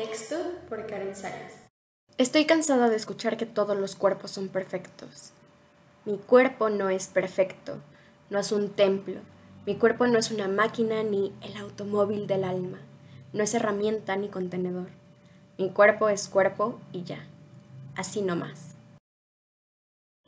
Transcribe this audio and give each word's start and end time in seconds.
Texto 0.00 0.36
por 0.70 0.86
Karen 0.86 1.14
Salas. 1.14 1.52
Estoy 2.16 2.46
cansada 2.46 2.88
de 2.88 2.96
escuchar 2.96 3.36
que 3.36 3.44
todos 3.44 3.76
los 3.76 3.96
cuerpos 3.96 4.30
son 4.30 4.48
perfectos. 4.48 5.32
Mi 6.06 6.16
cuerpo 6.16 6.70
no 6.70 6.88
es 6.88 7.08
perfecto, 7.08 7.76
no 8.30 8.38
es 8.38 8.50
un 8.50 8.70
templo. 8.70 9.20
Mi 9.66 9.74
cuerpo 9.74 10.06
no 10.06 10.18
es 10.18 10.30
una 10.30 10.48
máquina 10.48 11.02
ni 11.02 11.34
el 11.42 11.54
automóvil 11.58 12.26
del 12.26 12.44
alma. 12.44 12.78
No 13.34 13.42
es 13.42 13.52
herramienta 13.52 14.16
ni 14.16 14.28
contenedor. 14.28 14.88
Mi 15.58 15.68
cuerpo 15.68 16.08
es 16.08 16.28
cuerpo 16.28 16.80
y 16.94 17.02
ya. 17.02 17.26
Así 17.94 18.22
no 18.22 18.36
más. 18.36 18.76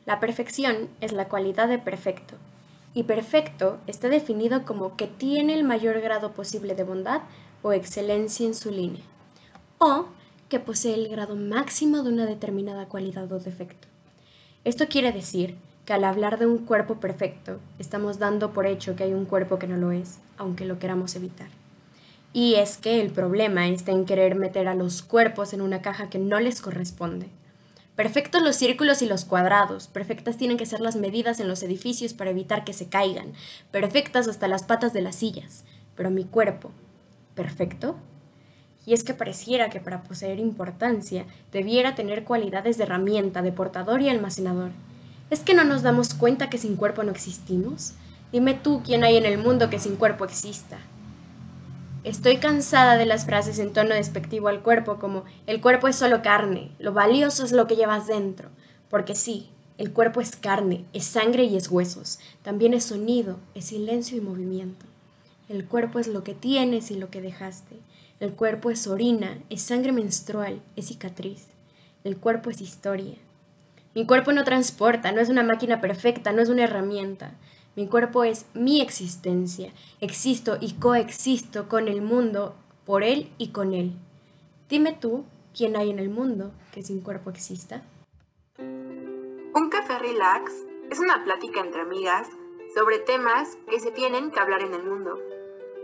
La 0.04 0.20
perfección 0.20 0.90
es 1.00 1.12
la 1.12 1.30
cualidad 1.30 1.68
de 1.68 1.78
perfecto, 1.78 2.34
y 2.92 3.04
perfecto 3.04 3.78
está 3.86 4.10
definido 4.10 4.66
como 4.66 4.98
que 4.98 5.06
tiene 5.06 5.54
el 5.54 5.64
mayor 5.64 5.98
grado 6.02 6.32
posible 6.32 6.74
de 6.74 6.84
bondad 6.84 7.22
o 7.62 7.72
excelencia 7.72 8.46
en 8.46 8.54
su 8.54 8.70
línea, 8.70 9.04
o 9.82 10.06
que 10.48 10.60
posee 10.60 10.94
el 10.94 11.08
grado 11.08 11.34
máximo 11.34 12.02
de 12.02 12.10
una 12.10 12.24
determinada 12.24 12.86
cualidad 12.86 13.30
o 13.32 13.40
defecto. 13.40 13.88
Esto 14.64 14.86
quiere 14.86 15.10
decir 15.10 15.56
que 15.84 15.92
al 15.92 16.04
hablar 16.04 16.38
de 16.38 16.46
un 16.46 16.58
cuerpo 16.58 17.00
perfecto, 17.00 17.58
estamos 17.80 18.20
dando 18.20 18.52
por 18.52 18.66
hecho 18.66 18.94
que 18.94 19.02
hay 19.02 19.12
un 19.12 19.24
cuerpo 19.24 19.58
que 19.58 19.66
no 19.66 19.76
lo 19.76 19.90
es, 19.90 20.20
aunque 20.36 20.66
lo 20.66 20.78
queramos 20.78 21.16
evitar. 21.16 21.48
Y 22.32 22.54
es 22.54 22.76
que 22.76 23.00
el 23.00 23.10
problema 23.10 23.66
está 23.68 23.90
en 23.90 24.04
querer 24.04 24.36
meter 24.36 24.68
a 24.68 24.76
los 24.76 25.02
cuerpos 25.02 25.52
en 25.52 25.60
una 25.60 25.82
caja 25.82 26.08
que 26.08 26.20
no 26.20 26.38
les 26.38 26.62
corresponde. 26.62 27.26
Perfectos 27.96 28.40
los 28.40 28.54
círculos 28.54 29.02
y 29.02 29.06
los 29.06 29.24
cuadrados, 29.24 29.88
perfectas 29.88 30.36
tienen 30.36 30.58
que 30.58 30.64
ser 30.64 30.80
las 30.80 30.94
medidas 30.94 31.40
en 31.40 31.48
los 31.48 31.62
edificios 31.62 32.14
para 32.14 32.30
evitar 32.30 32.64
que 32.64 32.72
se 32.72 32.88
caigan, 32.88 33.32
perfectas 33.72 34.28
hasta 34.28 34.48
las 34.48 34.62
patas 34.62 34.92
de 34.92 35.02
las 35.02 35.16
sillas, 35.16 35.64
pero 35.96 36.10
mi 36.10 36.24
cuerpo, 36.24 36.70
¿perfecto? 37.34 37.96
Y 38.84 38.94
es 38.94 39.04
que 39.04 39.14
pareciera 39.14 39.70
que 39.70 39.80
para 39.80 40.02
poseer 40.02 40.38
importancia 40.38 41.24
debiera 41.52 41.94
tener 41.94 42.24
cualidades 42.24 42.78
de 42.78 42.84
herramienta, 42.84 43.42
de 43.42 43.52
portador 43.52 44.02
y 44.02 44.08
almacenador. 44.08 44.70
¿Es 45.30 45.40
que 45.40 45.54
no 45.54 45.64
nos 45.64 45.82
damos 45.82 46.14
cuenta 46.14 46.50
que 46.50 46.58
sin 46.58 46.76
cuerpo 46.76 47.02
no 47.04 47.10
existimos? 47.10 47.94
Dime 48.32 48.54
tú 48.54 48.82
quién 48.84 49.04
hay 49.04 49.16
en 49.16 49.26
el 49.26 49.38
mundo 49.38 49.70
que 49.70 49.78
sin 49.78 49.96
cuerpo 49.96 50.24
exista. 50.24 50.78
Estoy 52.04 52.38
cansada 52.38 52.96
de 52.96 53.06
las 53.06 53.26
frases 53.26 53.60
en 53.60 53.72
tono 53.72 53.94
despectivo 53.94 54.48
al 54.48 54.60
cuerpo 54.60 54.98
como 54.98 55.22
el 55.46 55.60
cuerpo 55.60 55.86
es 55.86 55.94
solo 55.94 56.20
carne, 56.20 56.72
lo 56.80 56.92
valioso 56.92 57.44
es 57.44 57.52
lo 57.52 57.68
que 57.68 57.76
llevas 57.76 58.08
dentro. 58.08 58.48
Porque 58.90 59.14
sí, 59.14 59.48
el 59.78 59.92
cuerpo 59.92 60.20
es 60.20 60.34
carne, 60.34 60.84
es 60.92 61.04
sangre 61.04 61.44
y 61.44 61.56
es 61.56 61.70
huesos, 61.70 62.18
también 62.42 62.74
es 62.74 62.84
sonido, 62.84 63.38
es 63.54 63.66
silencio 63.66 64.18
y 64.18 64.20
movimiento. 64.20 64.84
El 65.48 65.64
cuerpo 65.64 65.98
es 65.98 66.08
lo 66.08 66.24
que 66.24 66.34
tienes 66.34 66.90
y 66.90 66.96
lo 66.96 67.08
que 67.08 67.20
dejaste. 67.20 67.76
El 68.22 68.34
cuerpo 68.34 68.70
es 68.70 68.86
orina, 68.86 69.36
es 69.50 69.62
sangre 69.62 69.90
menstrual, 69.90 70.62
es 70.76 70.86
cicatriz. 70.86 71.48
El 72.04 72.18
cuerpo 72.18 72.50
es 72.50 72.60
historia. 72.60 73.16
Mi 73.96 74.06
cuerpo 74.06 74.30
no 74.30 74.44
transporta, 74.44 75.10
no 75.10 75.20
es 75.20 75.28
una 75.28 75.42
máquina 75.42 75.80
perfecta, 75.80 76.30
no 76.30 76.40
es 76.40 76.48
una 76.48 76.62
herramienta. 76.62 77.32
Mi 77.74 77.88
cuerpo 77.88 78.22
es 78.22 78.46
mi 78.54 78.80
existencia. 78.80 79.72
Existo 80.00 80.56
y 80.60 80.74
coexisto 80.74 81.68
con 81.68 81.88
el 81.88 82.00
mundo, 82.00 82.54
por 82.86 83.02
él 83.02 83.28
y 83.38 83.48
con 83.48 83.74
él. 83.74 83.92
Dime 84.68 84.92
tú, 84.92 85.24
¿quién 85.52 85.74
hay 85.74 85.90
en 85.90 85.98
el 85.98 86.08
mundo 86.08 86.52
que 86.70 86.84
sin 86.84 87.00
cuerpo 87.00 87.28
exista? 87.28 87.82
Un 88.56 89.68
café 89.68 89.98
relax 89.98 90.52
es 90.92 91.00
una 91.00 91.24
plática 91.24 91.58
entre 91.58 91.80
amigas 91.80 92.28
sobre 92.72 93.00
temas 93.00 93.58
que 93.68 93.80
se 93.80 93.90
tienen 93.90 94.30
que 94.30 94.38
hablar 94.38 94.62
en 94.62 94.74
el 94.74 94.84
mundo. 94.84 95.18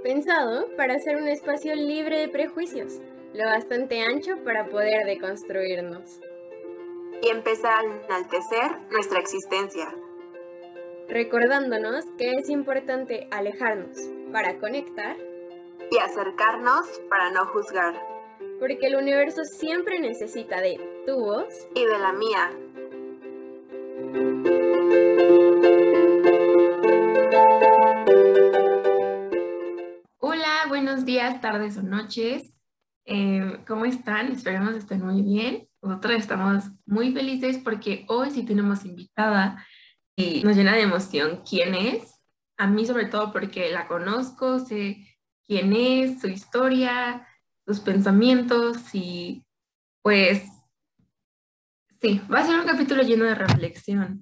Pensado 0.03 0.69
para 0.77 0.99
ser 0.99 1.17
un 1.17 1.29
espacio 1.29 1.75
libre 1.75 2.19
de 2.19 2.29
prejuicios, 2.29 3.01
lo 3.35 3.45
bastante 3.45 4.01
ancho 4.01 4.37
para 4.45 4.67
poder 4.67 5.07
deconstruirnos. 5.07 6.21
Y 7.23 7.29
empezar 7.31 7.85
a 7.85 8.07
enaltecer 8.07 8.71
nuestra 8.91 9.19
existencia 9.19 9.89
recordándonos 11.09 12.05
que 12.19 12.35
es 12.35 12.49
importante 12.51 13.27
alejarnos 13.31 13.97
para 14.31 14.59
conectar 14.59 15.17
y 15.91 15.99
acercarnos 15.99 16.87
para 17.09 17.31
no 17.31 17.47
juzgar. 17.47 17.95
Porque 18.61 18.87
el 18.87 18.97
universo 18.97 19.43
siempre 19.45 20.01
necesita 20.01 20.61
de 20.61 20.79
tu 21.07 21.19
voz 21.19 21.67
y 21.75 21.85
de 21.85 21.99
la 21.99 22.13
mía. 22.13 22.51
Buenos 30.81 31.05
días, 31.05 31.41
tardes 31.41 31.77
o 31.77 31.83
noches. 31.83 32.55
Eh, 33.05 33.65
¿Cómo 33.67 33.85
están? 33.85 34.31
Esperemos 34.31 34.77
estén 34.77 35.05
muy 35.05 35.23
bien. 35.23 35.69
Nosotros 35.83 36.15
estamos 36.15 36.67
muy 36.87 37.13
felices 37.13 37.59
porque 37.59 38.05
hoy 38.07 38.31
sí 38.31 38.45
tenemos 38.45 38.85
invitada 38.85 39.67
y 40.15 40.45
nos 40.45 40.55
llena 40.55 40.77
de 40.77 40.83
emoción 40.83 41.43
quién 41.43 41.75
es. 41.75 42.21
A 42.57 42.69
mí 42.69 42.87
sobre 42.87 43.07
todo 43.07 43.33
porque 43.33 43.73
la 43.73 43.89
conozco, 43.89 44.61
sé 44.61 45.05
quién 45.49 45.73
es, 45.73 46.21
su 46.21 46.29
historia, 46.29 47.27
sus 47.67 47.81
pensamientos 47.81 48.79
y 48.95 49.45
pues 50.01 50.45
sí, 52.01 52.21
va 52.33 52.39
a 52.39 52.47
ser 52.47 52.57
un 52.57 52.67
capítulo 52.67 53.03
lleno 53.03 53.25
de 53.25 53.35
reflexión. 53.35 54.21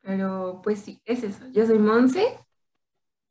Pero 0.00 0.62
pues 0.64 0.78
sí, 0.78 1.02
es 1.04 1.22
eso. 1.22 1.44
Yo 1.52 1.66
soy 1.66 1.78
Monse. 1.78 2.38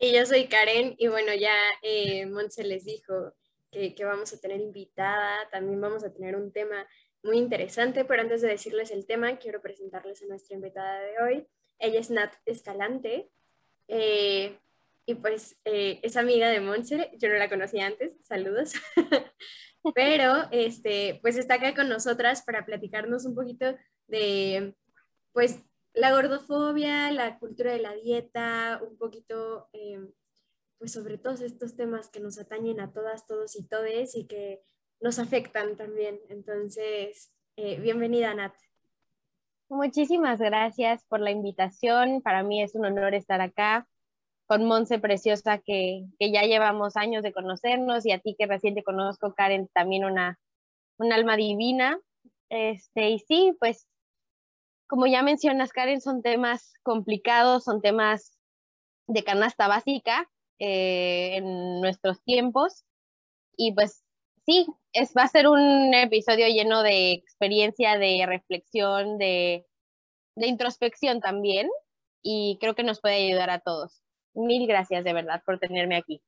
Y 0.03 0.13
yo 0.13 0.25
soy 0.25 0.47
Karen 0.47 0.95
y 0.97 1.09
bueno, 1.09 1.31
ya 1.35 1.55
eh, 1.83 2.25
Monse 2.25 2.63
les 2.63 2.85
dijo 2.85 3.35
que, 3.71 3.93
que 3.93 4.03
vamos 4.03 4.33
a 4.33 4.39
tener 4.41 4.59
invitada, 4.59 5.47
también 5.51 5.79
vamos 5.79 6.03
a 6.03 6.11
tener 6.11 6.35
un 6.35 6.51
tema 6.51 6.87
muy 7.21 7.37
interesante, 7.37 8.03
pero 8.03 8.23
antes 8.23 8.41
de 8.41 8.47
decirles 8.47 8.89
el 8.89 9.05
tema, 9.05 9.37
quiero 9.37 9.61
presentarles 9.61 10.23
a 10.23 10.25
nuestra 10.25 10.55
invitada 10.55 11.01
de 11.01 11.21
hoy. 11.21 11.47
Ella 11.77 11.99
es 11.99 12.09
Nat 12.09 12.33
Escalante 12.47 13.29
eh, 13.87 14.57
y 15.05 15.13
pues 15.13 15.57
eh, 15.65 15.99
es 16.01 16.17
amiga 16.17 16.49
de 16.49 16.61
Monse, 16.61 17.11
yo 17.19 17.29
no 17.29 17.35
la 17.35 17.47
conocía 17.47 17.85
antes, 17.85 18.17
saludos, 18.23 18.73
pero 19.93 20.47
este, 20.49 21.19
pues 21.21 21.37
está 21.37 21.55
acá 21.55 21.75
con 21.75 21.89
nosotras 21.89 22.41
para 22.41 22.65
platicarnos 22.65 23.25
un 23.25 23.35
poquito 23.35 23.77
de 24.07 24.73
pues 25.31 25.59
la 25.93 26.11
gordofobia, 26.11 27.11
la 27.11 27.37
cultura 27.39 27.73
de 27.73 27.79
la 27.79 27.93
dieta, 27.93 28.81
un 28.87 28.97
poquito 28.97 29.69
eh, 29.73 29.99
pues 30.77 30.93
sobre 30.93 31.17
todos 31.17 31.41
estos 31.41 31.75
temas 31.75 32.09
que 32.09 32.19
nos 32.19 32.39
atañen 32.39 32.79
a 32.79 32.91
todas, 32.91 33.25
todos 33.25 33.55
y 33.55 33.67
todes 33.67 34.15
y 34.15 34.25
que 34.25 34.63
nos 34.99 35.19
afectan 35.19 35.77
también. 35.77 36.19
Entonces, 36.29 37.31
bienvenida 37.55 38.33
Nat. 38.33 38.53
Muchísimas 39.69 40.39
gracias 40.39 41.05
por 41.05 41.21
la 41.21 41.31
invitación. 41.31 42.21
Para 42.21 42.43
mí 42.43 42.61
es 42.61 42.75
un 42.75 42.85
honor 42.85 43.13
estar 43.13 43.39
acá 43.39 43.87
con 44.45 44.65
Monse 44.65 44.99
Preciosa, 44.99 45.59
que, 45.59 46.03
ya 46.19 46.41
llevamos 46.41 46.97
años 46.97 47.23
de 47.23 47.31
conocernos, 47.31 48.05
y 48.05 48.11
a 48.11 48.19
ti 48.19 48.35
que 48.37 48.47
recién 48.47 48.75
te 48.75 48.83
conozco, 48.83 49.33
Karen, 49.33 49.69
también 49.73 50.03
una, 50.03 50.37
un 50.97 51.13
alma 51.13 51.37
divina. 51.37 51.97
Este, 52.49 53.11
y 53.11 53.19
sí, 53.19 53.55
pues, 53.61 53.87
como 54.91 55.07
ya 55.07 55.23
mencionas, 55.23 55.71
Karen, 55.71 56.01
son 56.01 56.21
temas 56.21 56.73
complicados, 56.83 57.63
son 57.63 57.81
temas 57.81 58.37
de 59.07 59.23
canasta 59.23 59.69
básica 59.69 60.29
eh, 60.59 61.37
en 61.37 61.79
nuestros 61.79 62.21
tiempos. 62.25 62.83
Y 63.55 63.73
pues 63.73 64.03
sí, 64.45 64.67
es, 64.91 65.13
va 65.17 65.23
a 65.23 65.29
ser 65.29 65.47
un 65.47 65.93
episodio 65.93 66.45
lleno 66.47 66.83
de 66.83 67.13
experiencia, 67.13 67.97
de 67.97 68.25
reflexión, 68.27 69.17
de, 69.17 69.65
de 70.35 70.47
introspección 70.47 71.21
también, 71.21 71.69
y 72.21 72.57
creo 72.59 72.75
que 72.75 72.83
nos 72.83 72.99
puede 72.99 73.29
ayudar 73.29 73.49
a 73.49 73.59
todos. 73.59 74.03
Mil 74.33 74.67
gracias 74.67 75.05
de 75.05 75.13
verdad 75.13 75.41
por 75.45 75.57
tenerme 75.57 75.95
aquí. 75.95 76.21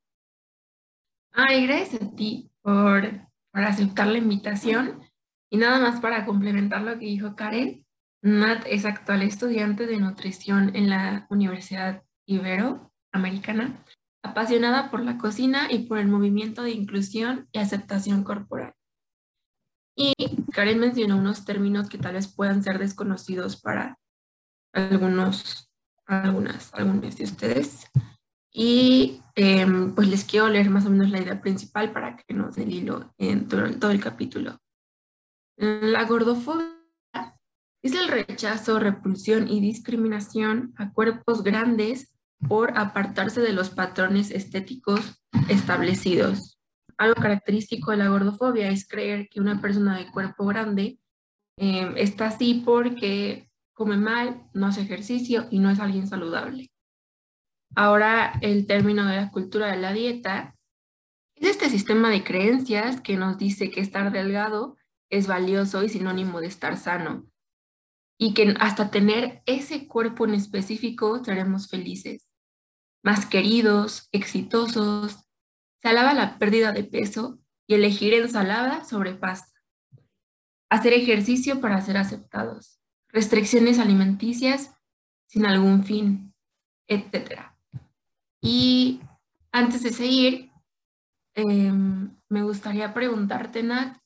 Ay, 1.34 1.68
gracias 1.68 2.01
a 2.01 2.16
ti 2.16 2.50
por, 2.62 3.12
por 3.51 3.62
aceptar 3.62 4.07
la 4.07 4.19
invitación. 4.19 5.03
Y 5.50 5.57
nada 5.57 5.80
más 5.80 6.00
para 6.00 6.25
complementar 6.25 6.81
lo 6.83 6.98
que 6.98 7.07
dijo 7.07 7.36
Karen, 7.36 7.83
Nat 8.23 8.63
es 8.67 8.85
actual 8.85 9.21
estudiante 9.21 9.85
de 9.85 9.97
nutrición 9.97 10.75
en 10.75 10.89
la 10.89 11.27
Universidad 11.29 12.03
Iberoamericana 12.25 13.83
apasionada 14.23 14.89
por 14.89 15.03
la 15.03 15.17
cocina 15.17 15.69
y 15.69 15.79
por 15.79 15.97
el 15.97 16.07
movimiento 16.07 16.63
de 16.63 16.71
inclusión 16.71 17.49
y 17.51 17.59
aceptación 17.59 18.23
corporal. 18.23 18.73
Y 19.97 20.13
Karen 20.53 20.79
mencionó 20.79 21.17
unos 21.17 21.43
términos 21.43 21.89
que 21.89 21.97
tal 21.97 22.13
vez 22.13 22.33
puedan 22.33 22.63
ser 22.63 22.79
desconocidos 22.79 23.59
para 23.61 23.99
algunos, 24.71 25.69
algunas, 26.05 26.73
algunos 26.73 27.17
de 27.17 27.25
ustedes. 27.25 27.87
Y 28.53 29.21
em, 29.35 29.93
pues 29.93 30.07
les 30.07 30.23
quiero 30.23 30.47
leer 30.47 30.69
más 30.69 30.85
o 30.85 30.89
menos 30.89 31.09
la 31.09 31.19
idea 31.19 31.41
principal 31.41 31.91
para 31.91 32.15
que 32.15 32.33
nos 32.33 32.55
den 32.55 32.71
hilo 32.71 33.13
en 33.17 33.49
todo 33.49 33.91
el 33.91 33.99
capítulo. 33.99 34.57
La 35.57 36.05
gordofobia 36.05 36.82
es 37.83 37.94
el 37.94 38.07
rechazo, 38.07 38.80
repulsión 38.80 39.50
y 39.50 39.59
discriminación 39.59 40.74
a 40.77 40.94
cuerpos 40.94 41.44
grandes 41.44 42.15
por 42.47 42.77
apartarse 42.77 43.41
de 43.41 43.51
los 43.51 43.69
patrones 43.69 44.31
estéticos 44.31 45.21
establecidos. 45.50 46.57
algo 46.97 47.15
característico 47.15 47.91
de 47.91 47.97
la 47.97 48.07
gordofobia 48.07 48.69
es 48.69 48.88
creer 48.88 49.27
que 49.30 49.41
una 49.41 49.59
persona 49.59 49.97
de 49.97 50.09
cuerpo 50.09 50.45
grande 50.45 51.00
em, 51.57 51.97
está 51.97 52.27
así 52.27 52.62
porque 52.65 53.50
come 53.74 53.97
mal, 53.97 54.44
no 54.53 54.68
hace 54.68 54.81
ejercicio 54.81 55.47
y 55.50 55.59
no 55.59 55.69
es 55.69 55.80
alguien 55.80 56.07
saludable. 56.07 56.71
Ahora 57.75 58.33
el 58.41 58.68
término 58.68 59.06
de 59.06 59.18
la 59.18 59.31
cultura 59.31 59.68
de 59.71 59.77
la 59.77 59.91
dieta 59.91 60.56
es 61.35 61.50
este 61.50 61.69
sistema 61.69 62.09
de 62.09 62.24
creencias 62.24 63.01
que 63.01 63.18
nos 63.18 63.38
dice 63.38 63.71
que 63.71 63.81
estar 63.81 64.12
delgado 64.12 64.77
es 65.09 65.27
valioso 65.27 65.83
y 65.83 65.89
sinónimo 65.89 66.39
de 66.39 66.47
estar 66.47 66.77
sano 66.77 67.25
y 68.23 68.33
que 68.33 68.55
hasta 68.61 68.89
tener 68.89 69.43
ese 69.45 69.85
cuerpo 69.85 70.23
en 70.23 70.33
específico 70.33 71.21
seremos 71.25 71.67
felices, 71.67 72.29
más 73.03 73.25
queridos, 73.25 74.07
exitosos. 74.13 75.25
Se 75.81 75.89
alaba 75.89 76.13
la 76.13 76.39
pérdida 76.39 76.71
de 76.71 76.85
peso 76.85 77.41
y 77.67 77.73
elegir 77.73 78.13
ensalada 78.13 78.85
sobre 78.85 79.13
pasta. 79.13 79.59
Hacer 80.69 80.93
ejercicio 80.93 81.59
para 81.59 81.81
ser 81.81 81.97
aceptados. 81.97 82.79
Restricciones 83.09 83.77
alimenticias 83.77 84.73
sin 85.27 85.45
algún 85.45 85.83
fin, 85.83 86.33
etc. 86.87 87.51
Y 88.39 89.01
antes 89.51 89.83
de 89.83 89.91
seguir, 89.91 90.49
em, 91.33 92.17
me 92.29 92.43
gustaría 92.43 92.93
preguntarte, 92.93 93.63
Nat, 93.63 93.97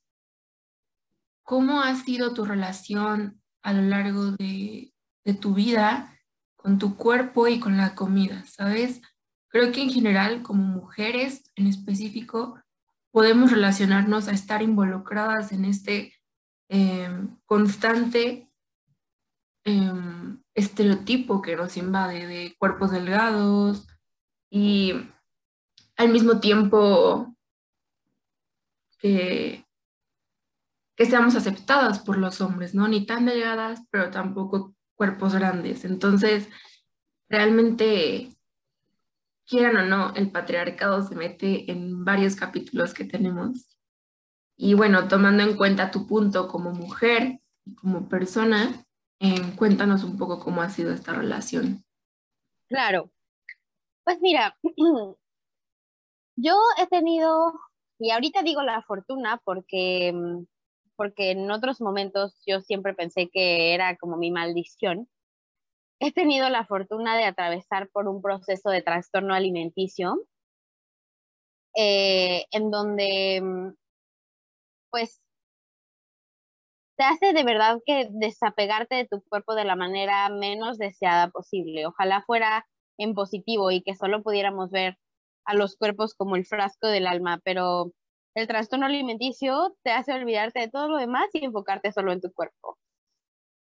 ¿cómo 1.43 1.81
ha 1.83 1.95
sido 1.97 2.33
tu 2.33 2.45
relación 2.45 3.43
a 3.67 3.73
lo 3.73 3.81
largo 3.81 4.31
de, 4.31 4.93
tu 5.41 5.53
vida 5.53 6.17
con 6.55 6.79
tu 6.79 6.95
cuerpo 6.95 7.49
y 7.49 7.59
con 7.59 7.75
la 7.75 7.95
comida, 7.95 8.45
¿sabes? 8.45 9.01
Creo 9.49 9.73
que 9.73 9.81
en 9.81 9.89
general, 9.89 10.41
como 10.41 10.63
mujeres 10.63 11.51
en 11.57 11.67
específico, 11.67 12.57
podemos 13.11 13.51
relacionarnos 13.51 14.29
a 14.29 14.31
estar 14.31 14.61
involucradas 14.61 15.51
en 15.51 15.65
este 15.65 16.13
em, 16.69 17.37
constante 17.45 18.49
em, 19.65 20.41
estereotipo 20.55 21.41
que 21.41 21.57
nos 21.57 21.75
invade 21.75 22.25
de 22.25 22.55
cuerpos 22.57 22.91
delgados 22.91 23.85
y 24.49 24.93
al 25.97 26.07
mismo 26.07 26.39
tiempo 26.39 27.35
que 28.97 29.66
que 30.97 31.05
seamos 31.05 31.35
aceptadas 31.35 31.99
por 31.99 32.17
los 32.17 32.41
hombres, 32.41 32.73
¿no? 32.73 32.88
Ni 32.88 33.05
tan 33.05 33.27
delgadas, 33.27 33.81
pero 33.91 34.09
tampoco 34.09 34.73
cuerpos 34.95 35.35
grandes. 35.35 35.85
Entonces, 35.85 36.49
realmente, 37.29 38.35
quieran 39.45 39.77
o 39.77 39.85
no, 39.85 40.15
el 40.15 40.31
patriarcado 40.31 41.03
se 41.07 41.15
mete 41.15 41.71
en 41.71 42.03
varios 42.03 42.35
capítulos 42.35 42.95
que 42.95 43.05
tenemos. 43.05 43.77
Y 44.57 44.73
bueno, 44.73 45.07
tomando 45.07 45.44
en 45.44 45.55
cuenta 45.55 45.91
tu 45.91 46.07
punto 46.07 46.47
como 46.47 46.71
mujer 46.71 47.41
y 47.63 47.75
como 47.75 48.09
persona, 48.09 48.83
eh, 49.19 49.53
cuéntanos 49.55 50.03
un 50.03 50.17
poco 50.17 50.39
cómo 50.39 50.63
ha 50.63 50.69
sido 50.69 50.91
esta 50.91 51.13
relación. 51.13 51.85
Claro. 52.67 53.11
Pues 54.03 54.17
mira, 54.19 54.57
yo 56.35 56.55
he 56.79 56.88
tenido, 56.88 57.53
y 58.00 58.09
ahorita 58.09 58.41
digo 58.41 58.63
la 58.63 58.81
fortuna 58.81 59.39
porque 59.45 60.11
mm, 60.11 60.45
porque 60.97 61.31
en 61.31 61.49
otros 61.51 61.81
momentos 61.81 62.41
yo 62.47 62.61
siempre 62.61 62.95
pensé 62.95 63.29
que 63.31 63.73
era 63.75 63.97
como 63.97 64.17
mi 64.17 64.31
maldición. 64.31 65.09
He 65.99 66.11
tenido 66.11 66.49
la 66.49 66.65
fortuna 66.65 67.17
de 67.17 67.25
atravesar 67.25 67.89
por 67.91 68.07
un 68.07 68.21
proceso 68.23 68.71
de 68.71 68.81
trastorno 68.81 69.35
alimenticio, 69.35 70.17
eh, 71.75 72.45
en 72.51 72.71
donde, 72.71 73.41
mm, 73.41 73.73
pues, 74.89 75.21
te 76.97 77.03
hace 77.03 77.33
de 77.33 77.43
verdad 77.43 77.79
que 77.85 78.07
desapegarte 78.11 78.95
de 78.95 79.07
tu 79.07 79.21
cuerpo 79.29 79.55
de 79.55 79.65
la 79.65 79.75
manera 79.75 80.27
menos 80.29 80.77
deseada 80.77 81.29
posible. 81.29 81.85
Ojalá 81.85 82.23
fuera 82.25 82.65
en 82.97 83.13
positivo 83.13 83.69
y 83.71 83.81
que 83.83 83.95
solo 83.95 84.23
pudiéramos 84.23 84.71
ver 84.71 84.97
a 85.45 85.53
los 85.53 85.75
cuerpos 85.77 86.15
como 86.15 86.35
el 86.35 86.45
frasco 86.45 86.88
del 86.88 87.07
alma, 87.07 87.39
pero 87.43 87.91
el 88.38 88.48
trastorno 88.48 88.86
alimenticio 88.86 89.75
te 89.81 89.89
hace 89.89 90.13
olvidarte 90.13 90.60
de 90.60 90.69
todo 90.69 90.88
lo 90.88 90.98
demás 90.98 91.28
y 91.34 91.44
enfocarte 91.44 91.92
solo 91.92 92.12
en 92.12 92.22
tu 92.22 92.31
cuerpo. 92.31 92.78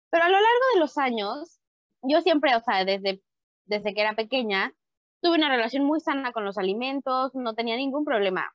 Pero 0.09 0.23
a 0.23 0.29
lo 0.29 0.33
largo 0.33 0.65
de 0.73 0.79
los 0.79 0.97
años, 0.97 1.59
yo 2.01 2.21
siempre, 2.21 2.55
o 2.55 2.61
sea, 2.61 2.83
desde, 2.83 3.21
desde 3.65 3.93
que 3.93 4.01
era 4.01 4.15
pequeña, 4.15 4.73
tuve 5.21 5.35
una 5.35 5.49
relación 5.49 5.85
muy 5.85 5.99
sana 5.99 6.31
con 6.31 6.43
los 6.43 6.57
alimentos, 6.57 7.35
no 7.35 7.53
tenía 7.53 7.75
ningún 7.75 8.03
problema 8.03 8.51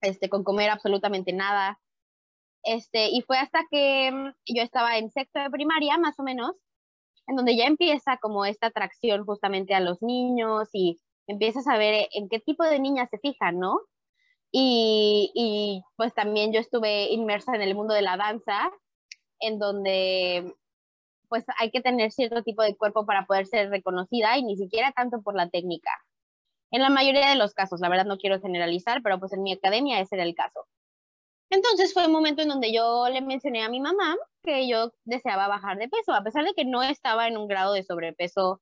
este, 0.00 0.28
con 0.28 0.42
comer 0.42 0.68
absolutamente 0.68 1.32
nada. 1.32 1.78
Este, 2.64 3.08
y 3.10 3.22
fue 3.22 3.38
hasta 3.38 3.60
que 3.70 4.10
mm, 4.10 4.32
yo 4.52 4.62
estaba 4.62 4.98
en 4.98 5.12
sexto 5.12 5.38
de 5.38 5.50
primaria, 5.50 5.96
más 5.96 6.18
o 6.18 6.24
menos, 6.24 6.56
en 7.28 7.36
donde 7.36 7.56
ya 7.56 7.66
empieza 7.66 8.16
como 8.16 8.44
esta 8.44 8.66
atracción 8.66 9.24
justamente 9.24 9.74
a 9.74 9.80
los 9.80 10.02
niños 10.02 10.68
y 10.72 10.98
empiezas 11.28 11.68
a 11.68 11.78
ver 11.78 12.08
en 12.10 12.28
qué 12.28 12.40
tipo 12.40 12.64
de 12.64 12.80
niñas 12.80 13.10
se 13.10 13.18
fijan, 13.18 13.60
¿no? 13.60 13.78
Y, 14.52 15.82
pues 15.96 16.14
también 16.14 16.52
yo 16.52 16.60
estuve 16.60 17.12
inmersa 17.12 17.54
en 17.54 17.62
el 17.62 17.74
mundo 17.74 17.94
de 17.94 18.02
la 18.02 18.16
danza, 18.16 18.70
en 19.40 19.58
donde 19.58 20.54
pues 21.28 21.44
hay 21.58 21.70
que 21.70 21.80
tener 21.80 22.12
cierto 22.12 22.42
tipo 22.42 22.62
de 22.62 22.76
cuerpo 22.76 23.04
para 23.04 23.26
poder 23.26 23.46
ser 23.46 23.68
reconocida 23.68 24.38
y 24.38 24.44
ni 24.44 24.56
siquiera 24.56 24.92
tanto 24.92 25.22
por 25.22 25.34
la 25.34 25.50
técnica. 25.50 25.90
En 26.70 26.82
la 26.82 26.88
mayoría 26.88 27.28
de 27.28 27.36
los 27.36 27.52
casos, 27.52 27.80
la 27.80 27.88
verdad 27.88 28.06
no 28.06 28.16
quiero 28.16 28.40
generalizar, 28.40 29.02
pero 29.02 29.18
pues 29.18 29.32
en 29.32 29.42
mi 29.42 29.52
academia 29.52 30.00
ese 30.00 30.14
era 30.16 30.24
el 30.24 30.34
caso. 30.34 30.66
Entonces 31.50 31.92
fue 31.92 32.06
un 32.06 32.12
momento 32.12 32.42
en 32.42 32.48
donde 32.48 32.72
yo 32.72 33.08
le 33.08 33.20
mencioné 33.20 33.62
a 33.62 33.68
mi 33.68 33.80
mamá 33.80 34.16
que 34.42 34.68
yo 34.68 34.92
deseaba 35.04 35.48
bajar 35.48 35.78
de 35.78 35.88
peso, 35.88 36.12
a 36.12 36.22
pesar 36.22 36.44
de 36.44 36.54
que 36.54 36.64
no 36.64 36.82
estaba 36.82 37.28
en 37.28 37.36
un 37.36 37.48
grado 37.48 37.72
de 37.72 37.82
sobrepeso, 37.82 38.60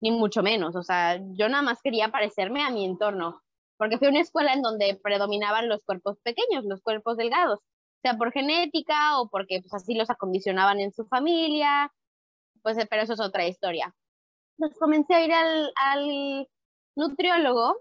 ni 0.00 0.10
mucho 0.10 0.42
menos. 0.42 0.76
O 0.76 0.82
sea, 0.82 1.18
yo 1.34 1.48
nada 1.48 1.62
más 1.62 1.80
quería 1.82 2.08
parecerme 2.08 2.62
a 2.62 2.70
mi 2.70 2.84
entorno 2.84 3.42
porque 3.82 3.98
fui 3.98 4.06
a 4.06 4.10
una 4.10 4.20
escuela 4.20 4.52
en 4.52 4.62
donde 4.62 4.94
predominaban 5.02 5.68
los 5.68 5.82
cuerpos 5.82 6.16
pequeños, 6.22 6.64
los 6.64 6.80
cuerpos 6.82 7.16
delgados, 7.16 7.58
sea 8.00 8.16
por 8.16 8.30
genética 8.30 9.18
o 9.18 9.28
porque 9.28 9.60
pues, 9.60 9.74
así 9.74 9.94
los 9.94 10.08
acondicionaban 10.08 10.78
en 10.78 10.92
su 10.92 11.04
familia, 11.06 11.92
pues 12.62 12.76
pero 12.88 13.02
eso 13.02 13.14
es 13.14 13.20
otra 13.20 13.44
historia. 13.44 13.92
Entonces 14.56 14.78
comencé 14.78 15.14
a 15.14 15.24
ir 15.24 15.32
al, 15.32 15.72
al 15.74 16.48
nutriólogo, 16.94 17.80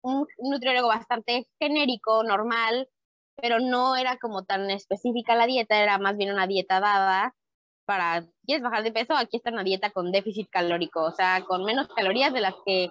un 0.00 0.26
nutriólogo 0.38 0.88
bastante 0.88 1.46
genérico, 1.60 2.24
normal, 2.24 2.88
pero 3.36 3.60
no 3.60 3.96
era 3.96 4.16
como 4.16 4.44
tan 4.44 4.70
específica 4.70 5.34
la 5.34 5.44
dieta, 5.46 5.82
era 5.82 5.98
más 5.98 6.16
bien 6.16 6.32
una 6.32 6.46
dieta 6.46 6.80
dada 6.80 7.34
para, 7.84 8.24
¿quieres 8.46 8.62
bajar 8.62 8.82
de 8.82 8.92
peso? 8.92 9.14
Aquí 9.14 9.36
está 9.36 9.50
una 9.50 9.62
dieta 9.62 9.90
con 9.90 10.10
déficit 10.10 10.48
calórico, 10.48 11.02
o 11.02 11.12
sea, 11.12 11.44
con 11.44 11.66
menos 11.66 11.86
calorías 11.88 12.32
de 12.32 12.40
las 12.40 12.54
que 12.64 12.90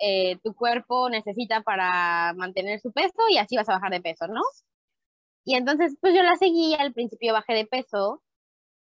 eh, 0.00 0.38
tu 0.42 0.54
cuerpo 0.54 1.10
necesita 1.10 1.62
para 1.62 2.32
mantener 2.34 2.80
su 2.80 2.92
peso 2.92 3.28
y 3.30 3.38
así 3.38 3.56
vas 3.56 3.68
a 3.68 3.74
bajar 3.74 3.92
de 3.92 4.00
peso, 4.00 4.26
¿no? 4.28 4.40
Y 5.44 5.54
entonces, 5.56 5.96
pues 6.00 6.14
yo 6.14 6.22
la 6.22 6.36
seguí, 6.36 6.74
al 6.74 6.92
principio 6.92 7.32
bajé 7.32 7.54
de 7.54 7.66
peso, 7.66 8.22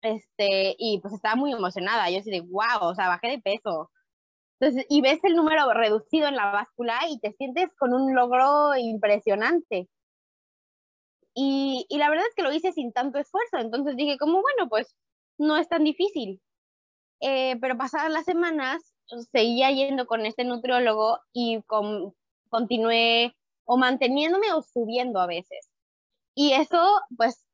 este, 0.03 0.77
y 0.79 1.01
pues 1.01 1.15
estaba 1.15 1.37
muy 1.37 1.53
emocionada, 1.53 2.11
yo 2.11 2.19
así 2.21 2.31
de, 2.31 2.41
wow, 2.43 2.91
o 2.91 2.95
sea, 2.95 3.09
bajé 3.09 3.29
de 3.29 3.41
peso. 3.41 3.91
Entonces, 4.61 4.87
y 4.89 5.03
ves 5.03 5.21
el 5.25 5.37
número 5.37 5.73
reducido 5.75 6.29
en 6.29 6.37
la 6.37 6.51
báscula 6.53 6.99
y 7.11 7.21
te 7.21 7.33
sientes 7.35 7.71
con 7.79 7.95
un 7.95 8.15
logro 8.15 8.77
impresionante. 8.77 9.89
Y, 11.35 11.87
y 11.89 11.99
la 11.99 12.11
verdad 12.11 12.27
es 12.29 12.35
que 12.35 12.43
lo 12.43 12.53
hice 12.53 12.73
sin 12.73 12.93
tanto 12.93 13.19
esfuerzo, 13.19 13.59
entonces 13.59 13.97
dije 13.97 14.19
como, 14.19 14.43
bueno, 14.43 14.69
pues 14.69 14.95
no 15.39 15.57
es 15.57 15.69
tan 15.69 15.85
difícil. 15.85 16.41
Eh, 17.21 17.57
pero 17.61 17.77
pasadas 17.77 18.13
las 18.13 18.25
semanas, 18.25 18.95
seguía 19.33 19.71
yendo 19.71 20.07
con 20.07 20.27
este 20.27 20.45
nutriólogo 20.45 21.21
y 21.33 21.63
con, 21.63 22.15
continué 22.49 23.35
o 23.65 23.77
manteniéndome 23.77 24.53
o 24.53 24.63
subiendo 24.63 25.21
a 25.21 25.27
veces. 25.27 25.69
Y 26.35 26.53
eso, 26.53 27.01
pues, 27.17 27.45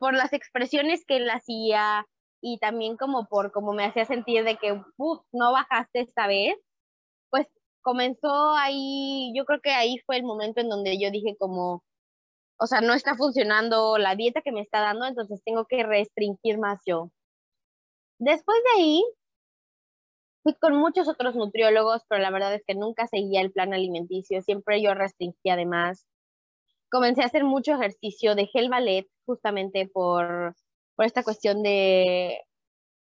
por 0.00 0.14
las 0.14 0.32
expresiones 0.32 1.04
que 1.06 1.16
él 1.16 1.30
hacía 1.30 2.06
y 2.40 2.58
también 2.58 2.96
como 2.96 3.26
por 3.26 3.52
cómo 3.52 3.72
me 3.72 3.84
hacía 3.84 4.04
sentir 4.04 4.44
de 4.44 4.56
que, 4.56 4.80
no 5.32 5.52
bajaste 5.52 6.00
esta 6.00 6.26
vez, 6.26 6.56
pues 7.30 7.48
comenzó 7.82 8.54
ahí, 8.56 9.32
yo 9.36 9.44
creo 9.44 9.60
que 9.60 9.70
ahí 9.70 9.98
fue 10.06 10.16
el 10.16 10.24
momento 10.24 10.60
en 10.60 10.68
donde 10.68 10.98
yo 11.00 11.10
dije 11.10 11.36
como, 11.38 11.84
o 12.58 12.66
sea, 12.66 12.80
no 12.80 12.94
está 12.94 13.14
funcionando 13.16 13.98
la 13.98 14.16
dieta 14.16 14.42
que 14.42 14.52
me 14.52 14.60
está 14.60 14.80
dando, 14.80 15.06
entonces 15.06 15.42
tengo 15.44 15.66
que 15.66 15.82
restringir 15.82 16.58
más 16.58 16.80
yo. 16.86 17.10
Después 18.18 18.58
de 18.64 18.82
ahí, 18.82 19.04
Fui 20.46 20.54
con 20.54 20.76
muchos 20.76 21.08
otros 21.08 21.34
nutriólogos, 21.34 22.02
pero 22.08 22.22
la 22.22 22.30
verdad 22.30 22.54
es 22.54 22.62
que 22.64 22.76
nunca 22.76 23.08
seguía 23.08 23.40
el 23.40 23.50
plan 23.50 23.74
alimenticio, 23.74 24.42
siempre 24.42 24.80
yo 24.80 24.94
restringía 24.94 25.54
además. 25.54 26.06
Comencé 26.88 27.22
a 27.22 27.26
hacer 27.26 27.42
mucho 27.42 27.74
ejercicio, 27.74 28.36
dejé 28.36 28.60
el 28.60 28.68
ballet 28.68 29.08
justamente 29.24 29.90
por, 29.92 30.54
por 30.94 31.04
esta 31.04 31.24
cuestión 31.24 31.64
de, 31.64 32.42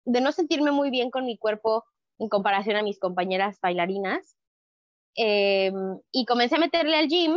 de 0.06 0.20
no 0.22 0.32
sentirme 0.32 0.70
muy 0.70 0.88
bien 0.88 1.10
con 1.10 1.26
mi 1.26 1.36
cuerpo 1.36 1.84
en 2.18 2.30
comparación 2.30 2.76
a 2.76 2.82
mis 2.82 2.98
compañeras 2.98 3.58
bailarinas. 3.60 4.34
Em, 5.14 6.00
y 6.10 6.24
comencé 6.24 6.54
a 6.56 6.60
meterle 6.60 6.96
al 6.96 7.08
gym 7.08 7.36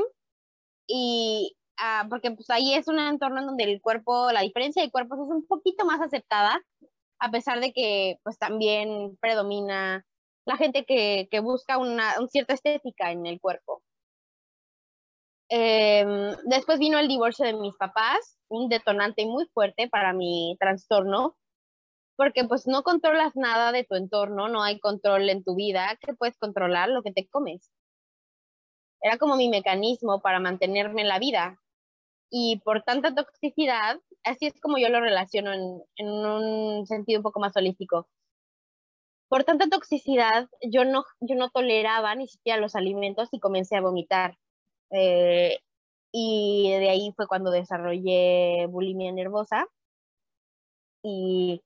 y 0.87 1.53
ah, 1.77 2.07
porque 2.09 2.31
pues 2.31 2.49
ahí 2.49 2.75
es 2.75 2.87
un 2.87 2.97
entorno 2.97 3.41
en 3.41 3.47
donde 3.47 3.65
el 3.65 3.81
cuerpo, 3.81 4.31
la 4.31 4.39
diferencia 4.39 4.81
de 4.81 4.89
cuerpos 4.89 5.19
es 5.19 5.27
un 5.27 5.45
poquito 5.45 5.83
más 5.83 5.99
aceptada, 5.99 6.61
a 7.21 7.29
pesar 7.29 7.61
de 7.61 7.71
que 7.71 8.17
pues 8.23 8.37
también 8.39 9.17
predomina 9.21 10.05
la 10.45 10.57
gente 10.57 10.85
que, 10.85 11.27
que 11.29 11.39
busca 11.39 11.77
una, 11.77 12.15
cierta 12.27 12.55
estética 12.55 13.11
en 13.11 13.27
el 13.27 13.39
cuerpo. 13.39 13.83
Em, 15.47 16.35
después 16.45 16.79
vino 16.79 16.97
el 16.97 17.07
divorcio 17.07 17.45
de 17.45 17.53
mis 17.53 17.75
papás, 17.75 18.39
un 18.49 18.69
detonante 18.69 19.25
muy 19.25 19.45
fuerte 19.53 19.87
para 19.87 20.13
mi 20.13 20.57
trastorno, 20.59 21.37
porque 22.15 22.43
pues 22.45 22.65
no 22.67 22.81
controlas 22.83 23.35
nada 23.35 23.71
de 23.71 23.83
tu 23.83 23.95
entorno, 23.95 24.47
no 24.47 24.63
hay 24.63 24.79
control 24.79 25.29
en 25.29 25.43
tu 25.43 25.55
vida, 25.55 25.97
que 26.01 26.15
puedes 26.15 26.37
controlar 26.37 26.89
lo 26.89 27.03
que 27.03 27.11
te 27.11 27.27
comes. 27.27 27.71
Era 29.01 29.17
como 29.17 29.35
mi 29.35 29.49
mecanismo 29.49 30.21
para 30.21 30.39
mantenerme 30.39 31.01
en 31.01 31.07
la 31.07 31.19
vida. 31.19 31.59
Y 32.31 32.61
por 32.63 32.83
tanta 32.83 33.13
toxicidad, 33.13 33.99
así 34.23 34.47
es 34.47 34.59
como 34.61 34.77
yo 34.77 34.89
lo 34.89 35.01
relaciono 35.01 35.53
en, 35.53 35.83
en 35.97 36.07
un 36.09 36.87
sentido 36.87 37.19
un 37.19 37.23
poco 37.23 37.39
más 37.41 37.55
holístico. 37.57 38.07
Por 39.29 39.43
tanta 39.43 39.69
toxicidad, 39.69 40.49
yo 40.61 40.85
no, 40.85 41.05
yo 41.21 41.35
no 41.35 41.49
toleraba 41.49 42.15
ni 42.15 42.27
siquiera 42.27 42.59
los 42.59 42.75
alimentos 42.75 43.29
y 43.31 43.39
comencé 43.39 43.77
a 43.77 43.81
vomitar. 43.81 44.37
Eh, 44.91 45.59
y 46.11 46.71
de 46.71 46.89
ahí 46.89 47.13
fue 47.15 47.27
cuando 47.27 47.51
desarrollé 47.51 48.67
bulimia 48.69 49.11
nervosa. 49.11 49.65
Y 51.03 51.61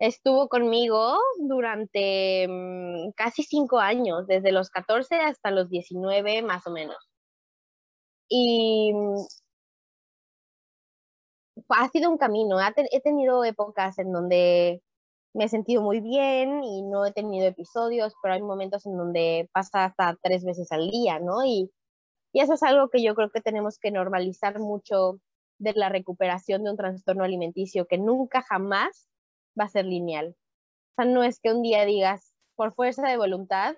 estuvo 0.00 0.48
conmigo 0.48 1.18
durante 1.40 2.46
mm, 2.48 3.12
casi 3.16 3.42
cinco 3.44 3.78
años, 3.80 4.26
desde 4.26 4.52
los 4.52 4.70
14 4.70 5.16
hasta 5.16 5.50
los 5.50 5.70
19 5.70 6.42
más 6.42 6.66
o 6.66 6.70
menos. 6.72 6.96
Y 8.28 8.92
mm, 8.94 9.16
ha 11.70 11.88
sido 11.88 12.10
un 12.10 12.18
camino, 12.18 12.58
he 12.60 13.00
tenido 13.00 13.44
épocas 13.44 13.98
en 13.98 14.12
donde 14.12 14.82
me 15.34 15.44
he 15.44 15.48
sentido 15.48 15.82
muy 15.82 16.00
bien 16.00 16.62
y 16.64 16.82
no 16.82 17.06
he 17.06 17.12
tenido 17.12 17.46
episodios, 17.46 18.14
pero 18.22 18.34
hay 18.34 18.42
momentos 18.42 18.86
en 18.86 18.96
donde 18.96 19.48
pasa 19.52 19.84
hasta 19.84 20.16
tres 20.22 20.44
veces 20.44 20.72
al 20.72 20.90
día, 20.90 21.20
¿no? 21.20 21.44
Y, 21.44 21.70
y 22.32 22.40
eso 22.40 22.54
es 22.54 22.62
algo 22.62 22.88
que 22.90 23.02
yo 23.02 23.14
creo 23.14 23.30
que 23.30 23.40
tenemos 23.40 23.78
que 23.78 23.90
normalizar 23.90 24.58
mucho 24.58 25.20
de 25.58 25.74
la 25.74 25.88
recuperación 25.88 26.64
de 26.64 26.70
un 26.70 26.76
trastorno 26.76 27.24
alimenticio, 27.24 27.86
que 27.86 27.98
nunca 27.98 28.42
jamás 28.42 29.08
va 29.58 29.64
a 29.64 29.68
ser 29.68 29.84
lineal. 29.84 30.36
O 30.92 31.02
sea, 31.02 31.04
no 31.04 31.22
es 31.22 31.40
que 31.40 31.52
un 31.52 31.62
día 31.62 31.84
digas, 31.84 32.34
por 32.56 32.74
fuerza 32.74 33.08
de 33.08 33.16
voluntad, 33.16 33.76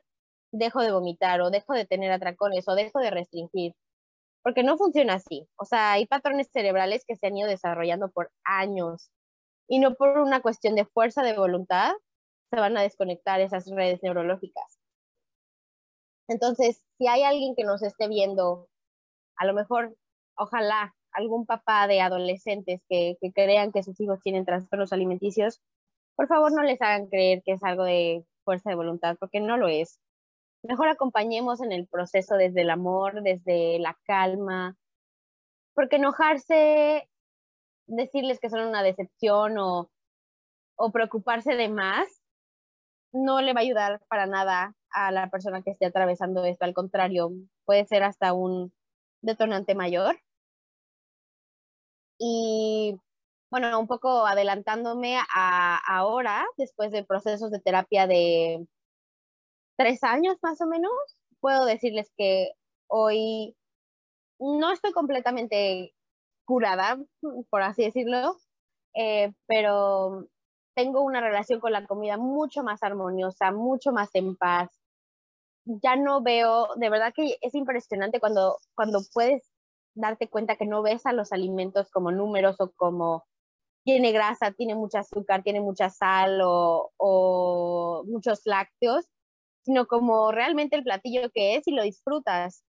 dejo 0.53 0.81
de 0.83 0.93
vomitar 0.93 1.41
o 1.41 1.51
dejo 1.51 1.75
de 1.75 1.87
tener 1.87 2.13
atracones 2.13 2.69
o 2.69 2.75
dejo 2.75 3.01
de 3.01 3.11
restringir, 3.11 3.75
porque 4.43 4.63
no 4.63 4.77
funciona 4.77 5.15
así. 5.15 5.49
O 5.57 5.65
sea, 5.65 5.93
hay 5.93 6.07
patrones 6.07 6.49
cerebrales 6.53 7.05
que 7.07 7.17
se 7.17 7.27
han 7.27 7.37
ido 7.37 7.49
desarrollando 7.49 8.11
por 8.11 8.31
años 8.45 9.11
y 9.69 9.79
no 9.79 9.95
por 9.95 10.19
una 10.19 10.43
cuestión 10.43 10.75
de 10.75 10.85
fuerza 10.85 11.23
de 11.23 11.37
voluntad 11.37 11.93
se 12.51 12.61
van 12.61 12.77
a 12.77 12.83
desconectar 12.83 13.41
esas 13.41 13.67
redes 13.71 14.03
neurológicas. 14.03 14.79
Entonces, 16.29 16.83
si 16.99 17.07
hay 17.07 17.23
alguien 17.23 17.55
que 17.57 17.65
nos 17.65 17.83
esté 17.83 18.09
viendo, 18.09 18.69
a 19.37 19.47
lo 19.47 19.55
mejor, 19.55 19.97
ojalá 20.37 20.95
algún 21.13 21.47
papá 21.47 21.87
de 21.87 22.01
adolescentes 22.01 22.81
que, 22.89 23.17
que 23.21 23.33
crean 23.33 23.73
que 23.73 23.83
sus 23.83 24.01
hijos 24.01 24.21
tienen 24.23 24.45
trastornos 24.45 24.93
alimenticios, 24.93 25.61
por 26.17 26.29
favor 26.29 26.53
no 26.53 26.63
les 26.63 26.81
hagan 26.81 27.07
creer 27.07 27.43
que 27.45 27.53
es 27.53 27.63
algo 27.63 27.85
de 27.85 28.25
fuerza 28.45 28.71
de 28.71 28.77
voluntad, 28.77 29.17
porque 29.19 29.41
no 29.41 29.57
lo 29.57 29.69
es. 29.69 29.99
Mejor 30.63 30.89
acompañemos 30.89 31.61
en 31.61 31.73
el 31.73 31.87
proceso 31.89 32.37
desde 32.37 32.63
el 32.63 32.71
amor, 32.71 33.23
desde 33.23 33.79
la 33.81 33.99
calma, 34.05 34.77
porque 35.75 35.97
enojarse, 35.97 37.09
decirles 37.87 38.39
que 38.39 38.51
son 38.51 38.69
una 38.69 38.83
decepción 38.83 39.59
o, 39.59 39.91
o 40.77 40.93
preocuparse 40.93 41.57
de 41.57 41.69
más, 41.69 42.07
no 43.13 43.41
le 43.41 43.53
va 43.53 43.61
a 43.61 43.63
ayudar 43.63 44.01
para 44.09 44.27
nada 44.27 44.75
a 44.91 45.11
la 45.11 45.31
persona 45.31 45.63
que 45.63 45.71
esté 45.71 45.87
atravesando 45.87 46.45
esto. 46.45 46.65
Al 46.65 46.75
contrario, 46.75 47.33
puede 47.65 47.85
ser 47.87 48.03
hasta 48.05 48.33
un 48.33 48.73
detonante 49.21 49.75
mayor. 49.75 50.21
Y 52.19 52.97
bueno, 53.51 53.79
un 53.79 53.87
poco 53.87 54.27
adelantándome 54.27 55.19
a 55.35 55.81
ahora, 55.87 56.45
después 56.57 56.93
de 56.93 57.05
procesos 57.05 57.51
de 57.51 57.61
terapia 57.61 58.07
de 58.07 58.67
tres 59.77 60.03
años 60.05 60.37
más 60.43 60.61
o 60.61 60.67
menos, 60.67 60.93
puedo 61.41 61.65
decirles 61.65 62.13
que 62.17 62.53
hoy 62.89 63.57
no 64.39 64.73
estoy 64.73 64.93
completamente 64.93 65.95
curada, 66.45 66.99
por 67.51 67.63
así 67.63 67.85
decirlo, 67.85 68.37
eh, 68.95 69.33
pero 69.47 70.27
tengo 70.75 71.03
una 71.03 71.21
relación 71.21 71.61
con 71.61 71.73
la 71.73 71.87
comida 71.87 72.17
mucho 72.17 72.63
más 72.63 72.83
armoniosa, 72.83 73.53
mucho 73.53 73.93
más 73.93 74.11
en 74.15 74.37
paz. 74.37 74.71
Ya 75.65 75.97
no 75.97 76.23
veo, 76.23 76.69
de 76.77 76.91
verdad 76.91 77.13
que 77.15 77.37
es 77.41 77.55
impresionante 77.55 78.21
cuando, 78.21 78.59
cuando 78.75 79.01
puedes 79.13 79.53
darte 79.95 80.29
cuenta 80.29 80.57
que 80.57 80.67
no 80.67 80.83
ves 80.83 81.07
a 81.07 81.13
los 81.13 81.33
alimentos 81.33 81.91
como 81.91 82.11
números 82.11 82.57
o 82.61 82.73
como 82.73 83.25
tiene 83.85 84.13
grasa, 84.13 84.53
tiene 84.53 84.75
mucho 84.75 84.99
azúcar, 84.99 85.43
tiene 85.43 85.61
mucha 85.61 85.91
sal 85.91 86.41
o, 86.43 86.93
o 86.97 88.05
muchos 88.07 88.43
lácteos, 88.45 89.07
sino 89.65 89.87
como 89.87 90.33
realmente 90.33 90.77
el 90.77 90.85
platillo 90.85 91.31
que 91.33 91.57
es 91.57 91.67
y 91.67 91.73
lo 91.73 91.83
disfrutas. 91.83 92.65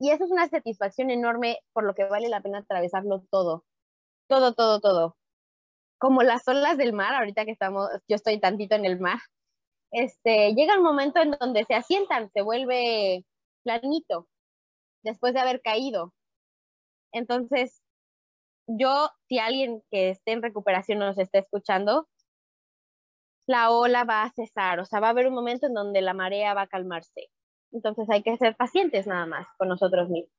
Y 0.00 0.10
eso 0.10 0.24
es 0.24 0.30
una 0.30 0.48
satisfacción 0.48 1.10
enorme 1.10 1.58
por 1.72 1.84
lo 1.84 1.94
que 1.94 2.04
vale 2.04 2.28
la 2.28 2.40
pena 2.40 2.58
atravesarlo 2.58 3.24
todo, 3.30 3.64
todo, 4.28 4.54
todo, 4.54 4.80
todo. 4.80 5.16
Como 5.98 6.22
las 6.22 6.46
olas 6.48 6.76
del 6.78 6.92
mar, 6.92 7.14
ahorita 7.14 7.44
que 7.44 7.52
estamos, 7.52 7.88
yo 8.08 8.16
estoy 8.16 8.40
tantito 8.40 8.76
en 8.76 8.84
el 8.84 9.00
mar, 9.00 9.18
este, 9.90 10.54
llega 10.54 10.78
un 10.78 10.84
momento 10.84 11.20
en 11.20 11.32
donde 11.32 11.64
se 11.64 11.74
asientan, 11.74 12.30
se 12.32 12.42
vuelve 12.42 13.24
planito 13.64 14.28
después 15.02 15.34
de 15.34 15.40
haber 15.40 15.60
caído. 15.62 16.12
Entonces, 17.12 17.82
yo, 18.66 19.10
si 19.28 19.38
alguien 19.38 19.82
que 19.90 20.10
esté 20.10 20.32
en 20.32 20.42
recuperación 20.42 20.98
nos 20.98 21.18
está 21.18 21.38
escuchando, 21.38 22.06
la 23.48 23.70
ola 23.70 24.04
va 24.04 24.24
a 24.24 24.32
cesar, 24.32 24.78
o 24.78 24.84
sea, 24.84 25.00
va 25.00 25.08
a 25.08 25.10
haber 25.10 25.26
un 25.26 25.34
momento 25.34 25.66
en 25.66 25.74
donde 25.74 26.02
la 26.02 26.12
marea 26.12 26.52
va 26.52 26.62
a 26.62 26.66
calmarse. 26.66 27.30
Entonces 27.72 28.08
hay 28.10 28.22
que 28.22 28.36
ser 28.36 28.54
pacientes 28.56 29.06
nada 29.06 29.24
más 29.24 29.46
con 29.56 29.68
nosotros 29.68 30.08
mismos. 30.10 30.32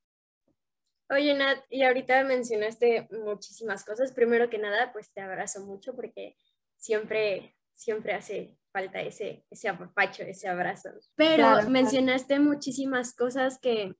Oye, 1.09 1.33
Nat, 1.33 1.57
y 1.71 1.83
ahorita 1.83 2.23
mencionaste 2.23 3.07
muchísimas 3.11 3.83
cosas. 3.83 4.11
Primero 4.11 4.49
que 4.51 4.59
nada, 4.59 4.93
pues 4.93 5.11
te 5.11 5.21
abrazo 5.21 5.65
mucho 5.65 5.95
porque 5.95 6.35
siempre, 6.77 7.55
siempre 7.73 8.13
hace 8.13 8.55
falta 8.71 9.01
ese, 9.01 9.43
ese 9.49 9.69
apapacho, 9.69 10.21
ese 10.21 10.47
abrazo. 10.47 10.89
Pero 11.15 11.67
mencionaste 11.67 12.37
muchísimas 12.39 13.15
cosas 13.15 13.57
que 13.59 13.95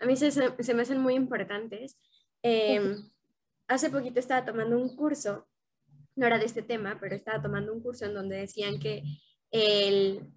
a 0.00 0.06
mí 0.06 0.16
se, 0.16 0.32
se 0.32 0.74
me 0.74 0.82
hacen 0.82 0.98
muy 0.98 1.14
importantes. 1.14 1.96
Eh, 2.42 2.80
hace 3.68 3.88
poquito 3.88 4.18
estaba 4.18 4.44
tomando 4.44 4.76
un 4.76 4.96
curso, 4.96 5.46
no 6.16 6.26
era 6.26 6.38
de 6.38 6.44
este 6.44 6.62
tema, 6.62 6.98
pero 7.00 7.14
estaba 7.14 7.42
tomando 7.42 7.72
un 7.72 7.82
curso 7.82 8.04
en 8.04 8.14
donde 8.14 8.36
decían 8.36 8.78
que, 8.78 9.02
el, 9.50 10.32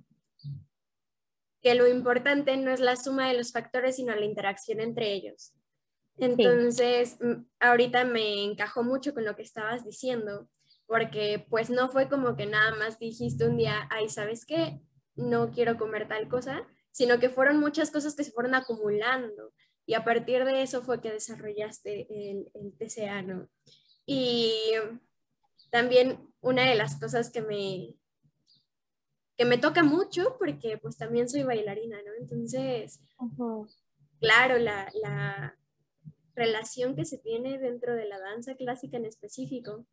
que 1.61 1.75
lo 1.75 1.87
importante 1.87 2.55
no 2.57 2.71
es 2.71 2.79
la 2.79 2.95
suma 2.95 3.27
de 3.27 3.37
los 3.37 3.51
factores, 3.51 3.97
sino 3.97 4.15
la 4.15 4.25
interacción 4.25 4.79
entre 4.79 5.13
ellos. 5.13 5.53
Entonces, 6.17 7.17
ahorita 7.59 8.05
me 8.05 8.43
encajó 8.43 8.83
mucho 8.83 9.13
con 9.13 9.25
lo 9.25 9.35
que 9.35 9.43
estabas 9.43 9.83
diciendo, 9.83 10.49
porque 10.87 11.45
pues 11.49 11.69
no 11.69 11.89
fue 11.89 12.07
como 12.07 12.35
que 12.37 12.45
nada 12.45 12.73
más 12.75 12.99
dijiste 12.99 13.45
un 13.45 13.57
día, 13.57 13.87
ay, 13.89 14.07
¿sabes 14.07 14.45
qué? 14.45 14.79
No 15.15 15.51
quiero 15.51 15.77
comer 15.77 16.07
tal 16.07 16.29
cosa, 16.29 16.65
sino 16.91 17.19
que 17.19 17.29
fueron 17.29 17.59
muchas 17.59 17.91
cosas 17.91 18.15
que 18.15 18.23
se 18.23 18.31
fueron 18.31 18.55
acumulando 18.55 19.53
y 19.85 19.93
a 19.93 20.03
partir 20.03 20.45
de 20.45 20.61
eso 20.61 20.81
fue 20.81 21.01
que 21.01 21.11
desarrollaste 21.11 22.07
el, 22.09 22.49
el 22.53 22.73
TCA, 22.77 23.21
¿no? 23.21 23.49
Y 24.05 24.51
también 25.75 26.33
una 26.39 26.63
de 26.69 26.75
las 26.75 26.97
cosas 26.97 27.29
que 27.29 27.41
me, 27.41 27.97
que 29.35 29.43
me 29.43 29.57
toca 29.57 29.83
mucho, 29.83 30.37
porque 30.39 30.77
pues 30.77 30.95
también 30.95 31.27
soy 31.27 31.43
bailarina, 31.43 31.97
¿no? 32.01 32.13
Entonces, 32.17 33.01
claro, 34.21 34.57
la, 34.57 34.89
la, 35.01 35.59
relación 36.33 36.95
que 36.95 37.03
se 37.03 37.17
tiene 37.17 37.59
dentro 37.59 37.93
de 37.93 38.05
la 38.05 38.19
danza 38.19 38.55
clásica 38.55 38.95
en 38.95 39.05
específico 39.05 39.85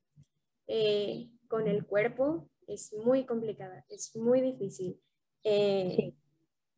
eh, 0.69 1.29
con 1.49 1.67
el 1.67 1.85
cuerpo 1.85 2.49
es 2.69 2.93
muy 2.93 3.27
complicada, 3.27 3.85
es 3.89 4.15
muy 4.15 4.41
difícil. 4.41 5.01
Eh, 5.43 6.15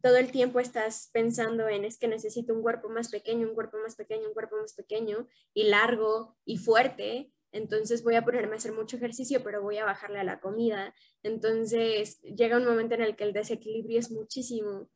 todo 0.00 0.16
el 0.16 0.30
tiempo 0.30 0.60
estás 0.60 1.10
pensando 1.12 1.68
en 1.68 1.84
es 1.84 1.98
que 1.98 2.08
necesito 2.08 2.54
un 2.54 2.62
cuerpo 2.62 2.88
más 2.88 3.10
pequeño, 3.10 3.48
un 3.48 3.54
cuerpo 3.54 3.76
más 3.82 3.96
pequeño, 3.96 4.28
un 4.28 4.34
cuerpo 4.34 4.56
más 4.56 4.72
pequeño 4.72 5.28
y 5.52 5.64
largo 5.64 6.38
y 6.46 6.56
fuerte. 6.56 7.33
Entonces 7.54 8.02
voy 8.02 8.16
a 8.16 8.24
ponerme 8.24 8.54
a 8.54 8.56
hacer 8.56 8.72
mucho 8.72 8.96
ejercicio, 8.96 9.44
pero 9.44 9.62
voy 9.62 9.78
a 9.78 9.84
bajarle 9.84 10.18
a 10.18 10.24
la 10.24 10.40
comida. 10.40 10.92
Entonces 11.22 12.20
llega 12.22 12.56
un 12.56 12.64
momento 12.64 12.96
en 12.96 13.02
el 13.02 13.14
que 13.14 13.22
el 13.22 13.32
desequilibrio 13.32 14.00
es 14.00 14.10
muchísimo. 14.10 14.90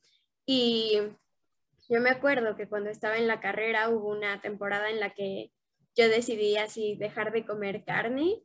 Y 0.44 0.98
yo 1.88 2.00
me 2.00 2.10
acuerdo 2.10 2.56
que 2.56 2.68
cuando 2.68 2.90
estaba 2.90 3.16
en 3.16 3.28
la 3.28 3.38
carrera 3.38 3.88
hubo 3.90 4.10
una 4.10 4.40
temporada 4.40 4.90
en 4.90 4.98
la 4.98 5.14
que 5.14 5.52
yo 5.94 6.08
decidí 6.08 6.56
así 6.56 6.96
dejar 6.96 7.32
de 7.32 7.46
comer 7.46 7.84
carne, 7.84 8.42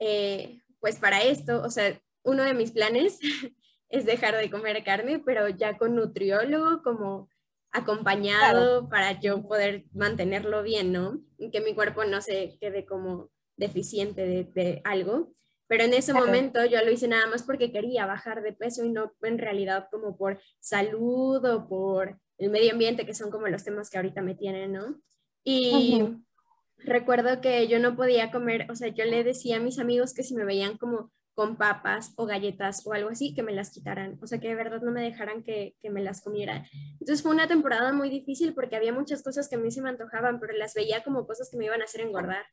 eh, 0.00 0.60
pues 0.78 0.98
para 0.98 1.22
esto, 1.22 1.62
o 1.62 1.70
sea, 1.70 1.98
uno 2.24 2.42
de 2.44 2.52
mis 2.52 2.72
planes 2.72 3.20
es 3.88 4.04
dejar 4.04 4.36
de 4.36 4.50
comer 4.50 4.84
carne, 4.84 5.18
pero 5.18 5.48
ya 5.48 5.78
con 5.78 5.94
nutriólogo 5.94 6.82
como 6.82 7.30
acompañado 7.74 8.88
para 8.88 9.20
yo 9.20 9.42
poder 9.42 9.84
mantenerlo 9.92 10.62
bien, 10.62 10.92
¿no? 10.92 11.20
Que 11.52 11.60
mi 11.60 11.74
cuerpo 11.74 12.04
no 12.04 12.22
se 12.22 12.56
quede 12.60 12.86
como 12.86 13.30
deficiente 13.56 14.24
de, 14.54 14.80
algo. 14.84 15.32
Pero 15.66 15.82
en 15.82 15.92
ese 15.92 16.14
momento 16.14 16.64
yo 16.64 16.82
lo 16.84 16.90
hice 16.90 17.08
nada 17.08 17.26
más 17.26 17.42
porque 17.42 17.72
quería 17.72 18.06
bajar 18.06 18.42
de 18.42 18.52
peso 18.52 18.84
y 18.84 18.90
no 18.90 19.12
en 19.22 19.38
realidad 19.38 19.88
como 19.90 20.16
por 20.16 20.40
salud 20.60 21.44
o 21.44 21.66
por 21.66 22.20
el 22.38 22.50
medio 22.50 22.72
ambiente, 22.72 23.06
que 23.06 23.14
son 23.14 23.30
como 23.30 23.48
los 23.48 23.64
temas 23.64 23.90
que 23.90 23.96
ahorita 23.96 24.22
me 24.22 24.36
tienen, 24.36 24.72
¿no? 24.72 25.00
Y 25.42 26.04
recuerdo 26.78 27.40
que 27.40 27.66
yo 27.66 27.80
no 27.80 27.96
podía 27.96 28.30
comer, 28.30 28.70
o 28.70 28.76
sea, 28.76 28.88
yo 28.88 29.04
le 29.04 29.24
decía 29.24 29.56
a 29.56 29.60
mis 29.60 29.80
amigos 29.80 30.14
que 30.14 30.22
si 30.22 30.34
me 30.34 30.44
veían 30.44 30.78
como 30.78 31.10
con 31.34 31.56
papas 31.56 32.12
o 32.16 32.26
galletas 32.26 32.86
o 32.86 32.92
algo 32.92 33.10
así, 33.10 33.34
que 33.34 33.42
me 33.42 33.52
las 33.52 33.70
quitaran, 33.70 34.18
o 34.22 34.26
sea, 34.26 34.38
que 34.38 34.48
de 34.48 34.54
verdad 34.54 34.80
no 34.82 34.92
me 34.92 35.02
dejaran 35.02 35.42
que, 35.42 35.74
me 35.82 36.02
las 36.02 36.22
comiera. 36.22 36.66
Entonces 36.92 37.22
fue 37.22 37.32
una 37.32 37.48
temporada 37.48 37.92
muy 37.92 38.08
difícil 38.08 38.54
porque 38.54 38.76
había 38.76 38.92
muchas 38.92 39.22
cosas 39.22 39.48
que 39.48 39.56
a 39.56 39.58
mí 39.58 39.70
se 39.70 39.82
me 39.82 39.88
antojaban, 39.88 40.38
pero 40.38 40.52
las 40.54 40.74
veía 40.74 41.02
como 41.02 41.26
cosas 41.26 41.50
que 41.50 41.56
me 41.56 41.64
iban 41.64 41.80
a 41.80 41.84
hacer 41.84 42.02
engordar. 42.02 42.44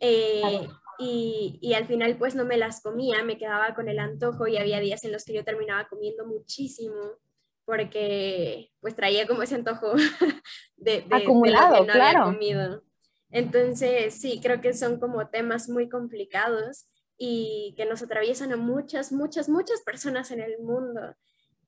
Eh, 0.00 0.68
y, 0.98 1.58
y, 1.62 1.74
al 1.74 1.86
final 1.86 2.16
pues 2.18 2.34
no 2.34 2.44
me 2.44 2.58
las 2.58 2.82
comía, 2.82 3.22
me 3.22 3.38
quedaba 3.38 3.74
con 3.74 3.88
el 3.88 3.98
antojo 3.98 4.46
y 4.46 4.58
había 4.58 4.80
días 4.80 5.04
en 5.04 5.12
los 5.12 5.24
que 5.24 5.32
yo 5.32 5.44
terminaba 5.44 5.88
comiendo 5.88 6.26
muchísimo 6.26 7.18
porque 7.64 8.72
pues 8.80 8.94
traía 8.94 9.26
como 9.26 9.42
ese 9.42 9.54
antojo 9.54 9.92
de, 10.76 11.02
de, 11.02 11.16
Acumulado, 11.16 11.80
que 11.80 11.86
no 11.86 11.92
claro. 11.92 12.22
había 12.24 12.32
comido. 12.32 12.82
Entonces, 13.30 14.14
sí, 14.14 14.40
creo 14.42 14.60
que 14.60 14.72
son 14.72 15.00
como 15.00 15.28
temas 15.28 15.68
muy 15.68 15.88
complicados 15.88 16.86
y 17.18 17.74
que 17.76 17.86
nos 17.86 18.02
atraviesan 18.02 18.52
a 18.52 18.56
muchas, 18.56 19.12
muchas, 19.12 19.48
muchas 19.48 19.80
personas 19.82 20.30
en 20.30 20.40
el 20.40 20.58
mundo. 20.58 21.14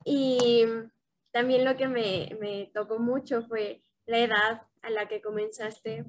Y 0.04 0.64
también 1.30 1.64
lo 1.64 1.76
que 1.76 1.88
me, 1.88 2.36
me 2.40 2.70
tocó 2.74 2.98
mucho 2.98 3.42
fue 3.42 3.82
la 4.06 4.18
edad 4.18 4.62
a 4.82 4.90
la 4.90 5.08
que 5.08 5.20
comenzaste, 5.20 6.04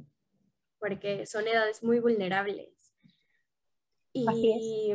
porque 0.79 1.25
son 1.25 1.47
edades 1.47 1.83
muy 1.83 1.99
vulnerables. 1.99 2.93
Y, 4.13 4.93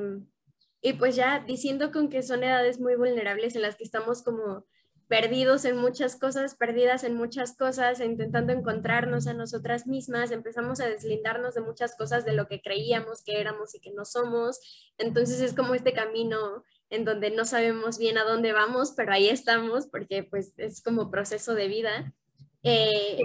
y 0.81 0.93
pues 0.95 1.17
ya 1.17 1.41
diciendo 1.41 1.93
con 1.93 2.09
que 2.09 2.23
son 2.23 2.45
edades 2.45 2.81
muy 2.81 2.97
vulnerables 2.97 3.55
en 3.57 3.63
las 3.63 3.77
que 3.77 3.85
estamos 3.85 4.23
como 4.23 4.67
perdidos 5.09 5.65
en 5.65 5.77
muchas 5.77 6.17
cosas, 6.17 6.55
perdidas 6.55 7.05
en 7.05 7.15
muchas 7.15 7.57
cosas, 7.57 8.01
intentando 8.01 8.53
encontrarnos 8.53 9.27
a 9.27 9.35
nosotras 9.35 9.87
mismas, 9.87 10.31
empezamos 10.31 10.81
a 10.81 10.89
deslindarnos 10.89 11.55
de 11.55 11.61
muchas 11.61 11.97
cosas 11.97 12.25
de 12.25 12.33
lo 12.33 12.49
que 12.49 12.63
creíamos 12.63 13.23
que 13.23 13.41
éramos 13.41 13.75
y 13.75 13.81
que 13.81 13.93
no 13.93 14.05
somos. 14.05 14.93
Entonces 14.99 15.41
es 15.41 15.55
como 15.55 15.75
este 15.75 15.93
camino 15.93 16.65
en 16.91 17.05
donde 17.05 17.31
no 17.31 17.45
sabemos 17.45 17.99
bien 17.99 18.19
a 18.19 18.25
dónde 18.25 18.53
vamos, 18.53 18.95
pero 18.97 19.13
ahí 19.13 19.29
estamos 19.29 19.87
porque 19.89 20.25
pues 20.25 20.55
es 20.57 20.83
como 20.83 21.11
proceso 21.11 21.55
de 21.55 21.69
vida. 21.69 22.15
Eh, 22.63 23.19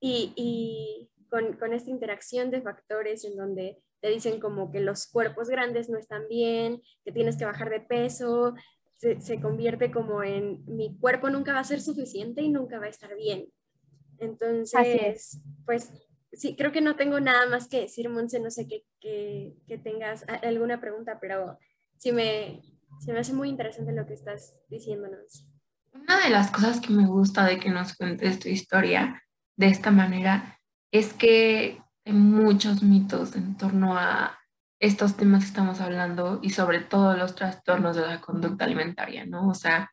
y, 0.00 0.32
y 0.36 1.10
con, 1.30 1.54
con 1.54 1.72
esta 1.72 1.90
interacción 1.90 2.50
de 2.50 2.62
factores 2.62 3.24
en 3.24 3.36
donde 3.36 3.78
te 4.00 4.08
dicen 4.08 4.40
como 4.40 4.70
que 4.70 4.80
los 4.80 5.06
cuerpos 5.06 5.48
grandes 5.48 5.88
no 5.88 5.98
están 5.98 6.28
bien, 6.28 6.82
que 7.04 7.12
tienes 7.12 7.36
que 7.36 7.44
bajar 7.44 7.70
de 7.70 7.80
peso, 7.80 8.54
se, 8.96 9.40
convierte 9.40 9.90
como 9.90 10.22
en 10.22 10.64
mi 10.66 10.96
cuerpo 10.98 11.30
nunca 11.30 11.52
va 11.52 11.60
a 11.60 11.64
ser 11.64 11.80
suficiente 11.80 12.42
y 12.42 12.48
nunca 12.48 12.78
va 12.78 12.86
a 12.86 12.90
estar 12.90 13.14
bien. 13.14 13.46
Entonces, 14.18 15.42
pues 15.66 15.92
sí, 16.32 16.56
creo 16.56 16.72
que 16.72 16.80
no 16.80 16.96
tengo 16.96 17.20
nada 17.20 17.46
más 17.46 17.68
que 17.68 17.82
decir, 17.82 18.08
Monse, 18.08 18.40
no 18.40 18.50
sé 18.50 18.66
que, 18.66 18.84
que, 19.00 19.78
tengas 19.78 20.24
alguna 20.42 20.80
pregunta, 20.80 21.18
pero 21.20 21.58
sí 21.98 22.12
me, 22.12 22.62
se 23.00 23.12
me 23.12 23.20
hace 23.20 23.34
muy 23.34 23.50
interesante 23.50 23.92
lo 23.92 24.06
que 24.06 24.14
estás 24.14 24.58
diciéndonos. 24.68 25.46
Una 25.92 26.24
de 26.24 26.30
las 26.30 26.50
cosas 26.50 26.80
que 26.80 26.92
me 26.92 27.06
gusta 27.06 27.44
de 27.44 27.58
que 27.58 27.70
nos 27.70 27.94
cuentes 27.94 28.38
tu 28.38 28.48
historia 28.48 29.22
de 29.56 29.66
esta 29.66 29.90
manera 29.90 30.58
es 30.90 31.12
que 31.12 31.82
hay 32.04 32.12
muchos 32.12 32.82
mitos 32.82 33.34
en 33.36 33.56
torno 33.56 33.96
a 33.96 34.38
estos 34.78 35.16
temas 35.16 35.42
que 35.42 35.48
estamos 35.48 35.80
hablando 35.80 36.40
y 36.42 36.50
sobre 36.50 36.80
todo 36.80 37.16
los 37.16 37.34
trastornos 37.34 37.96
de 37.96 38.02
la 38.06 38.20
conducta 38.20 38.64
alimentaria, 38.64 39.24
¿no? 39.24 39.48
O 39.48 39.54
sea, 39.54 39.90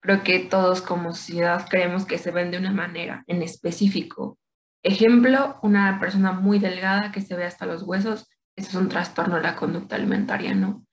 creo 0.00 0.22
que 0.22 0.40
todos 0.40 0.82
como 0.82 1.12
sociedad 1.12 1.66
creemos 1.68 2.04
que 2.04 2.18
se 2.18 2.30
ven 2.30 2.50
de 2.50 2.58
una 2.58 2.72
manera 2.72 3.24
en 3.26 3.42
específico. 3.42 4.38
Ejemplo, 4.82 5.58
una 5.62 5.98
persona 5.98 6.32
muy 6.32 6.58
delgada 6.58 7.10
que 7.10 7.20
se 7.20 7.36
ve 7.36 7.44
hasta 7.44 7.66
los 7.66 7.82
huesos, 7.82 8.28
eso 8.54 8.68
es 8.68 8.74
un 8.74 8.88
trastorno 8.88 9.36
de 9.36 9.42
la 9.42 9.56
conducta 9.56 9.96
alimentaria, 9.96 10.54
¿no? 10.54 10.84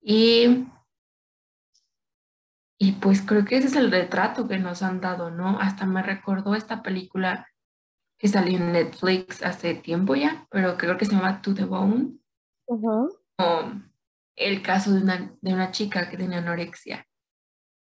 Y, 0.00 0.66
y 2.78 2.92
pues 2.92 3.22
creo 3.22 3.44
que 3.44 3.56
ese 3.56 3.68
es 3.68 3.76
el 3.76 3.90
retrato 3.90 4.46
que 4.46 4.58
nos 4.58 4.82
han 4.82 5.00
dado, 5.00 5.30
¿no? 5.30 5.58
Hasta 5.58 5.86
me 5.86 6.02
recordó 6.02 6.54
esta 6.54 6.82
película 6.82 7.48
que 8.18 8.28
salió 8.28 8.58
en 8.58 8.72
Netflix 8.72 9.42
hace 9.42 9.74
tiempo 9.74 10.14
ya, 10.14 10.46
pero 10.50 10.76
creo 10.76 10.96
que 10.96 11.06
se 11.06 11.12
llama 11.12 11.42
To 11.42 11.54
the 11.54 11.64
Bone 11.64 12.18
el 14.36 14.62
caso 14.62 14.92
de 14.92 15.02
una, 15.02 15.36
de 15.40 15.54
una 15.54 15.70
chica 15.70 16.08
que 16.08 16.16
tiene 16.16 16.36
anorexia. 16.36 17.06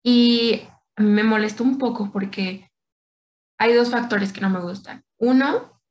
Y 0.03 0.61
me 0.97 1.23
molestó 1.23 1.63
un 1.63 1.77
poco 1.77 2.11
porque 2.11 2.71
hay 3.57 3.73
dos 3.73 3.89
factores 3.91 4.33
que 4.33 4.41
no 4.41 4.49
me 4.49 4.59
gustan. 4.59 5.03
Uno, 5.17 5.81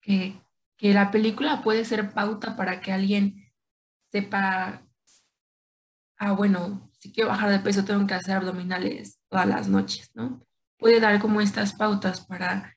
que, 0.00 0.40
que 0.76 0.92
la 0.92 1.10
película 1.10 1.62
puede 1.62 1.84
ser 1.84 2.12
pauta 2.12 2.56
para 2.56 2.80
que 2.80 2.92
alguien 2.92 3.52
sepa, 4.10 4.86
ah, 6.18 6.32
bueno, 6.32 6.90
si 6.92 7.12
quiero 7.12 7.30
bajar 7.30 7.50
de 7.50 7.58
peso 7.60 7.84
tengo 7.84 8.06
que 8.06 8.14
hacer 8.14 8.36
abdominales 8.36 9.20
todas 9.28 9.46
las 9.46 9.68
noches, 9.68 10.10
¿no? 10.14 10.42
Puede 10.78 11.00
dar 11.00 11.18
como 11.20 11.40
estas 11.40 11.72
pautas 11.74 12.26
para 12.26 12.76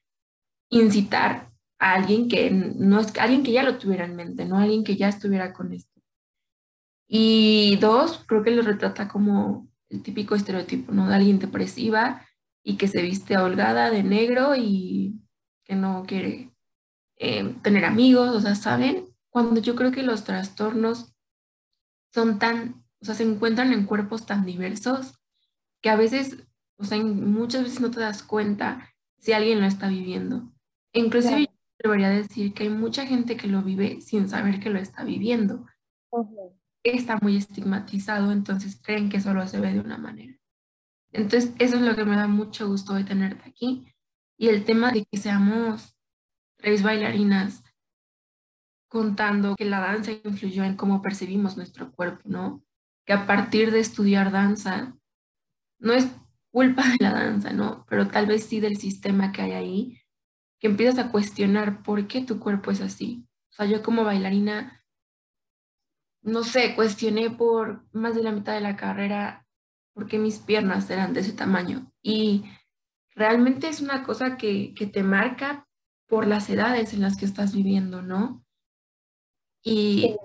incitar 0.70 1.49
a 1.80 1.94
alguien 1.94 2.28
que 2.28 2.52
no 2.52 3.00
es 3.00 3.16
alguien 3.18 3.44
que 3.44 3.54
ya 3.54 3.64
lo 3.64 3.78
tuviera 3.78 4.06
en 4.06 4.16
mente, 4.16 4.46
no 4.46 4.58
alguien 4.58 4.84
que 4.84 4.98
ya 4.98 5.08
estuviera 5.08 5.54
con 5.54 5.74
esto. 5.74 6.00
Y 7.08 7.78
dos, 7.78 8.24
creo 8.28 8.44
que 8.44 8.52
lo 8.52 8.62
retrata 8.62 9.08
como 9.08 9.68
el 9.90 10.04
típico 10.04 10.36
estereotipo, 10.36 10.92
¿no? 10.92 11.08
De 11.08 11.16
alguien 11.16 11.40
depresiva 11.40 12.26
y 12.64 12.78
que 12.78 12.88
se 12.88 13.02
viste 13.02 13.38
holgada 13.38 13.90
de 13.90 14.04
negro 14.04 14.56
y 14.56 15.20
que 15.64 15.76
no 15.76 16.04
quiere 16.06 16.52
eh, 17.18 17.56
tener 17.64 17.86
amigos, 17.86 18.36
o 18.36 18.42
sea, 18.42 18.56
¿saben? 18.56 19.08
Cuando 19.30 19.62
yo 19.62 19.76
creo 19.76 19.92
que 19.92 20.04
los 20.04 20.24
trastornos 20.26 21.16
son 22.14 22.40
tan, 22.40 22.86
o 23.02 23.06
sea, 23.06 23.16
se 23.16 23.24
encuentran 23.24 23.72
en 23.74 23.86
cuerpos 23.86 24.26
tan 24.26 24.46
diversos 24.46 25.16
que 25.82 25.90
a 25.90 25.96
veces, 25.96 26.38
o 26.78 26.84
sea, 26.84 26.98
muchas 27.04 27.64
veces 27.64 27.80
no 27.82 27.90
te 27.90 28.02
das 28.02 28.22
cuenta 28.22 28.90
si 29.18 29.32
alguien 29.32 29.62
lo 29.62 29.66
está 29.66 29.88
viviendo. 29.88 30.52
Inclusive 30.94 31.50
debería 31.80 32.10
decir 32.10 32.54
que 32.54 32.64
hay 32.64 32.70
mucha 32.70 33.06
gente 33.06 33.38
que 33.38 33.48
lo 33.48 33.64
vive 33.64 34.02
sin 34.02 34.30
saber 34.30 34.60
que 34.60 34.70
lo 34.70 34.80
está 34.80 35.04
viviendo. 35.04 35.66
Está 36.84 37.18
muy 37.22 37.38
estigmatizado, 37.38 38.32
entonces 38.32 38.80
creen 38.82 39.10
que 39.10 39.22
solo 39.22 39.48
se 39.48 39.60
ve 39.60 39.74
de 39.74 39.80
una 39.80 39.98
manera. 39.98 40.38
Entonces, 41.12 41.54
eso 41.60 41.78
es 41.78 41.82
lo 41.82 41.96
que 41.96 42.06
me 42.06 42.16
da 42.16 42.28
mucho 42.28 42.68
gusto 42.68 42.94
de 42.94 43.04
tenerte 43.04 43.50
aquí. 43.50 43.88
Y 44.38 44.50
el 44.50 44.64
tema 44.64 44.92
de 44.92 45.06
que 45.06 45.18
seamos 45.18 45.98
tres 46.58 46.84
bailarinas 46.84 47.64
contando 48.88 49.56
que 49.56 49.66
la 49.66 49.80
danza 49.80 50.12
influyó 50.12 50.64
en 50.64 50.76
cómo 50.76 51.02
percibimos 51.02 51.58
nuestro 51.58 51.92
cuerpo, 51.92 52.22
¿no? 52.26 52.64
Que 53.06 53.14
a 53.14 53.26
partir 53.26 53.72
de 53.72 53.80
estudiar 53.80 54.32
danza, 54.32 54.98
no 55.80 55.94
es 55.94 56.10
culpa 56.52 56.84
de 56.90 56.98
la 57.00 57.12
danza, 57.12 57.54
¿no? 57.54 57.86
Pero 57.90 58.08
tal 58.08 58.26
vez 58.26 58.46
sí 58.46 58.60
del 58.60 58.78
sistema 58.78 59.32
que 59.32 59.42
hay 59.42 59.52
ahí, 59.52 59.99
que 60.60 60.68
empiezas 60.68 61.00
a 61.00 61.12
cuestionar 61.12 61.84
por 61.84 62.08
qué 62.08 62.22
tu 62.22 62.40
cuerpo 62.40 62.72
es 62.72 62.82
así. 62.82 63.26
O 63.52 63.54
sea, 63.54 63.66
yo 63.66 63.82
como 63.82 64.04
bailarina, 64.04 64.84
no 66.22 66.44
sé, 66.44 66.76
cuestioné 66.76 67.30
por 67.30 67.86
más 67.92 68.16
de 68.16 68.24
la 68.24 68.32
mitad 68.32 68.54
de 68.54 68.62
la 68.62 68.76
carrera 68.76 69.48
por 69.94 70.08
qué 70.08 70.18
mis 70.20 70.40
piernas 70.40 70.90
eran 70.90 71.14
de 71.14 71.22
ese 71.22 71.34
tamaño. 71.34 71.92
Y 72.02 72.46
realmente 73.16 73.68
es 73.68 73.82
una 73.82 74.04
cosa 74.04 74.38
que, 74.38 74.74
que 74.74 74.86
te 74.86 75.04
marca 75.04 75.68
por 76.08 76.28
las 76.28 76.50
edades 76.50 76.94
en 76.94 77.02
las 77.02 77.18
que 77.18 77.26
estás 77.26 77.54
viviendo, 77.54 78.02
¿no? 78.02 78.44
Y 79.64 80.16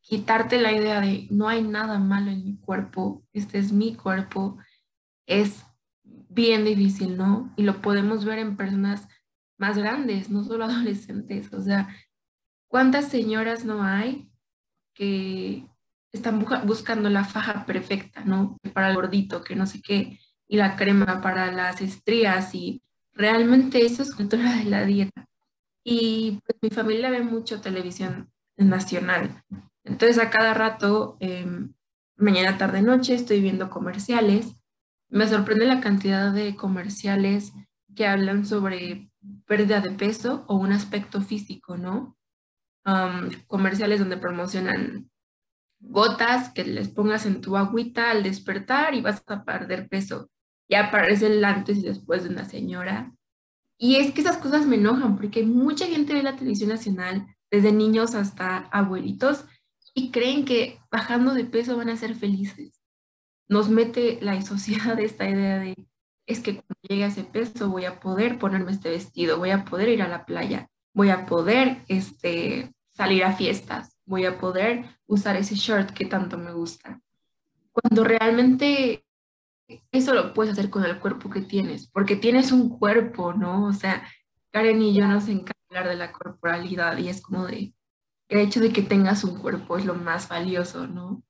quitarte 0.00 0.60
la 0.60 0.72
idea 0.72 1.00
de 1.00 1.28
no 1.30 1.48
hay 1.48 1.62
nada 1.62 1.98
malo 1.98 2.30
en 2.30 2.44
mi 2.44 2.56
cuerpo, 2.56 3.22
este 3.32 3.58
es 3.58 3.72
mi 3.72 3.94
cuerpo, 3.94 4.58
es 5.26 5.64
bien 6.04 6.64
difícil, 6.64 7.16
¿no? 7.16 7.52
Y 7.56 7.62
lo 7.62 7.80
podemos 7.80 8.24
ver 8.24 8.38
en 8.38 8.56
personas 8.56 9.08
más 9.58 9.78
grandes, 9.78 10.30
no 10.30 10.44
solo 10.44 10.64
adolescentes. 10.66 11.52
O 11.52 11.62
sea, 11.62 11.88
¿cuántas 12.68 13.08
señoras 13.08 13.64
no 13.64 13.82
hay 13.82 14.30
que 14.94 15.66
están 16.12 16.44
buscando 16.66 17.08
la 17.08 17.24
faja 17.24 17.64
perfecta, 17.66 18.24
¿no? 18.24 18.58
Para 18.74 18.90
el 18.90 18.96
gordito, 18.96 19.42
que 19.42 19.56
no 19.56 19.66
sé 19.66 19.80
qué. 19.82 20.18
y 20.48 20.56
la 20.58 20.76
crema 20.76 21.22
para 21.22 21.50
las 21.50 21.80
estrías 21.80 22.54
y 22.54 22.82
realmente 23.14 23.86
eso 23.86 24.02
es 24.02 24.14
cultura 24.14 24.56
de 24.56 24.64
la 24.64 24.84
dieta. 24.84 25.26
Y 25.84 26.40
pues 26.44 26.58
mi 26.60 26.70
familia 26.70 27.10
ve 27.10 27.22
mucho 27.22 27.60
televisión 27.62 28.30
nacional. 28.56 29.42
Entonces 29.84 30.18
a 30.18 30.30
cada 30.30 30.54
rato, 30.54 31.16
em, 31.20 31.72
mañana, 32.16 32.58
tarde, 32.58 32.82
noche, 32.82 33.14
estoy 33.14 33.40
viendo 33.40 33.70
comerciales. 33.70 34.56
Me 35.08 35.26
sorprende 35.28 35.66
la 35.66 35.80
cantidad 35.80 36.32
de 36.32 36.54
comerciales 36.56 37.52
que 37.94 38.06
hablan 38.06 38.44
sobre 38.46 39.10
pérdida 39.46 39.80
de 39.80 39.90
peso 39.90 40.44
o 40.48 40.56
un 40.56 40.72
aspecto 40.72 41.20
físico, 41.20 41.76
¿no? 41.76 42.16
comerciales 43.46 44.00
donde 44.00 44.16
promocionan 44.16 45.08
gotas 45.78 46.50
que 46.50 46.64
les 46.64 46.88
pongas 46.88 47.26
en 47.26 47.40
tu 47.40 47.56
agüita 47.56 48.10
al 48.10 48.24
despertar 48.24 48.94
y 48.94 49.00
vas 49.00 49.22
a 49.26 49.44
perder 49.44 49.88
peso. 49.88 50.30
Ya 50.68 50.88
aparece 50.88 51.26
el 51.26 51.44
antes 51.44 51.78
y 51.78 51.82
después 51.82 52.24
de 52.24 52.30
una 52.30 52.44
señora. 52.44 53.12
Y 53.78 53.96
es 53.96 54.12
que 54.12 54.20
esas 54.20 54.38
cosas 54.38 54.66
me 54.66 54.76
enojan 54.76 55.16
porque 55.16 55.42
mucha 55.42 55.86
gente 55.86 56.14
ve 56.14 56.22
la 56.22 56.36
televisión 56.36 56.70
nacional, 56.70 57.26
desde 57.50 57.72
niños 57.72 58.14
hasta 58.14 58.58
abuelitos, 58.72 59.44
y 59.94 60.10
creen 60.10 60.44
que 60.44 60.80
bajando 60.90 61.34
de 61.34 61.44
peso 61.44 61.76
van 61.76 61.88
a 61.88 61.96
ser 61.96 62.14
felices. 62.14 62.80
Nos 63.48 63.68
mete 63.68 64.18
la 64.22 64.40
sociedad 64.42 64.98
esta 65.00 65.28
idea 65.28 65.58
de, 65.58 65.74
es 66.32 66.40
que 66.40 66.56
cuando 66.56 66.74
llegue 66.82 67.04
a 67.04 67.08
ese 67.08 67.24
peso 67.24 67.68
voy 67.68 67.84
a 67.84 68.00
poder 68.00 68.38
ponerme 68.38 68.72
este 68.72 68.90
vestido, 68.90 69.38
voy 69.38 69.50
a 69.50 69.64
poder 69.64 69.88
ir 69.88 70.02
a 70.02 70.08
la 70.08 70.24
playa, 70.24 70.68
voy 70.92 71.10
a 71.10 71.26
poder 71.26 71.84
este, 71.88 72.72
salir 72.90 73.24
a 73.24 73.32
fiestas, 73.32 73.96
voy 74.04 74.26
a 74.26 74.38
poder 74.38 74.84
usar 75.06 75.36
ese 75.36 75.54
short 75.54 75.90
que 75.90 76.06
tanto 76.06 76.38
me 76.38 76.52
gusta. 76.52 77.00
Cuando 77.72 78.04
realmente 78.04 79.04
eso 79.90 80.14
lo 80.14 80.34
puedes 80.34 80.52
hacer 80.52 80.70
con 80.70 80.84
el 80.84 80.98
cuerpo 80.98 81.30
que 81.30 81.40
tienes, 81.40 81.88
porque 81.88 82.16
tienes 82.16 82.52
un 82.52 82.78
cuerpo, 82.78 83.32
¿no? 83.32 83.66
O 83.66 83.72
sea, 83.72 84.06
Karen 84.50 84.82
y 84.82 84.94
yo 84.94 85.06
nos 85.06 85.28
encanta 85.28 85.52
hablar 85.70 85.88
de 85.88 85.96
la 85.96 86.12
corporalidad 86.12 86.98
y 86.98 87.08
es 87.08 87.22
como 87.22 87.46
de, 87.46 87.74
el 88.28 88.38
hecho 88.38 88.60
de 88.60 88.72
que 88.72 88.82
tengas 88.82 89.24
un 89.24 89.38
cuerpo 89.38 89.78
es 89.78 89.86
lo 89.86 89.94
más 89.94 90.28
valioso, 90.28 90.86
¿no? 90.86 91.22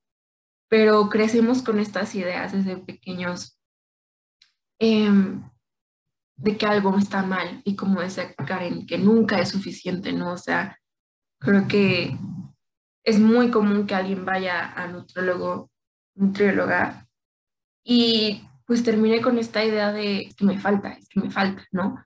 Pero 0.68 1.08
crecemos 1.08 1.62
con 1.62 1.78
estas 1.78 2.14
ideas 2.14 2.52
desde 2.52 2.76
pequeños 2.76 3.58
em, 4.82 5.40
de 6.36 6.56
que 6.58 6.66
algo 6.66 6.98
está 6.98 7.22
mal 7.22 7.62
y 7.64 7.76
como 7.76 8.00
decía 8.00 8.34
Karen, 8.34 8.84
que 8.84 8.98
nunca 8.98 9.38
es 9.38 9.50
suficiente, 9.50 10.12
¿no? 10.12 10.32
O 10.32 10.36
sea, 10.36 10.76
creo 11.38 11.68
que 11.68 12.18
es 13.04 13.20
muy 13.20 13.52
común 13.52 13.86
que 13.86 13.94
alguien 13.94 14.24
vaya 14.24 14.72
a 14.72 14.88
nutrólogo, 14.88 15.70
nutrióloga 16.16 17.08
y 17.84 18.42
pues 18.66 18.82
termine 18.82 19.22
con 19.22 19.38
esta 19.38 19.64
idea 19.64 19.92
de 19.92 20.34
que 20.36 20.44
me 20.44 20.58
falta, 20.58 20.94
es 20.94 21.08
que 21.08 21.20
me 21.20 21.30
falta, 21.30 21.64
¿no? 21.70 22.04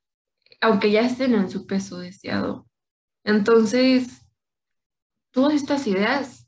Aunque 0.60 0.90
ya 0.90 1.00
estén 1.00 1.34
en 1.34 1.48
su 1.48 1.66
peso 1.66 1.98
deseado. 1.98 2.66
Entonces, 3.24 4.22
todas 5.30 5.54
estas 5.54 5.86
ideas 5.86 6.46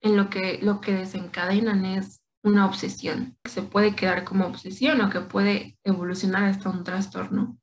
en 0.00 0.16
lo 0.16 0.30
que, 0.30 0.58
lo 0.62 0.80
que 0.80 0.94
desencadenan 0.94 1.84
es 1.84 2.19
una 2.42 2.66
obsesión, 2.66 3.36
que 3.42 3.50
se 3.50 3.62
puede 3.62 3.94
quedar 3.94 4.24
como 4.24 4.46
obsesión 4.46 5.00
o 5.00 5.10
que 5.10 5.20
puede 5.20 5.78
evolucionar 5.84 6.44
hasta 6.44 6.70
un 6.70 6.84
trastorno. 6.84 7.58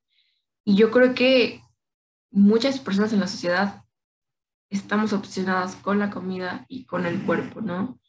Y 0.63 0.75
yo 0.75 0.91
creo 0.91 1.15
que 1.15 1.61
muchas 2.31 2.79
personas 2.79 3.13
en 3.13 3.19
la 3.19 3.27
sociedad 3.27 3.83
estamos 4.69 5.13
obsesionadas 5.13 5.75
con 5.77 5.99
la 5.99 6.09
comida 6.09 6.65
y 6.67 6.85
con 6.85 7.05
el 7.05 7.23
cuerpo, 7.25 7.61
¿no? 7.61 7.99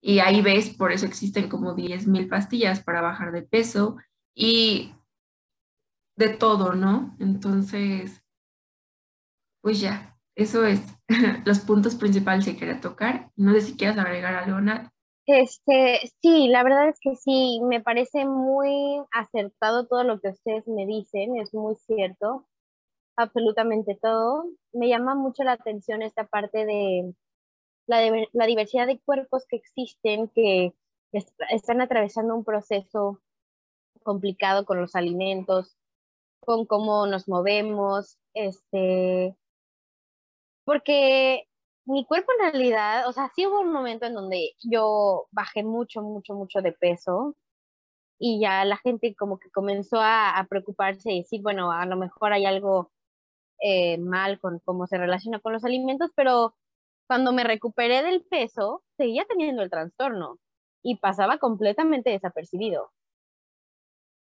Y 0.00 0.20
ahí 0.20 0.42
ves, 0.42 0.70
por 0.70 0.92
eso 0.92 1.06
existen 1.06 1.48
como 1.48 1.74
10.000 1.74 2.28
pastillas 2.28 2.82
para 2.82 3.00
bajar 3.00 3.32
de 3.32 3.42
peso 3.42 3.96
y 4.34 4.94
de 6.16 6.28
todo, 6.28 6.74
¿no? 6.74 7.16
Entonces, 7.18 8.22
pues 9.60 9.80
ya, 9.80 10.16
eso 10.34 10.64
es 10.64 10.80
los 11.44 11.60
puntos 11.60 11.94
principales 11.94 12.44
que 12.44 12.56
quería 12.56 12.80
tocar. 12.80 13.30
No 13.36 13.52
sé 13.52 13.60
si 13.62 13.76
quieres 13.76 13.98
agregar 13.98 14.34
algo, 14.34 14.60
Nat. 14.60 14.90
Este, 15.28 16.00
sí, 16.22 16.48
la 16.48 16.62
verdad 16.62 16.88
es 16.88 16.98
que 17.00 17.14
sí, 17.14 17.60
me 17.62 17.82
parece 17.82 18.24
muy 18.24 18.98
acertado 19.12 19.86
todo 19.86 20.02
lo 20.02 20.20
que 20.20 20.30
ustedes 20.30 20.66
me 20.66 20.86
dicen, 20.86 21.36
es 21.36 21.52
muy 21.52 21.76
cierto, 21.76 22.46
absolutamente 23.16 23.98
todo. 24.00 24.46
Me 24.72 24.88
llama 24.88 25.14
mucho 25.14 25.44
la 25.44 25.52
atención 25.52 26.00
esta 26.02 26.24
parte 26.26 26.64
de 26.64 27.14
la, 27.86 28.46
diversidad 28.46 28.86
de 28.86 29.00
cuerpos 29.00 29.44
que 29.48 29.56
existen, 29.56 30.28
que 30.28 30.72
están 31.50 31.82
atravesando 31.82 32.34
un 32.34 32.44
proceso 32.44 33.20
complicado 34.02 34.64
con 34.64 34.80
los 34.80 34.94
alimentos, 34.96 35.76
con 36.40 36.64
cómo 36.66 37.06
nos 37.06 37.28
movemos, 37.28 38.18
este, 38.34 39.36
porque 40.64 41.47
mi 41.88 42.04
cuerpo 42.04 42.32
en 42.38 42.52
realidad, 42.52 43.08
o 43.08 43.12
sea, 43.12 43.30
sí 43.34 43.46
hubo 43.46 43.60
un 43.60 43.72
momento 43.72 44.06
en 44.06 44.14
donde 44.14 44.54
yo 44.62 45.26
bajé 45.30 45.64
mucho, 45.64 46.02
mucho, 46.02 46.34
mucho 46.34 46.60
de 46.60 46.72
peso 46.72 47.34
y 48.18 48.40
ya 48.40 48.64
la 48.66 48.76
gente 48.78 49.14
como 49.16 49.38
que 49.38 49.50
comenzó 49.50 49.98
a, 50.00 50.46
preocuparse 50.50 51.12
y 51.12 51.20
decir, 51.22 51.42
bueno, 51.42 51.72
a 51.72 51.86
lo 51.86 51.96
mejor 51.96 52.32
hay 52.34 52.46
algo 52.46 52.92
eh, 53.62 53.98
mal 53.98 54.40
con 54.40 54.60
cómo 54.60 54.86
se 54.86 54.98
relaciona 54.98 55.40
con 55.40 55.54
los 55.54 55.64
alimentos, 55.64 56.10
pero 56.16 56.54
cuando 57.06 57.32
me 57.32 57.44
recuperé 57.44 58.02
del 58.02 58.22
peso, 58.24 58.84
seguía 58.98 59.24
teniendo 59.26 59.62
el 59.62 59.70
trastorno 59.70 60.38
y 60.82 60.96
pasaba 60.98 61.38
completamente 61.38 62.10
desapercibido. 62.10 62.92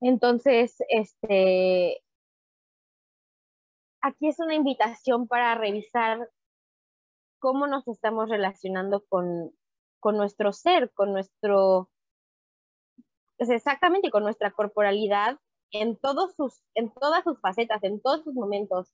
Entonces, 0.01 0.77
este, 0.89 2.03
aquí 4.03 4.29
es 4.29 4.39
una 4.39 4.55
invitación 4.55 5.27
para 5.29 5.55
revisar 5.55 6.29
cómo 7.45 7.67
nos 7.67 7.87
estamos 7.89 8.31
relacionando 8.31 9.05
con, 9.07 9.53
con 10.01 10.17
nuestro 10.17 10.51
ser, 10.55 10.91
con 10.95 11.13
nuestro, 11.13 11.91
pues 13.37 13.51
exactamente, 13.51 14.11
con 14.11 14.23
nuestra 14.23 14.51
corporalidad 14.51 15.37
en, 15.71 15.99
todos 15.99 16.35
sus, 16.37 16.63
en 16.75 16.91
todas 16.95 17.23
sus 17.23 17.39
facetas, 17.43 17.85
en 17.85 18.01
todos 18.01 18.25
sus 18.25 18.33
momentos. 18.33 18.89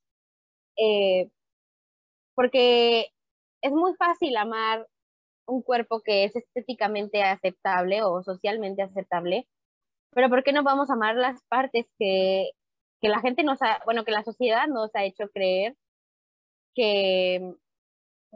Eh, 0.76 1.30
porque 2.34 3.12
es 3.62 3.70
muy 3.70 3.94
fácil 3.94 4.36
amar 4.36 4.88
un 5.46 5.62
cuerpo 5.62 6.00
que 6.00 6.24
es 6.24 6.34
estéticamente 6.34 7.22
aceptable 7.22 8.02
o 8.02 8.20
socialmente 8.24 8.82
aceptable, 8.82 9.46
pero 10.10 10.28
¿por 10.28 10.42
qué 10.42 10.52
no 10.52 10.64
vamos 10.64 10.90
a 10.90 10.94
amar 10.94 11.14
las 11.14 11.40
partes 11.44 11.86
que, 12.00 12.50
que 13.00 13.08
la 13.08 13.20
gente 13.20 13.44
nos 13.44 13.62
ha, 13.62 13.80
bueno, 13.84 14.04
que 14.04 14.10
la 14.10 14.24
sociedad 14.24 14.66
nos 14.66 14.92
ha 14.96 15.04
hecho 15.04 15.28
creer 15.32 15.76
que 16.74 17.54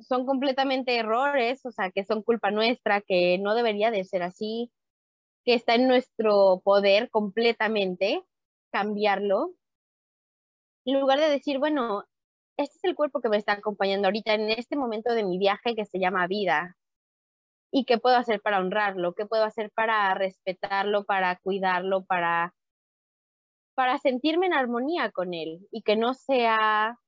son 0.02 0.26
completamente 0.26 0.96
errores, 0.96 1.64
o 1.64 1.70
sea, 1.70 1.90
que 1.90 2.04
son 2.04 2.22
culpa 2.22 2.50
nuestra, 2.50 3.00
que 3.00 3.38
no 3.38 3.54
debería 3.54 3.90
de 3.90 4.04
ser 4.04 4.22
así, 4.22 4.72
que 5.44 5.54
está 5.54 5.74
en 5.74 5.88
nuestro 5.88 6.60
poder 6.64 7.10
completamente 7.10 8.24
cambiarlo, 8.72 9.54
en 10.84 11.00
lugar 11.00 11.20
de 11.20 11.28
decir, 11.28 11.58
bueno, 11.58 12.04
este 12.56 12.76
es 12.76 12.84
el 12.84 12.94
cuerpo 12.94 13.20
que 13.20 13.28
me 13.28 13.36
está 13.36 13.52
acompañando 13.52 14.08
ahorita 14.08 14.34
en 14.34 14.50
este 14.50 14.76
momento 14.76 15.12
de 15.14 15.24
mi 15.24 15.38
viaje 15.38 15.74
que 15.74 15.86
se 15.86 15.98
llama 15.98 16.26
vida. 16.26 16.76
¿Y 17.72 17.84
qué 17.84 17.98
puedo 17.98 18.16
hacer 18.16 18.40
para 18.40 18.60
honrarlo? 18.60 19.14
¿Qué 19.14 19.26
puedo 19.26 19.44
hacer 19.44 19.70
para 19.72 20.14
respetarlo, 20.14 21.04
para 21.04 21.36
cuidarlo, 21.36 22.04
para, 22.04 22.54
para 23.74 23.98
sentirme 23.98 24.46
en 24.46 24.54
armonía 24.54 25.10
con 25.10 25.34
él 25.34 25.66
y 25.72 25.82
que 25.82 25.96
no 25.96 26.14
sea 26.14 26.98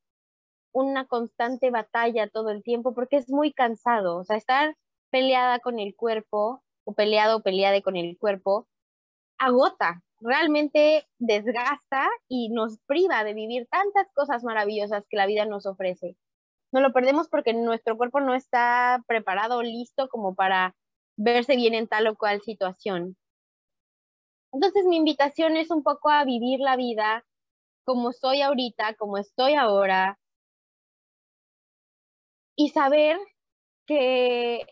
una 0.83 1.07
constante 1.07 1.71
batalla 1.71 2.29
todo 2.29 2.51
el 2.51 2.63
tiempo 2.63 2.95
porque 2.95 3.17
es 3.17 3.31
muy 3.31 3.53
cansado. 3.53 4.19
O 4.19 4.25
sea, 4.25 4.37
estar 4.37 4.77
peleada 5.11 5.59
con 5.61 5.79
el 5.79 5.95
cuerpo 5.97 6.63
o 6.85 6.93
peleado 6.93 7.39
o 7.39 7.43
peleada 7.43 7.81
con 7.81 7.97
el 7.97 8.19
cuerpo 8.19 8.69
agota, 9.39 10.03
realmente 10.21 11.07
desgasta 11.19 12.09
y 12.29 12.51
nos 12.51 12.79
priva 12.87 13.25
de 13.25 13.35
vivir 13.35 13.67
tantas 13.71 14.07
cosas 14.15 14.45
maravillosas 14.45 15.05
que 15.09 15.17
la 15.17 15.27
vida 15.27 15.47
nos 15.47 15.67
ofrece. 15.67 16.17
No 16.73 16.81
lo 16.81 16.93
perdemos 16.93 17.29
porque 17.29 17.55
nuestro 17.55 17.97
cuerpo 17.97 18.21
no 18.21 18.35
está 18.35 19.03
preparado 19.07 19.63
listo 19.63 20.09
como 20.09 20.35
para 20.35 20.75
verse 21.17 21.57
bien 21.57 21.75
en 21.75 21.89
tal 21.89 22.07
o 22.07 22.17
cual 22.17 22.43
situación. 22.43 23.17
Entonces 24.53 24.85
mi 24.87 24.97
invitación 24.97 25.57
es 25.57 25.71
un 25.71 25.83
poco 25.83 26.11
a 26.11 26.25
vivir 26.25 26.61
la 26.61 26.77
vida 26.77 27.25
como 27.85 28.13
soy 28.13 28.43
ahorita, 28.43 28.95
como 28.95 29.17
estoy 29.17 29.55
ahora, 29.55 30.19
y 32.57 32.71
saber 32.71 33.19
que, 33.87 34.67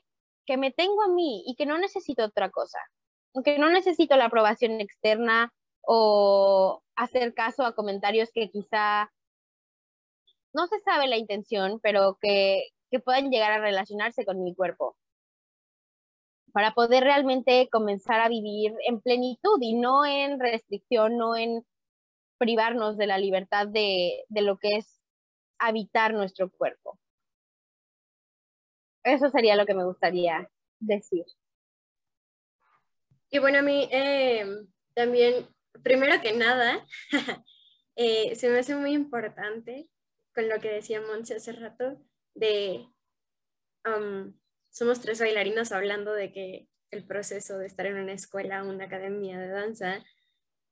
que 0.46 0.56
me 0.56 0.72
tengo 0.72 1.02
a 1.02 1.08
mí 1.08 1.44
y 1.46 1.56
que 1.56 1.66
no 1.66 1.78
necesito 1.78 2.24
otra 2.24 2.50
cosa 2.50 2.78
aunque 3.34 3.58
no 3.58 3.70
necesito 3.70 4.16
la 4.16 4.26
aprobación 4.26 4.80
externa 4.80 5.52
o 5.82 6.82
hacer 6.96 7.34
caso 7.34 7.64
a 7.64 7.74
comentarios 7.74 8.30
que 8.32 8.50
quizá 8.50 9.10
no 10.54 10.66
se 10.68 10.78
sabe 10.80 11.06
la 11.08 11.18
intención, 11.18 11.80
pero 11.82 12.16
que, 12.20 12.68
que 12.90 13.00
puedan 13.00 13.30
llegar 13.30 13.52
a 13.52 13.60
relacionarse 13.60 14.24
con 14.24 14.42
mi 14.42 14.54
cuerpo. 14.54 14.96
para 16.52 16.72
poder 16.72 17.04
realmente 17.04 17.68
comenzar 17.70 18.20
a 18.20 18.28
vivir 18.28 18.74
en 18.86 19.00
plenitud 19.00 19.58
y 19.60 19.74
no 19.74 20.06
en 20.06 20.38
restricción, 20.40 21.16
no 21.18 21.36
en 21.36 21.66
privarnos 22.38 22.96
de 22.96 23.06
la 23.08 23.18
libertad 23.18 23.66
de, 23.68 24.24
de 24.28 24.42
lo 24.42 24.58
que 24.58 24.76
es 24.78 25.00
habitar 25.58 26.14
nuestro 26.14 26.50
cuerpo. 26.50 26.98
Eso 29.04 29.30
sería 29.30 29.56
lo 29.56 29.66
que 29.66 29.74
me 29.74 29.84
gustaría 29.84 30.50
decir. 30.80 31.24
Y 33.30 33.38
bueno, 33.38 33.58
a 33.58 33.62
mí 33.62 33.88
eh, 33.92 34.46
también, 34.94 35.46
primero 35.82 36.20
que 36.20 36.32
nada, 36.32 36.86
eh, 37.96 38.34
se 38.34 38.48
me 38.48 38.58
hace 38.58 38.74
muy 38.74 38.92
importante 38.92 39.88
con 40.34 40.48
lo 40.48 40.60
que 40.60 40.70
decía 40.70 41.00
Monse 41.00 41.36
hace 41.36 41.52
rato, 41.52 42.00
de 42.34 42.88
um, 43.86 44.34
somos 44.70 45.00
tres 45.00 45.20
bailarinos 45.20 45.70
hablando 45.70 46.12
de 46.12 46.32
que 46.32 46.68
el 46.90 47.06
proceso 47.06 47.58
de 47.58 47.66
estar 47.66 47.86
en 47.86 47.96
una 47.96 48.12
escuela, 48.12 48.64
una 48.64 48.86
academia 48.86 49.38
de 49.38 49.48
danza, 49.48 50.04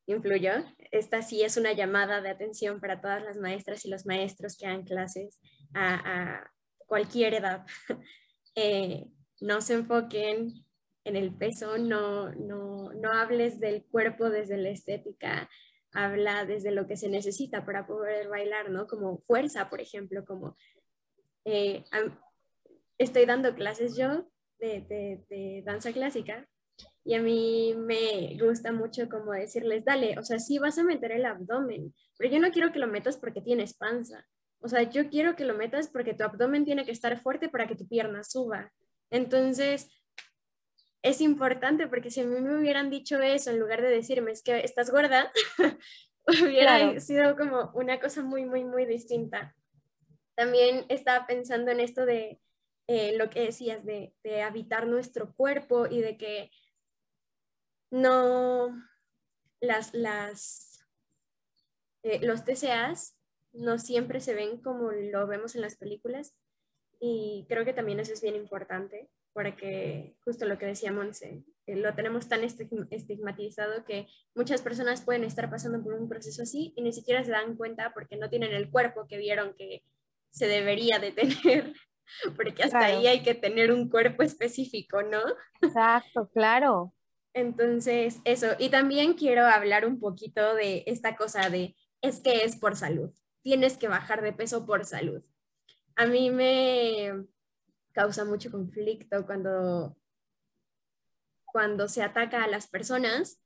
influyó. 0.06 0.52
Esta 0.90 1.22
sí 1.22 1.42
es 1.42 1.56
una 1.56 1.72
llamada 1.72 2.20
de 2.20 2.30
atención 2.30 2.80
para 2.80 3.00
todas 3.00 3.22
las 3.22 3.36
maestras 3.36 3.84
y 3.84 3.90
los 3.90 4.06
maestros 4.06 4.56
que 4.56 4.66
dan 4.66 4.84
clases 4.84 5.40
a, 5.74 6.50
cualquier 6.86 7.34
edad. 7.34 7.64
Eh, 8.54 9.06
no 9.40 9.60
se 9.60 9.74
enfoquen 9.74 10.64
en 11.04 11.16
el 11.16 11.34
peso, 11.34 11.78
no, 11.78 12.32
no, 12.32 12.92
no 12.92 13.12
hables 13.12 13.58
del 13.58 13.84
cuerpo 13.84 14.30
desde 14.30 14.56
la 14.56 14.70
estética, 14.70 15.50
habla 15.92 16.44
desde 16.46 16.70
lo 16.70 16.86
que 16.86 16.96
se 16.96 17.08
necesita 17.08 17.64
para 17.66 17.86
poder 17.86 18.28
bailar, 18.28 18.70
¿no? 18.70 18.86
Como 18.86 19.18
fuerza, 19.22 19.68
por 19.68 19.80
ejemplo, 19.80 20.24
como 20.24 20.56
eh, 21.44 21.84
estoy 22.98 23.26
dando 23.26 23.54
clases 23.54 23.96
yo 23.96 24.28
de, 24.58 25.24
de, 25.28 25.62
danza 25.66 25.92
clásica 25.92 26.48
y 27.04 27.14
a 27.14 27.22
mí 27.22 27.74
me 27.76 28.38
gusta 28.40 28.72
mucho 28.72 29.08
como 29.08 29.32
decirles, 29.32 29.84
dale, 29.84 30.18
o 30.18 30.22
sea, 30.22 30.38
sí 30.38 30.58
vas 30.58 30.78
a 30.78 30.84
meter 30.84 31.12
el 31.12 31.26
abdomen, 31.26 31.92
pero 32.16 32.32
yo 32.32 32.40
no 32.40 32.50
quiero 32.52 32.72
que 32.72 32.78
lo 32.78 32.86
metas 32.86 33.16
porque 33.16 33.40
tienes 33.40 33.74
panza. 33.74 34.24
O 34.62 34.68
sea, 34.68 34.82
yo 34.82 35.08
quiero 35.10 35.36
que 35.36 35.44
lo 35.44 35.54
metas 35.54 35.88
porque 35.88 36.14
tu 36.14 36.24
abdomen 36.24 36.64
tiene 36.64 36.84
que 36.84 36.92
estar 36.92 37.18
fuerte 37.20 37.48
para 37.48 37.66
que 37.66 37.74
tu 37.74 37.86
pierna 37.88 38.24
suba. 38.24 38.72
Entonces, 39.10 39.90
es 41.02 41.20
importante 41.20 41.88
porque 41.88 42.10
si 42.10 42.20
a 42.20 42.24
mí 42.24 42.40
me 42.40 42.56
hubieran 42.56 42.88
dicho 42.88 43.20
eso 43.20 43.50
en 43.50 43.58
lugar 43.58 43.82
de 43.82 43.90
decirme 43.90 44.30
es 44.30 44.42
que 44.42 44.60
estás 44.60 44.90
gorda, 44.90 45.32
hubiera 46.26 46.98
sido 47.00 47.36
como 47.36 47.72
una 47.74 48.00
cosa 48.00 48.22
muy, 48.22 48.44
muy, 48.44 48.64
muy 48.64 48.86
distinta. 48.86 49.54
También 50.36 50.86
estaba 50.88 51.26
pensando 51.26 51.70
en 51.72 51.80
esto 51.80 52.06
de 52.06 52.40
eh, 52.86 53.16
lo 53.16 53.30
que 53.30 53.40
decías, 53.40 53.84
de, 53.84 54.14
habitar 54.44 54.86
nuestro 54.86 55.34
cuerpo 55.34 55.86
y 55.86 56.00
de 56.00 56.16
que 56.16 56.50
no 57.90 58.74
las, 59.60 59.92
las 59.92 60.86
eh, 62.02 62.20
los 62.26 62.44
TCAs 62.44 63.16
no 63.52 63.78
siempre 63.78 64.20
se 64.20 64.34
ven 64.34 64.58
como 64.58 64.92
lo 64.92 65.26
vemos 65.26 65.54
en 65.54 65.62
las 65.62 65.76
películas 65.76 66.34
y 67.00 67.46
creo 67.48 67.64
que 67.64 67.72
también 67.72 68.00
eso 68.00 68.12
es 68.12 68.22
bien 68.22 68.36
importante 68.36 69.10
porque 69.32 70.14
justo 70.24 70.44
lo 70.46 70.58
que 70.58 70.66
decía 70.66 70.92
Monse, 70.92 71.44
lo 71.66 71.94
tenemos 71.94 72.28
tan 72.28 72.44
estigmatizado 72.44 73.84
que 73.84 74.08
muchas 74.34 74.62
personas 74.62 75.02
pueden 75.02 75.24
estar 75.24 75.48
pasando 75.48 75.82
por 75.82 75.94
un 75.94 76.08
proceso 76.08 76.42
así 76.42 76.72
y 76.76 76.82
ni 76.82 76.92
siquiera 76.92 77.24
se 77.24 77.30
dan 77.30 77.56
cuenta 77.56 77.92
porque 77.94 78.16
no 78.16 78.28
tienen 78.28 78.52
el 78.52 78.70
cuerpo 78.70 79.06
que 79.06 79.18
vieron 79.18 79.54
que 79.54 79.84
se 80.30 80.46
debería 80.48 80.98
de 80.98 81.12
tener, 81.12 81.72
porque 82.36 82.62
hasta 82.62 82.86
ahí 82.86 83.06
hay 83.06 83.22
que 83.22 83.34
tener 83.34 83.72
un 83.72 83.88
cuerpo 83.88 84.22
específico, 84.22 85.02
¿no? 85.02 85.20
Exacto, 85.60 86.30
claro. 86.32 86.94
Entonces, 87.34 88.20
eso, 88.24 88.48
y 88.58 88.68
también 88.68 89.14
quiero 89.14 89.46
hablar 89.46 89.86
un 89.86 89.98
poquito 89.98 90.54
de 90.54 90.84
esta 90.86 91.16
cosa 91.16 91.48
de, 91.48 91.74
es 92.02 92.20
que 92.20 92.44
es 92.44 92.56
por 92.56 92.76
salud, 92.76 93.10
tienes 93.42 93.76
que 93.76 93.88
bajar 93.88 94.22
de 94.22 94.32
peso 94.32 94.66
por 94.66 94.84
salud. 94.84 95.22
A 95.96 96.06
mí 96.06 96.30
me, 96.30 97.26
causa 97.92 98.24
mucho 98.24 98.50
conflicto 98.50 99.26
cuando, 99.26 99.96
cuando 101.44 101.88
se 101.88 102.02
ataca 102.02 102.42
a 102.42 102.48
las 102.48 102.66
personas 102.66 103.38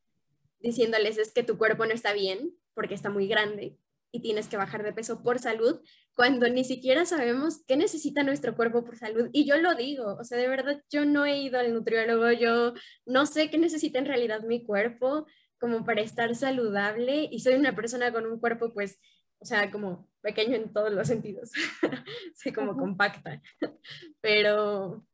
diciéndoles 0.60 1.18
es 1.18 1.32
que 1.32 1.42
tu 1.42 1.58
cuerpo 1.58 1.84
no 1.84 1.92
está 1.92 2.12
bien 2.12 2.54
porque 2.74 2.94
está 2.94 3.10
muy 3.10 3.28
grande 3.28 3.78
y 4.12 4.20
tienes 4.20 4.48
que 4.48 4.56
bajar 4.56 4.82
de 4.82 4.92
peso 4.92 5.22
por 5.22 5.38
salud, 5.38 5.80
cuando 6.14 6.48
ni 6.48 6.64
siquiera 6.64 7.04
sabemos 7.04 7.64
qué 7.66 7.76
necesita 7.76 8.22
nuestro 8.22 8.56
cuerpo 8.56 8.82
por 8.82 8.96
salud. 8.96 9.28
Y 9.32 9.46
yo 9.46 9.58
lo 9.58 9.74
digo, 9.74 10.16
o 10.18 10.24
sea, 10.24 10.38
de 10.38 10.48
verdad, 10.48 10.82
yo 10.90 11.04
no 11.04 11.26
he 11.26 11.38
ido 11.38 11.58
al 11.58 11.74
nutriólogo, 11.74 12.32
yo 12.32 12.72
no 13.04 13.26
sé 13.26 13.50
qué 13.50 13.58
necesita 13.58 13.98
en 13.98 14.06
realidad 14.06 14.42
mi 14.42 14.64
cuerpo 14.64 15.26
como 15.58 15.84
para 15.84 16.00
estar 16.00 16.34
saludable 16.34 17.28
y 17.30 17.40
soy 17.40 17.54
una 17.54 17.74
persona 17.74 18.12
con 18.12 18.26
un 18.26 18.38
cuerpo 18.38 18.72
pues 18.72 18.98
o 19.46 19.48
sea, 19.48 19.70
como 19.70 20.10
pequeño 20.22 20.56
en 20.56 20.72
todos 20.72 20.92
los 20.92 21.06
sentidos, 21.06 21.52
sí, 22.34 22.52
como 22.52 22.76
compacta, 22.76 23.40
pero, 24.20 25.06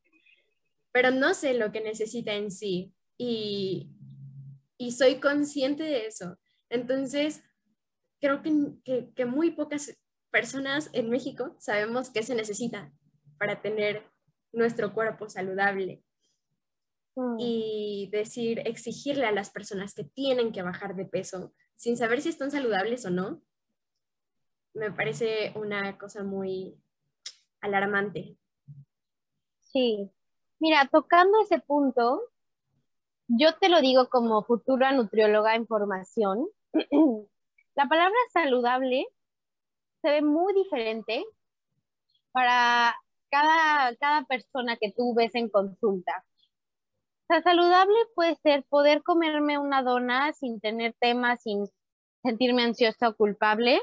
pero 0.90 1.10
no 1.10 1.34
sé 1.34 1.52
lo 1.52 1.70
que 1.70 1.82
necesita 1.82 2.32
en 2.32 2.50
sí 2.50 2.94
y, 3.18 3.90
y 4.78 4.92
soy 4.92 5.16
consciente 5.16 5.82
de 5.82 6.06
eso. 6.06 6.38
Entonces, 6.70 7.42
creo 8.22 8.40
que, 8.42 9.10
que, 9.14 9.26
muy 9.26 9.50
pocas 9.50 9.94
personas 10.30 10.88
en 10.94 11.10
México 11.10 11.56
sabemos 11.58 12.08
qué 12.08 12.22
se 12.22 12.34
necesita 12.34 12.90
para 13.36 13.60
tener 13.60 14.10
nuestro 14.50 14.94
cuerpo 14.94 15.28
saludable. 15.28 16.02
Mm. 17.16 17.36
Y 17.38 18.08
decir, 18.10 18.62
exigirle 18.64 19.26
a 19.26 19.32
las 19.32 19.50
personas 19.50 19.92
que 19.92 20.04
tienen 20.04 20.52
que 20.52 20.62
bajar 20.62 20.96
de 20.96 21.04
peso 21.04 21.52
sin 21.76 21.98
saber 21.98 22.22
si 22.22 22.30
están 22.30 22.50
saludables 22.50 23.04
o 23.04 23.10
no, 23.10 23.42
me 24.74 24.90
parece 24.90 25.52
una 25.54 25.98
cosa 25.98 26.22
muy 26.22 26.76
alarmante. 27.60 28.36
Sí, 29.60 30.10
mira, 30.58 30.88
tocando 30.90 31.40
ese 31.40 31.58
punto, 31.60 32.22
yo 33.28 33.56
te 33.58 33.68
lo 33.68 33.80
digo 33.80 34.08
como 34.08 34.44
futura 34.44 34.92
nutrióloga 34.92 35.54
en 35.54 35.66
formación, 35.66 36.46
la 37.74 37.88
palabra 37.88 38.16
saludable 38.32 39.06
se 40.02 40.10
ve 40.10 40.22
muy 40.22 40.52
diferente 40.54 41.24
para 42.32 42.94
cada, 43.30 43.94
cada 43.96 44.24
persona 44.24 44.76
que 44.76 44.92
tú 44.92 45.14
ves 45.14 45.34
en 45.34 45.48
consulta. 45.48 46.24
O 47.22 47.26
sea, 47.28 47.42
saludable 47.42 47.94
puede 48.14 48.36
ser 48.36 48.64
poder 48.68 49.02
comerme 49.02 49.58
una 49.58 49.82
dona 49.82 50.32
sin 50.32 50.60
tener 50.60 50.94
temas, 51.00 51.42
sin 51.42 51.66
sentirme 52.22 52.62
ansiosa 52.62 53.08
o 53.08 53.16
culpable, 53.16 53.80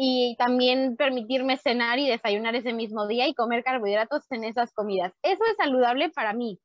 y 0.00 0.36
también 0.36 0.96
permitirme 0.96 1.56
cenar 1.56 1.98
y 1.98 2.08
desayunar 2.08 2.54
ese 2.54 2.72
mismo 2.72 3.08
día 3.08 3.26
y 3.26 3.34
comer 3.34 3.64
carbohidratos 3.64 4.30
en 4.30 4.44
esas 4.44 4.72
comidas. 4.72 5.12
Eso 5.22 5.42
es 5.50 5.56
saludable 5.56 6.08
para 6.10 6.32
mí. 6.34 6.60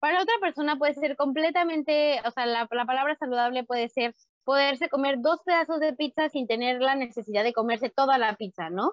Para 0.00 0.20
otra 0.20 0.34
persona 0.40 0.76
puede 0.76 0.94
ser 0.94 1.16
completamente, 1.16 2.20
o 2.26 2.30
sea, 2.32 2.44
la, 2.44 2.66
la 2.68 2.86
palabra 2.86 3.14
saludable 3.14 3.62
puede 3.62 3.88
ser 3.88 4.16
poderse 4.42 4.88
comer 4.88 5.18
dos 5.20 5.40
pedazos 5.44 5.78
de 5.78 5.92
pizza 5.92 6.28
sin 6.28 6.48
tener 6.48 6.80
la 6.80 6.96
necesidad 6.96 7.44
de 7.44 7.52
comerse 7.52 7.88
toda 7.88 8.18
la 8.18 8.34
pizza, 8.34 8.68
¿no? 8.68 8.90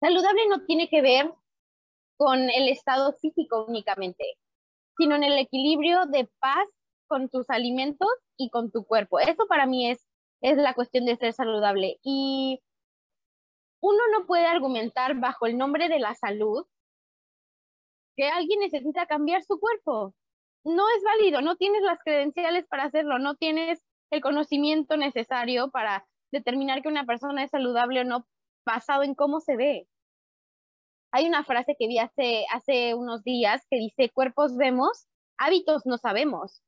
Saludable 0.00 0.48
no 0.48 0.64
tiene 0.64 0.88
que 0.88 1.00
ver 1.00 1.32
con 2.16 2.40
el 2.40 2.68
estado 2.70 3.12
físico 3.12 3.66
únicamente, 3.68 4.24
sino 4.96 5.14
en 5.14 5.22
el 5.22 5.38
equilibrio 5.38 6.06
de 6.06 6.28
paz 6.40 6.68
con 7.06 7.28
tus 7.28 7.48
alimentos 7.50 8.08
y 8.36 8.50
con 8.50 8.72
tu 8.72 8.84
cuerpo. 8.84 9.20
Eso 9.20 9.46
para 9.46 9.66
mí 9.66 9.88
es 9.88 10.07
es 10.40 10.56
la 10.56 10.74
cuestión 10.74 11.04
de 11.06 11.16
ser 11.16 11.32
saludable. 11.32 11.98
Y 12.02 12.60
uno 13.80 13.98
no 14.12 14.26
puede 14.26 14.46
argumentar 14.46 15.18
bajo 15.18 15.46
el 15.46 15.56
nombre 15.58 15.88
de 15.88 15.98
la 15.98 16.14
salud 16.14 16.66
que 18.16 18.28
alguien 18.28 18.60
necesita 18.60 19.06
cambiar 19.06 19.42
su 19.44 19.60
cuerpo. 19.60 20.14
No 20.64 20.84
es 20.96 21.04
válido, 21.04 21.40
no 21.40 21.56
tienes 21.56 21.82
las 21.82 22.00
credenciales 22.02 22.66
para 22.66 22.84
hacerlo, 22.84 23.18
no 23.18 23.36
tienes 23.36 23.80
el 24.10 24.20
conocimiento 24.20 24.96
necesario 24.96 25.70
para 25.70 26.06
determinar 26.32 26.82
que 26.82 26.88
una 26.88 27.06
persona 27.06 27.44
es 27.44 27.50
saludable 27.50 28.00
o 28.00 28.04
no 28.04 28.26
basado 28.66 29.02
en 29.02 29.14
cómo 29.14 29.40
se 29.40 29.56
ve. 29.56 29.88
Hay 31.12 31.26
una 31.26 31.44
frase 31.44 31.74
que 31.78 31.86
vi 31.86 31.98
hace, 31.98 32.44
hace 32.52 32.94
unos 32.94 33.22
días 33.22 33.66
que 33.70 33.78
dice, 33.78 34.10
cuerpos 34.10 34.56
vemos, 34.56 35.06
hábitos 35.38 35.86
no 35.86 35.96
sabemos. 35.96 36.62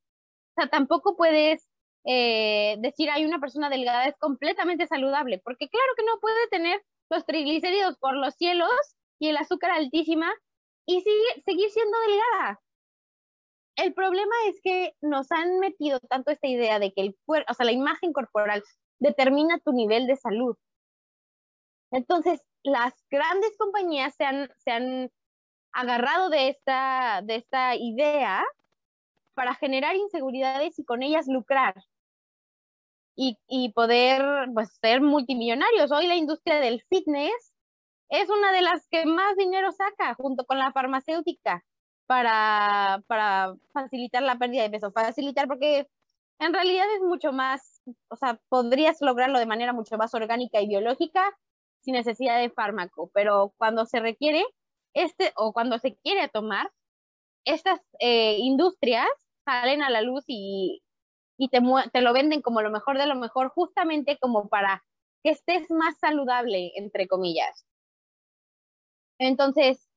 O 0.52 0.62
sea, 0.62 0.70
tampoco 0.70 1.16
puedes 1.16 1.69
eh, 2.04 2.76
decir 2.78 3.10
hay 3.10 3.24
una 3.24 3.40
persona 3.40 3.68
delgada 3.68 4.06
es 4.06 4.16
completamente 4.18 4.86
saludable, 4.86 5.40
porque 5.44 5.68
claro 5.68 5.92
que 5.96 6.04
no 6.04 6.18
puede 6.20 6.48
tener 6.50 6.82
los 7.10 7.26
triglicéridos 7.26 7.96
por 7.98 8.16
los 8.16 8.34
cielos 8.34 8.70
y 9.18 9.28
el 9.28 9.36
azúcar 9.36 9.72
altísima 9.72 10.32
y 10.86 11.00
sigue, 11.00 11.42
seguir 11.44 11.70
siendo 11.70 11.96
delgada. 12.00 12.60
El 13.76 13.94
problema 13.94 14.34
es 14.48 14.60
que 14.62 14.94
nos 15.00 15.30
han 15.32 15.58
metido 15.58 16.00
tanto 16.00 16.30
esta 16.30 16.48
idea 16.48 16.78
de 16.78 16.92
que 16.92 17.02
el 17.02 17.16
o 17.26 17.54
sea, 17.54 17.66
la 17.66 17.72
imagen 17.72 18.12
corporal 18.12 18.62
determina 18.98 19.58
tu 19.58 19.72
nivel 19.72 20.06
de 20.06 20.16
salud. 20.16 20.56
Entonces, 21.90 22.42
las 22.62 22.94
grandes 23.10 23.56
compañías 23.58 24.14
se 24.14 24.24
han, 24.24 24.50
se 24.58 24.70
han 24.70 25.10
agarrado 25.72 26.28
de 26.30 26.48
esta, 26.50 27.22
de 27.24 27.36
esta 27.36 27.74
idea 27.74 28.44
para 29.34 29.54
generar 29.54 29.96
inseguridades 29.96 30.78
y 30.78 30.84
con 30.84 31.02
ellas 31.02 31.26
lucrar 31.26 31.74
y, 33.48 33.72
poder 33.72 34.48
pues, 34.54 34.70
ser 34.80 35.02
multimillonarios. 35.02 35.92
Hoy 35.92 36.06
la 36.06 36.16
industria 36.16 36.59
del 36.59 36.83
fitness 36.88 37.52
es 38.09 38.30
una 38.30 38.50
de 38.52 38.62
las 38.62 38.87
que 38.88 39.04
más 39.04 39.37
dinero 39.37 39.70
saca 39.72 40.14
junto 40.14 40.46
con 40.46 40.59
la 40.59 40.72
farmacéutica 40.72 41.62
para, 42.06 43.02
para 43.06 43.54
facilitar 43.72 44.22
la 44.22 44.38
pérdida 44.38 44.62
de 44.62 44.70
peso. 44.70 44.90
Facilitar 44.90 45.48
porque 45.48 45.87
en 46.38 46.54
realidad 46.54 46.87
es 46.96 47.02
mucho 47.02 47.33
más, 47.33 47.83
o 48.09 48.16
sea, 48.16 48.40
podrías 48.48 49.02
lograrlo 49.02 49.38
de 49.38 49.46
manera 49.46 49.74
mucho 49.74 49.98
más 49.98 50.14
orgánica 50.14 50.61
y 50.61 50.68
biológica 50.68 51.37
sin 51.80 51.94
necesidad 51.94 52.40
de 52.40 52.50
fármaco, 52.50 53.11
pero 53.12 53.52
cuando 53.59 53.85
se 53.87 54.00
requiere 54.00 54.44
este 54.94 55.33
o 55.37 55.52
cuando 55.52 55.78
se 55.78 55.96
quiere 55.96 56.28
tomar, 56.28 56.70
estas 57.44 57.80
eh, 58.00 58.37
industrias 58.38 59.09
salen 59.44 59.83
a 59.83 59.90
la 59.90 60.02
luz 60.02 60.24
y, 60.26 60.83
y 61.40 61.48
te, 61.48 61.61
te 61.90 62.03
lo 62.03 62.12
venden 62.12 62.42
como 62.42 62.61
lo 62.61 62.70
mejor 62.70 62.98
de 62.98 63.07
lo 63.07 63.14
mejor, 63.14 63.48
justamente 63.48 64.18
como 64.18 64.50
para 64.50 64.85
que 65.22 65.31
estés 65.31 65.70
más 65.70 65.98
saludable, 65.98 66.72
entre 66.76 67.09
comillas. 67.09 67.66
Entonces, 69.18 69.88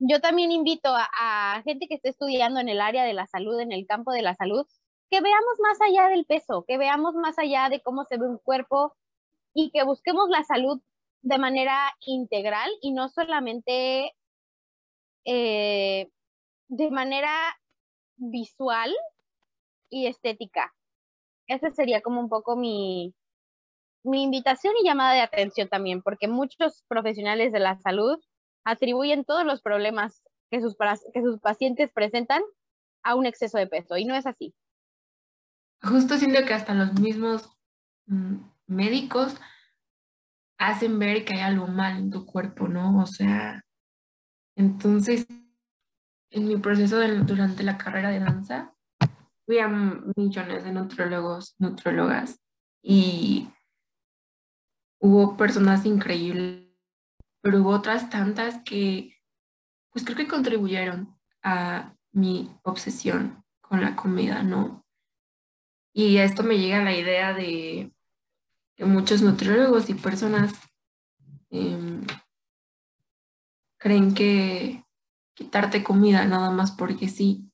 yo 0.00 0.20
también 0.20 0.50
invito 0.50 0.92
a, 0.92 1.62
gente 1.64 1.86
que 1.86 1.94
esté 1.94 2.08
estudiando 2.08 2.58
en 2.58 2.68
el 2.68 2.80
área 2.80 3.04
de 3.04 3.12
la 3.12 3.28
salud, 3.28 3.60
en 3.60 3.70
el 3.70 3.86
campo 3.86 4.10
de 4.10 4.22
la 4.22 4.34
salud, 4.34 4.66
que 5.10 5.20
veamos 5.20 5.60
más 5.60 5.80
allá 5.80 6.08
del 6.08 6.24
peso, 6.24 6.64
que 6.66 6.76
veamos 6.76 7.14
más 7.14 7.38
allá 7.38 7.68
de 7.68 7.80
cómo 7.82 8.04
se 8.04 8.18
ve 8.18 8.26
un 8.26 8.38
cuerpo 8.38 8.96
y 9.54 9.70
que 9.70 9.84
busquemos 9.84 10.28
la 10.28 10.42
salud 10.42 10.80
de 11.22 11.38
manera 11.38 11.94
integral 12.00 12.68
y 12.82 12.90
no 12.90 13.08
solamente 13.08 14.12
eh, 15.24 16.10
de 16.66 16.90
manera 16.90 17.32
visual 18.16 18.92
y 19.88 20.06
estética. 20.08 20.74
Esa 21.50 21.72
sería 21.72 22.00
como 22.00 22.20
un 22.20 22.28
poco 22.28 22.54
mi, 22.54 23.12
mi 24.04 24.22
invitación 24.22 24.72
y 24.80 24.86
llamada 24.86 25.14
de 25.14 25.20
atención 25.20 25.68
también, 25.68 26.00
porque 26.00 26.28
muchos 26.28 26.84
profesionales 26.86 27.50
de 27.50 27.58
la 27.58 27.76
salud 27.78 28.20
atribuyen 28.64 29.24
todos 29.24 29.44
los 29.44 29.60
problemas 29.60 30.22
que 30.48 30.60
sus, 30.60 30.76
que 31.12 31.22
sus 31.22 31.40
pacientes 31.40 31.90
presentan 31.92 32.40
a 33.02 33.16
un 33.16 33.26
exceso 33.26 33.58
de 33.58 33.66
peso 33.66 33.96
y 33.96 34.04
no 34.04 34.14
es 34.14 34.26
así. 34.26 34.54
Justo 35.82 36.18
siento 36.18 36.44
que 36.46 36.54
hasta 36.54 36.72
los 36.72 36.92
mismos 37.00 37.50
mm, 38.06 38.36
médicos 38.68 39.34
hacen 40.56 41.00
ver 41.00 41.24
que 41.24 41.34
hay 41.34 41.40
algo 41.40 41.66
mal 41.66 41.96
en 41.96 42.10
tu 42.12 42.26
cuerpo, 42.26 42.68
¿no? 42.68 43.02
O 43.02 43.06
sea, 43.06 43.64
entonces, 44.54 45.26
en 46.30 46.46
mi 46.46 46.58
proceso 46.58 47.00
durante 47.24 47.64
la 47.64 47.76
carrera 47.76 48.10
de 48.10 48.20
danza, 48.20 48.72
fui 49.50 49.58
a 49.58 49.66
millones 49.66 50.62
de 50.62 50.70
nutrólogos, 50.70 51.56
nutrólogas 51.58 52.38
y 52.80 53.48
hubo 55.00 55.36
personas 55.36 55.84
increíbles 55.86 56.68
pero 57.40 57.58
hubo 57.58 57.70
otras 57.70 58.10
tantas 58.10 58.62
que, 58.62 59.16
pues 59.90 60.04
creo 60.04 60.16
que 60.16 60.28
contribuyeron 60.28 61.18
a 61.42 61.96
mi 62.12 62.48
obsesión 62.62 63.44
con 63.60 63.80
la 63.80 63.96
comida, 63.96 64.44
¿no? 64.44 64.86
Y 65.92 66.18
a 66.18 66.24
esto 66.24 66.44
me 66.44 66.58
llega 66.58 66.84
la 66.84 66.96
idea 66.96 67.34
de 67.34 67.92
que 68.76 68.84
muchos 68.84 69.20
nutriólogos 69.20 69.90
y 69.90 69.94
personas 69.94 70.52
em, 71.50 72.06
creen 73.78 74.14
que 74.14 74.84
quitarte 75.34 75.82
comida 75.82 76.24
nada 76.24 76.52
más 76.52 76.70
porque 76.70 77.08
sí, 77.08 77.49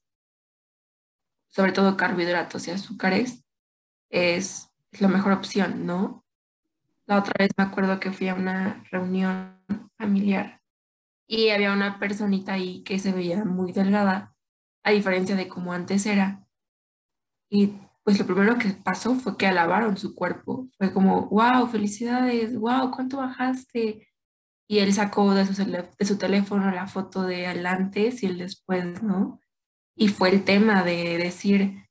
sobre 1.49 1.73
todo 1.73 1.97
carbohidratos 1.97 2.69
y 2.69 2.71
azúcares, 2.71 3.45
es 4.11 4.71
la 4.99 5.09
mejor 5.09 5.33
opción, 5.33 5.87
¿no? 5.87 6.25
La 7.07 7.19
otra 7.19 7.35
vez 7.39 7.51
me 7.57 7.65
acuerdo 7.65 8.01
que 8.01 8.13
fui 8.13 8.29
a 8.29 8.35
una 8.35 8.85
reunión 8.91 9.61
familiar 9.97 10.61
y 11.27 11.51
había 11.51 11.73
una 11.73 11.99
personita 11.99 12.55
ahí 12.55 12.83
que 12.83 12.99
se 12.99 13.13
veía 13.13 13.45
muy 13.45 13.73
delgada, 13.73 14.35
a 14.85 14.91
diferencia 14.91 15.37
de 15.37 15.49
como 15.49 15.73
antes 15.73 16.07
era. 16.07 16.47
Y 17.49 17.75
pues 18.05 18.19
lo 18.19 18.27
primero 18.27 18.59
que 18.59 18.71
pasó 18.71 19.15
fue 19.17 19.37
que 19.37 19.47
alabaron 19.47 19.97
su 19.97 20.15
cuerpo. 20.15 20.69
Fue 20.79 20.93
como, 20.93 21.27
wow, 21.29 21.67
felicidades, 21.67 22.57
wow, 22.57 22.91
¿cuánto 22.93 23.17
bajaste? 23.17 24.09
Y 24.69 24.79
él 24.79 24.93
sacó 24.93 25.35
de 25.35 25.47
su, 25.47 25.65
de 25.65 26.05
su 26.05 26.19
teléfono 26.19 26.71
la 26.71 26.87
foto 26.87 27.23
de 27.23 27.47
el 27.47 27.67
antes 27.67 28.23
y 28.23 28.27
el 28.27 28.39
después, 28.39 29.03
¿no? 29.03 29.41
Y 29.97 30.09
fue 30.09 30.29
el 30.29 30.45
tema 30.45 30.85
de 30.85 31.17
decir, 31.17 31.89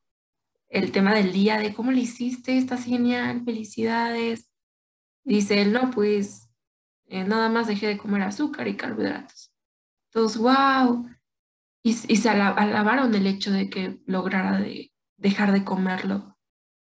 el 0.70 0.92
tema 0.92 1.14
del 1.14 1.34
día 1.34 1.58
de 1.58 1.74
cómo 1.74 1.92
le 1.92 2.02
hiciste, 2.02 2.58
estás 2.58 2.86
genial, 2.86 3.44
felicidades. 3.44 4.50
Dice 5.24 5.62
él, 5.62 5.74
no, 5.74 5.90
pues 5.90 6.50
eh, 7.08 7.24
nada 7.24 7.50
más 7.50 7.68
dejé 7.68 7.88
de 7.88 7.98
comer 7.98 8.22
azúcar 8.22 8.68
y 8.68 8.78
carbohidratos. 8.78 9.52
Entonces, 10.10 10.38
wow. 10.38 11.10
Y, 11.84 11.94
se 11.94 12.30
alabaron 12.30 13.14
el 13.14 13.28
hecho 13.28 13.52
de 13.52 13.70
que 13.70 14.00
lograra 14.06 14.58
de 14.58 14.92
dejar 15.18 15.52
de 15.52 15.64
comerlo. 15.64 16.38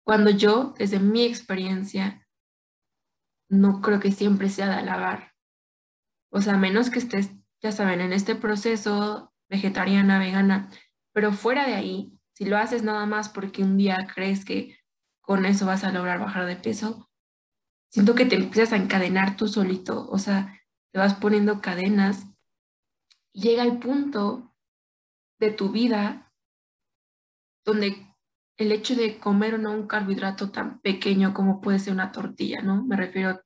Cuando 0.04 0.30
yo, 0.30 0.74
desde 0.78 0.98
mi 0.98 1.24
experiencia, 1.24 2.26
no 3.48 3.80
creo 3.80 4.00
que 4.00 4.12
siempre 4.12 4.48
sea 4.48 4.68
de 4.68 4.74
alabar. 4.74 5.32
O 6.32 6.40
sea, 6.40 6.56
menos 6.56 6.90
que 6.90 6.98
estés, 6.98 7.30
ya 7.62 7.72
saben, 7.72 8.00
en 8.00 8.12
este 8.12 8.34
proceso 8.34 9.32
vegetariana, 9.48 10.18
vegana, 10.18 10.70
pero 11.12 11.32
fuera 11.32 11.66
de 11.66 11.74
ahí, 11.74 12.12
si 12.34 12.44
lo 12.44 12.56
haces 12.56 12.82
nada 12.82 13.06
más 13.06 13.28
porque 13.28 13.62
un 13.62 13.76
día 13.76 14.08
crees 14.14 14.44
que 14.44 14.78
con 15.20 15.44
eso 15.44 15.66
vas 15.66 15.84
a 15.84 15.92
lograr 15.92 16.18
bajar 16.18 16.46
de 16.46 16.56
peso, 16.56 17.10
siento 17.90 18.14
que 18.14 18.26
te 18.26 18.36
empiezas 18.36 18.72
a 18.72 18.82
encadenar 18.82 19.36
tú 19.36 19.48
solito, 19.48 20.08
o 20.10 20.18
sea, 20.18 20.60
te 20.92 20.98
vas 20.98 21.14
poniendo 21.14 21.60
cadenas. 21.60 22.26
llega 23.32 23.62
el 23.62 23.78
punto 23.78 24.54
de 25.38 25.50
tu 25.52 25.70
vida 25.70 26.32
donde 27.64 28.06
el 28.56 28.72
hecho 28.72 28.94
de 28.94 29.18
comer 29.18 29.54
o 29.54 29.58
no 29.58 29.72
un 29.72 29.86
carbohidrato 29.86 30.50
tan 30.50 30.80
pequeño 30.80 31.32
como 31.32 31.60
puede 31.60 31.78
ser 31.78 31.92
una 31.92 32.12
tortilla, 32.12 32.60
¿no? 32.60 32.84
Me 32.84 32.96
refiero 32.96 33.40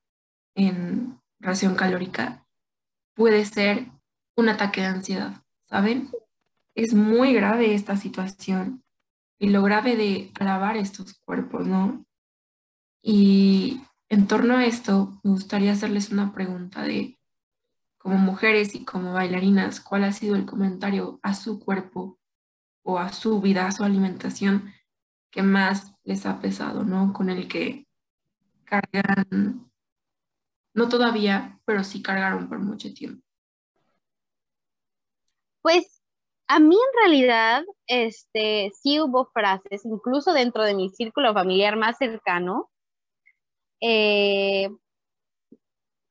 en 0.57 1.20
ración 1.38 1.77
calórica, 1.77 2.46
puede 3.14 3.44
ser 3.44 3.90
un 4.37 4.48
ataque 4.48 4.81
de 4.81 4.87
ansiedad, 4.88 5.42
¿saben? 5.64 6.11
Es 6.75 6.95
muy 6.95 7.33
grave 7.33 7.75
esta 7.75 7.97
situación 7.97 8.85
y 9.39 9.51
lo 9.51 9.63
grave 9.63 9.97
de 9.97 10.33
alabar 10.39 10.77
estos 10.77 11.15
cuerpos, 11.25 11.67
¿no? 11.67 12.05
Y 13.03 13.83
en 14.09 14.27
torno 14.27 14.57
a 14.57 14.65
esto, 14.65 15.21
me 15.23 15.31
gustaría 15.31 15.73
hacerles 15.73 16.11
una 16.11 16.33
pregunta 16.33 16.83
de, 16.83 17.19
como 17.99 18.17
mujeres 18.17 18.75
y 18.75 18.85
como 18.85 19.13
bailarinas, 19.13 19.81
¿cuál 19.81 20.05
ha 20.05 20.13
sido 20.13 20.37
el 20.37 20.47
comentario 20.47 21.21
a 21.23 21.35
su 21.35 21.61
cuerpo 21.61 22.19
o 22.83 22.99
a 22.99 23.13
su 23.13 23.41
vida, 23.41 23.67
a 23.67 23.73
su 23.73 23.85
alimentación 23.85 24.73
que 25.31 25.43
más 25.43 25.95
les 26.05 26.27
ha 26.27 26.41
pesado, 26.41 26.85
¿no? 26.85 27.13
Con 27.13 27.29
el 27.29 27.49
que 27.49 27.87
cargan, 28.65 29.71
no 30.75 30.89
todavía, 30.89 31.61
pero 31.65 31.85
sí 31.85 32.03
cargaron 32.03 32.49
por 32.49 32.59
mucho 32.59 32.93
tiempo. 32.95 33.25
Pues 35.63 35.93
a 36.48 36.61
mí 36.61 36.76
en 36.76 37.00
realidad, 37.00 37.64
este, 37.87 38.70
sí 38.83 39.00
hubo 39.00 39.26
frases, 39.33 39.85
incluso 39.85 40.33
dentro 40.33 40.64
de 40.64 40.74
mi 40.74 40.90
círculo 40.90 41.33
familiar 41.33 41.76
más 41.76 41.96
cercano, 41.98 42.70
eh, 43.80 44.68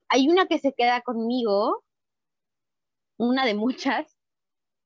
hay 0.09 0.29
una 0.29 0.45
que 0.47 0.59
se 0.59 0.73
queda 0.73 1.01
conmigo, 1.01 1.83
una 3.17 3.45
de 3.45 3.55
muchas, 3.55 4.15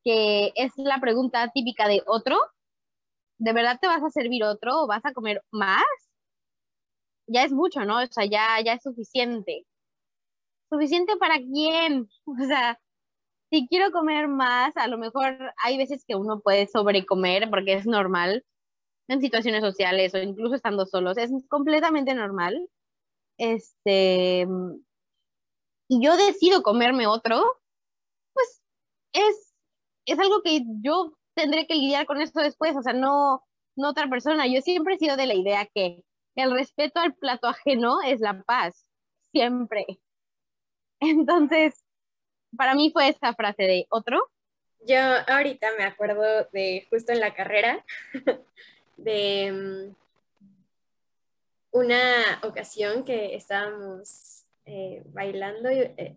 que 0.04 0.54
es 0.56 0.72
la 0.78 1.00
pregunta 1.00 1.52
típica 1.54 1.88
de 1.88 2.02
otro. 2.06 2.38
¿De 3.40 3.54
verdad 3.54 3.78
te 3.82 3.88
vas 3.88 4.04
a 4.04 4.10
servir 4.10 4.44
otro 4.44 4.84
o 4.84 4.88
vas 4.88 5.06
a 5.06 5.14
comer 5.14 5.44
más? 5.52 5.84
Ya 7.28 7.44
es 7.44 7.52
mucho, 7.52 7.86
¿no? 7.86 8.02
O 8.02 8.08
sea, 8.08 8.26
ya, 8.26 8.62
ya 8.64 8.74
es 8.74 8.84
suficiente. 8.84 9.66
¿Suficiente 10.70 11.18
para 11.18 11.38
quién? 11.40 12.08
O 12.26 12.46
sea, 12.48 12.80
si 13.50 13.68
quiero 13.68 13.92
comer 13.92 14.28
más, 14.28 14.76
a 14.76 14.88
lo 14.88 14.98
mejor 14.98 15.54
hay 15.64 15.78
veces 15.78 16.04
que 16.06 16.16
uno 16.16 16.42
puede 16.42 16.68
sobrecomer 16.68 17.50
porque 17.50 17.74
es 17.74 17.86
normal 17.86 18.46
en 19.08 19.22
situaciones 19.22 19.62
sociales 19.62 20.14
o 20.14 20.18
incluso 20.18 20.56
estando 20.56 20.86
solos. 20.86 21.18
Es 21.18 21.32
completamente 21.50 22.14
normal. 22.14 22.70
Este, 23.38 24.48
y 25.88 26.04
yo 26.04 26.18
decido 26.18 26.64
comerme 26.64 27.08
otro, 27.08 27.42
pues 28.34 28.62
es, 29.14 29.54
es 30.06 30.20
algo 30.20 30.42
que 30.42 30.62
yo 30.82 31.14
tendré 31.36 31.68
que 31.68 31.76
lidiar 31.76 32.06
con 32.06 32.20
eso 32.20 32.40
después, 32.42 32.76
o 32.76 32.82
sea, 32.82 32.94
no, 32.94 33.44
no 33.78 33.90
otra 33.90 34.10
persona. 34.10 34.48
Yo 34.48 34.62
siempre 34.62 34.96
he 34.96 34.98
sido 34.98 35.16
de 35.16 35.28
la 35.28 35.36
idea 35.36 35.68
que 35.74 36.04
el 36.36 36.52
respeto 36.52 37.00
al 37.00 37.16
plato 37.16 37.48
ajeno 37.48 38.02
es 38.02 38.20
la 38.20 38.44
paz, 38.44 38.86
siempre. 39.32 39.86
Entonces, 41.00 41.87
para 42.58 42.76
mí 42.76 42.92
fue 42.92 43.10
esta 43.10 43.34
frase 43.34 43.64
de 43.64 43.88
otro. 43.90 44.30
Yo 44.86 44.98
ahorita 45.28 45.68
me 45.78 45.84
acuerdo 45.84 46.48
de 46.52 46.88
justo 46.90 47.12
en 47.12 47.20
la 47.20 47.34
carrera, 47.34 47.84
de 48.98 49.52
mm, 49.52 49.96
una 51.72 52.40
ocasión 52.44 53.04
que 53.04 53.36
estábamos 53.36 54.46
eh, 54.66 55.04
bailando 55.08 55.70
eh, 55.70 56.16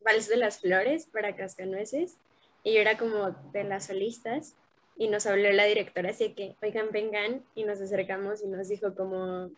Vals 0.00 0.28
de 0.28 0.36
las 0.36 0.60
Flores 0.60 1.06
para 1.06 1.36
Cascanueces 1.36 2.18
y 2.62 2.74
yo 2.74 2.80
era 2.80 2.98
como 2.98 3.30
de 3.52 3.64
las 3.64 3.86
solistas 3.86 4.56
y 4.96 5.08
nos 5.08 5.26
habló 5.26 5.50
la 5.52 5.64
directora 5.64 6.10
así 6.10 6.34
que, 6.34 6.56
oigan, 6.62 6.90
vengan 6.90 7.44
y 7.54 7.64
nos 7.64 7.80
acercamos 7.80 8.42
y 8.42 8.48
nos 8.48 8.68
dijo 8.68 8.94
como 8.94 9.50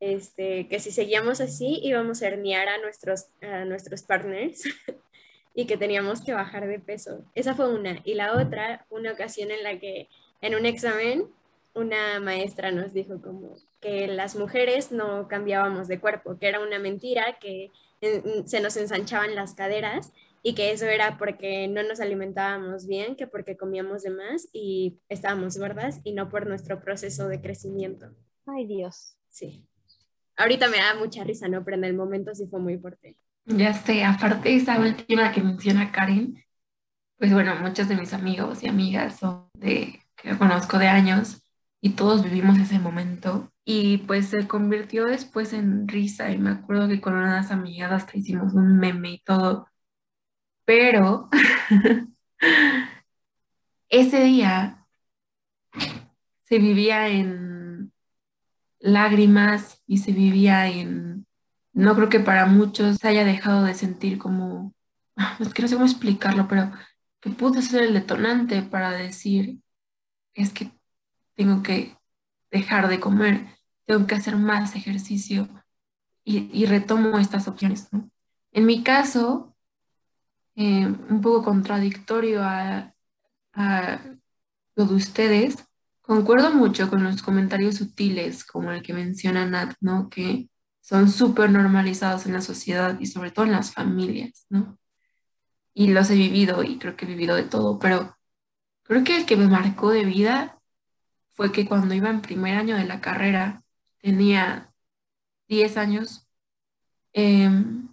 este, 0.00 0.68
que 0.68 0.80
si 0.80 0.90
seguíamos 0.90 1.40
así 1.40 1.80
íbamos 1.82 2.22
a 2.22 2.28
herniar 2.28 2.68
a 2.68 2.78
nuestros, 2.78 3.26
a 3.40 3.64
nuestros 3.64 4.02
partners 4.02 4.64
y 5.54 5.66
que 5.66 5.76
teníamos 5.76 6.22
que 6.22 6.32
bajar 6.32 6.66
de 6.66 6.80
peso. 6.80 7.24
Esa 7.34 7.54
fue 7.54 7.72
una. 7.72 8.00
Y 8.04 8.14
la 8.14 8.34
otra, 8.34 8.86
una 8.90 9.12
ocasión 9.12 9.50
en 9.50 9.62
la 9.62 9.78
que 9.78 10.08
en 10.40 10.54
un 10.54 10.66
examen 10.66 11.28
una 11.74 12.20
maestra 12.20 12.70
nos 12.70 12.92
dijo 12.92 13.20
como 13.20 13.56
que 13.80 14.06
las 14.06 14.36
mujeres 14.36 14.92
no 14.92 15.28
cambiábamos 15.28 15.88
de 15.88 16.00
cuerpo, 16.00 16.38
que 16.38 16.48
era 16.48 16.60
una 16.60 16.78
mentira, 16.78 17.38
que 17.40 17.70
se 18.44 18.60
nos 18.60 18.76
ensanchaban 18.76 19.34
las 19.34 19.54
caderas 19.54 20.12
y 20.42 20.54
que 20.54 20.70
eso 20.70 20.86
era 20.86 21.16
porque 21.18 21.68
no 21.68 21.82
nos 21.82 22.00
alimentábamos 22.00 22.86
bien, 22.86 23.16
que 23.16 23.26
porque 23.26 23.56
comíamos 23.56 24.02
de 24.02 24.10
más 24.10 24.48
y 24.52 24.98
estábamos 25.08 25.56
gordas 25.58 26.00
y 26.04 26.12
no 26.12 26.28
por 26.28 26.46
nuestro 26.46 26.80
proceso 26.80 27.28
de 27.28 27.40
crecimiento. 27.40 28.06
Ay 28.46 28.66
Dios. 28.66 29.16
Sí. 29.30 29.64
Ahorita 30.36 30.68
me 30.68 30.78
da 30.78 30.94
mucha 30.94 31.24
risa, 31.24 31.48
¿no? 31.48 31.64
Pero 31.64 31.76
en 31.76 31.84
el 31.84 31.94
momento 31.94 32.34
sí 32.34 32.46
fue 32.48 32.60
muy 32.60 32.78
fuerte. 32.78 33.16
Ya 33.46 33.74
sé, 33.74 34.04
aparte 34.04 34.54
esa 34.54 34.78
última 34.80 35.32
que 35.32 35.42
menciona 35.42 35.92
Karen, 35.92 36.42
pues 37.18 37.32
bueno, 37.32 37.54
muchos 37.56 37.88
de 37.88 37.96
mis 37.96 38.12
amigos 38.12 38.62
y 38.62 38.68
amigas 38.68 39.18
son 39.18 39.48
de 39.54 40.00
que 40.16 40.36
conozco 40.38 40.78
de 40.78 40.88
años 40.88 41.42
y 41.80 41.90
todos 41.90 42.24
vivimos 42.24 42.58
ese 42.58 42.78
momento 42.78 43.52
y 43.64 43.98
pues 43.98 44.28
se 44.28 44.48
convirtió 44.48 45.04
después 45.06 45.52
en 45.52 45.86
risa 45.88 46.30
y 46.30 46.38
me 46.38 46.50
acuerdo 46.50 46.88
que 46.88 47.00
con 47.00 47.14
unas 47.14 47.50
amigas 47.50 47.92
hasta 47.92 48.16
hicimos 48.18 48.54
un 48.54 48.78
meme 48.78 49.12
y 49.12 49.20
todo, 49.20 49.68
pero 50.64 51.28
ese 53.88 54.24
día 54.24 54.86
se 56.42 56.58
vivía 56.58 57.08
en 57.08 57.53
lágrimas 58.84 59.82
y 59.86 59.98
se 59.98 60.12
vivía 60.12 60.68
en, 60.68 61.26
no 61.72 61.96
creo 61.96 62.10
que 62.10 62.20
para 62.20 62.44
muchos 62.44 63.02
haya 63.02 63.24
dejado 63.24 63.64
de 63.64 63.74
sentir 63.74 64.18
como, 64.18 64.74
es 65.40 65.54
que 65.54 65.62
no 65.62 65.68
sé 65.68 65.74
cómo 65.74 65.86
explicarlo, 65.86 66.46
pero 66.46 66.70
que 67.20 67.30
pudo 67.30 67.62
ser 67.62 67.82
el 67.84 67.94
detonante 67.94 68.62
para 68.62 68.90
decir, 68.90 69.58
es 70.34 70.52
que 70.52 70.70
tengo 71.34 71.62
que 71.62 71.96
dejar 72.50 72.88
de 72.88 73.00
comer, 73.00 73.46
tengo 73.86 74.06
que 74.06 74.16
hacer 74.16 74.36
más 74.36 74.76
ejercicio 74.76 75.48
y, 76.22 76.66
retomo 76.66 77.18
estas 77.18 77.48
opciones. 77.48 77.88
En 78.52 78.66
mi 78.66 78.82
caso, 78.82 79.56
eh, 80.56 80.86
un 80.86 81.20
poco 81.22 81.42
contradictorio 81.42 82.42
a, 82.42 82.94
a 83.54 84.00
lo 84.76 84.84
de 84.84 84.94
ustedes, 84.94 85.56
concuerdo 86.04 86.52
mucho 86.52 86.90
con 86.90 87.02
los 87.02 87.22
comentarios 87.22 87.76
sutiles 87.76 88.44
como 88.44 88.72
el 88.72 88.82
que 88.82 88.92
menciona 88.92 89.46
Nat, 89.46 89.74
¿no? 89.80 90.10
Que 90.10 90.48
son 90.80 91.10
súper 91.10 91.50
normalizados 91.50 92.26
en 92.26 92.34
la 92.34 92.42
sociedad 92.42 92.98
y 93.00 93.06
sobre 93.06 93.30
todo 93.30 93.46
en 93.46 93.52
las 93.52 93.72
familias, 93.72 94.46
¿no? 94.50 94.78
Y 95.72 95.88
los 95.88 96.10
he 96.10 96.14
vivido 96.14 96.62
y 96.62 96.78
creo 96.78 96.96
que 96.96 97.06
he 97.06 97.08
vivido 97.08 97.34
de 97.36 97.44
todo, 97.44 97.78
pero 97.78 98.16
creo 98.82 99.02
que 99.02 99.16
el 99.16 99.26
que 99.26 99.36
me 99.36 99.48
marcó 99.48 99.90
de 99.90 100.04
vida 100.04 100.60
fue 101.32 101.52
que 101.52 101.66
cuando 101.66 101.94
iba 101.94 102.10
en 102.10 102.20
primer 102.20 102.56
año 102.56 102.76
de 102.76 102.84
la 102.84 103.00
carrera, 103.00 103.62
tenía 103.98 104.72
10 105.48 105.76
años, 105.78 106.28
em, 107.14 107.88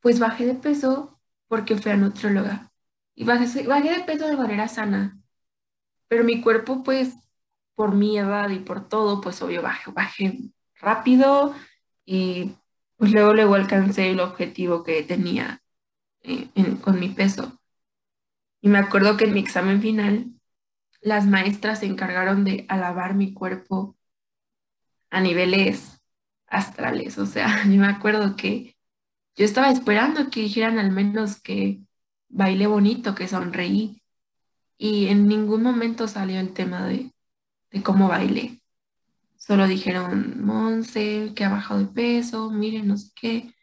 pues 0.00 0.18
bajé 0.20 0.46
de 0.46 0.54
peso 0.54 1.20
porque 1.48 1.76
fui 1.76 1.92
a 1.92 1.96
nutrióloga. 1.96 2.72
Y 3.16 3.24
bajé, 3.24 3.66
bajé 3.66 3.90
de 3.90 4.04
peso 4.04 4.28
de 4.28 4.36
manera 4.36 4.68
sana, 4.68 5.15
pero 6.08 6.24
mi 6.24 6.40
cuerpo, 6.40 6.82
pues, 6.82 7.14
por 7.74 7.94
mi 7.94 8.18
edad 8.18 8.50
y 8.50 8.58
por 8.60 8.88
todo, 8.88 9.20
pues 9.20 9.40
obvio 9.42 9.62
bajé, 9.62 9.90
bajé 9.92 10.38
rápido 10.80 11.54
y 12.04 12.52
pues 12.96 13.12
luego 13.12 13.34
luego 13.34 13.54
alcancé 13.54 14.10
el 14.10 14.20
objetivo 14.20 14.82
que 14.84 15.02
tenía 15.02 15.62
eh, 16.22 16.50
con 16.82 17.00
mi 17.00 17.08
peso. 17.10 17.60
Y 18.60 18.68
me 18.68 18.78
acuerdo 18.78 19.16
que 19.16 19.24
en 19.26 19.34
mi 19.34 19.40
examen 19.40 19.80
final 19.82 20.32
las 21.00 21.26
maestras 21.26 21.80
se 21.80 21.86
encargaron 21.86 22.44
de 22.44 22.66
alabar 22.68 23.14
mi 23.14 23.32
cuerpo 23.34 23.96
a 25.10 25.20
niveles 25.20 26.02
astrales. 26.46 27.18
O 27.18 27.26
sea, 27.26 27.64
yo 27.64 27.80
me 27.80 27.86
acuerdo 27.88 28.36
que 28.36 28.76
yo 29.36 29.44
estaba 29.44 29.70
esperando 29.70 30.30
que 30.30 30.40
dijeran 30.40 30.78
al 30.78 30.92
menos 30.92 31.40
que 31.40 31.82
bailé 32.28 32.66
bonito, 32.66 33.14
que 33.14 33.28
sonreí. 33.28 34.02
Y 34.78 35.08
en 35.08 35.28
ningún 35.28 35.62
momento 35.62 36.08
salió 36.08 36.40
el 36.40 36.52
tema 36.52 36.86
de, 36.86 37.12
de 37.70 37.82
cómo 37.82 38.08
bailé. 38.08 38.62
Solo 39.36 39.66
dijeron, 39.68 40.44
Monse, 40.44 41.32
que 41.36 41.44
ha 41.44 41.50
bajado 41.50 41.80
de 41.80 41.86
peso, 41.86 42.50
miren, 42.50 42.88
no 42.88 42.96
sé 42.96 43.10
qué. 43.14 43.54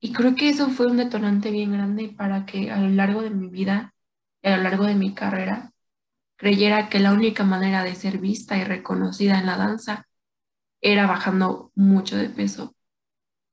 Y 0.00 0.12
creo 0.12 0.34
que 0.34 0.48
eso 0.50 0.70
fue 0.70 0.86
un 0.88 0.98
detonante 0.98 1.50
bien 1.50 1.72
grande 1.72 2.08
para 2.16 2.46
que 2.46 2.70
a 2.70 2.78
lo 2.80 2.88
largo 2.90 3.22
de 3.22 3.30
mi 3.30 3.48
vida 3.48 3.94
y 4.42 4.48
a 4.48 4.56
lo 4.56 4.64
largo 4.64 4.84
de 4.86 4.94
mi 4.94 5.14
carrera 5.14 5.72
creyera 6.36 6.88
que 6.90 7.00
la 7.00 7.12
única 7.12 7.44
manera 7.44 7.84
de 7.84 7.94
ser 7.96 8.18
vista 8.18 8.58
y 8.58 8.64
reconocida 8.64 9.38
en 9.38 9.46
la 9.46 9.56
danza 9.58 10.08
era 10.80 11.06
bajando 11.06 11.72
mucho 11.76 12.16
de 12.16 12.30
peso. 12.30 12.74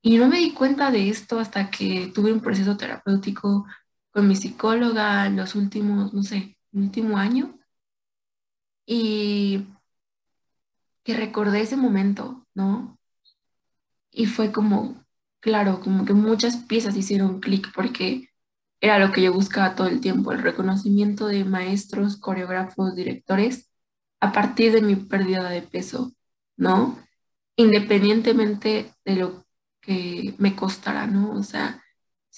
Y 0.02 0.18
no 0.18 0.28
me 0.28 0.38
di 0.38 0.52
cuenta 0.54 0.90
de 0.90 1.10
esto 1.10 1.38
hasta 1.40 1.70
que 1.70 2.12
tuve 2.14 2.32
un 2.32 2.40
proceso 2.40 2.76
terapéutico 2.76 3.66
con 4.10 4.28
mi 4.28 4.36
psicóloga 4.36 5.26
en 5.26 5.36
los 5.36 5.54
últimos, 5.54 6.14
no 6.14 6.22
sé, 6.22 6.57
último 6.72 7.18
año. 7.18 7.58
Y 8.86 9.66
que 11.04 11.14
recordé 11.14 11.62
ese 11.62 11.76
momento, 11.76 12.46
¿no? 12.54 12.98
Y 14.10 14.26
fue 14.26 14.52
como, 14.52 15.04
claro, 15.40 15.80
como 15.80 16.04
que 16.04 16.14
muchas 16.14 16.56
piezas 16.56 16.96
hicieron 16.96 17.40
clic 17.40 17.72
porque 17.74 18.28
era 18.80 18.98
lo 18.98 19.12
que 19.12 19.22
yo 19.22 19.32
buscaba 19.32 19.74
todo 19.74 19.88
el 19.88 20.00
tiempo, 20.00 20.32
el 20.32 20.42
reconocimiento 20.42 21.26
de 21.26 21.44
maestros, 21.44 22.16
coreógrafos, 22.16 22.94
directores, 22.94 23.70
a 24.20 24.32
partir 24.32 24.72
de 24.72 24.82
mi 24.82 24.96
pérdida 24.96 25.48
de 25.48 25.62
peso, 25.62 26.12
¿no? 26.56 26.98
Independientemente 27.56 28.92
de 29.04 29.16
lo 29.16 29.46
que 29.80 30.34
me 30.38 30.54
costara, 30.56 31.06
¿no? 31.06 31.32
O 31.32 31.42
sea, 31.42 31.82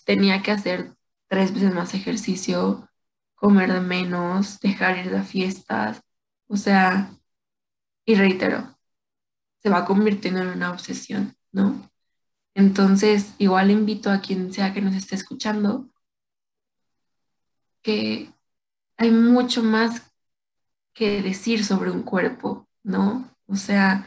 tenía 0.04 0.42
que 0.42 0.50
hacer 0.52 0.94
tres 1.28 1.52
veces 1.54 1.74
más 1.74 1.94
ejercicio, 1.94 2.89
comer 3.40 3.72
de 3.72 3.80
menos, 3.80 4.60
dejar 4.60 4.98
ir 4.98 5.10
de 5.10 5.22
fiestas, 5.22 6.02
o 6.46 6.56
sea, 6.56 7.10
y 8.04 8.14
reitero, 8.14 8.78
se 9.62 9.70
va 9.70 9.86
convirtiendo 9.86 10.42
en 10.42 10.48
una 10.48 10.70
obsesión, 10.70 11.34
¿no? 11.52 11.90
Entonces, 12.54 13.34
igual 13.38 13.70
invito 13.70 14.10
a 14.10 14.20
quien 14.20 14.52
sea 14.52 14.74
que 14.74 14.82
nos 14.82 14.94
esté 14.94 15.14
escuchando 15.16 15.90
que 17.82 18.30
hay 18.98 19.10
mucho 19.10 19.62
más 19.62 20.12
que 20.92 21.22
decir 21.22 21.64
sobre 21.64 21.90
un 21.90 22.02
cuerpo, 22.02 22.68
¿no? 22.82 23.34
O 23.46 23.56
sea, 23.56 24.06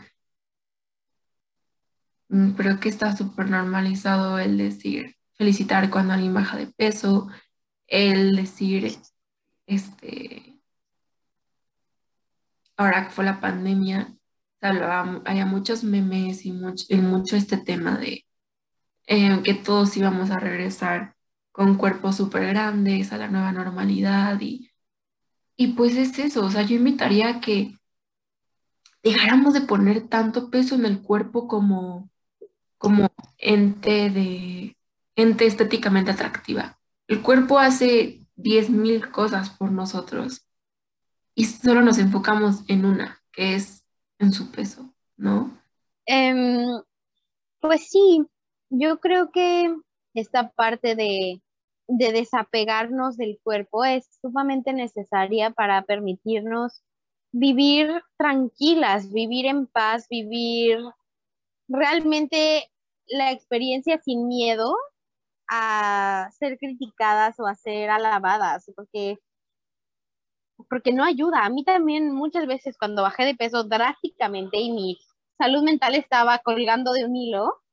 mm, 2.30 2.52
creo 2.52 2.80
que 2.80 2.90
está 2.90 3.16
súper 3.16 3.50
normalizado 3.50 4.38
el 4.40 4.58
decir, 4.60 5.16
felicitar 5.34 5.90
cuando 5.90 6.14
alguien 6.14 6.34
baja 6.36 6.58
de 6.58 6.68
peso, 6.68 7.30
el 7.88 8.36
decir, 8.36 8.96
este, 9.68 10.60
ahora 12.78 13.06
que 13.06 13.12
fue 13.12 13.26
la 13.26 13.40
pandemia, 13.40 14.16
había 14.62 15.46
muchos 15.46 15.84
memes 15.84 16.46
y 16.46 16.52
mucho, 16.52 16.86
mucho 16.98 17.36
este 17.36 17.58
tema 17.58 17.98
de 17.98 18.26
eh, 19.08 19.42
que 19.44 19.54
todos 19.54 19.96
íbamos 19.98 20.32
a 20.32 20.40
regresar 20.40 21.16
con 21.52 21.76
cuerpos 21.78 22.18
súper 22.18 22.48
grandes, 22.48 23.14
a 23.14 23.18
la 23.18 23.28
nueva 23.28 23.52
normalidad 23.52 24.40
y, 24.42 24.72
y 25.56 25.74
pues 25.74 25.96
es 25.98 26.18
eso, 26.20 26.46
o 26.46 26.52
sea, 26.52 26.64
yo 26.64 26.76
invitaría 26.76 27.30
a 27.30 27.42
que 27.42 27.76
dejáramos 29.04 29.54
de 29.54 29.62
poner 29.62 30.08
tanto 30.08 30.50
peso 30.50 30.76
en 30.76 30.86
el 30.86 31.02
cuerpo 31.02 31.48
como, 31.48 32.10
como 32.78 33.10
ente, 33.38 34.10
de, 34.10 34.78
ente 35.16 35.46
estéticamente 35.46 36.12
atractiva. 36.12 36.80
El 37.08 37.22
cuerpo 37.22 37.60
hace 37.60 38.23
10.000 38.36 39.12
cosas 39.12 39.50
por 39.52 39.72
nosotros 39.72 40.46
y 41.36 41.46
solo 41.46 41.82
nos 41.82 41.98
enfocamos 41.98 42.64
en 42.68 42.86
una, 42.86 43.22
que 43.32 43.56
es 43.56 43.84
en 44.20 44.32
su 44.32 44.52
peso, 44.52 44.94
¿no? 45.18 45.52
Em, 46.06 46.68
pues 47.60 47.90
sí, 47.90 48.26
yo 48.70 49.00
creo 49.00 49.32
que 49.32 49.76
esta 50.14 50.52
parte 50.52 50.96
de, 50.96 51.42
de 51.88 52.12
desapegarnos 52.12 53.18
del 53.18 53.40
cuerpo 53.42 53.84
es 53.84 54.08
sumamente 54.22 54.74
necesaria 54.74 55.52
para 55.52 55.84
permitirnos 55.84 56.84
vivir 57.32 57.90
tranquilas, 58.18 59.12
vivir 59.12 59.48
en 59.48 59.66
paz, 59.68 60.08
vivir 60.08 60.78
realmente 61.68 62.70
la 63.08 63.32
experiencia 63.32 64.00
sin 64.00 64.28
miedo 64.28 64.76
a 65.50 66.30
ser 66.38 66.58
criticadas 66.58 67.40
o 67.40 67.48
a 67.48 67.56
ser 67.56 67.90
alabadas, 67.90 68.72
porque, 68.76 69.18
porque 70.70 70.94
no 70.94 71.04
ayuda. 71.04 71.46
A 71.46 71.50
mí 71.50 71.64
también 71.64 72.14
muchas 72.14 72.48
veces 72.48 72.78
cuando 72.78 73.04
bajé 73.04 73.26
de 73.26 73.36
peso 73.36 73.64
drásticamente 73.64 74.60
y 74.60 74.72
mi 74.72 74.98
salud 75.38 75.64
mental 75.64 75.96
estaba 75.96 76.40
colgando 76.40 76.94
de 76.94 77.06
un 77.06 77.16
hilo, 77.16 77.64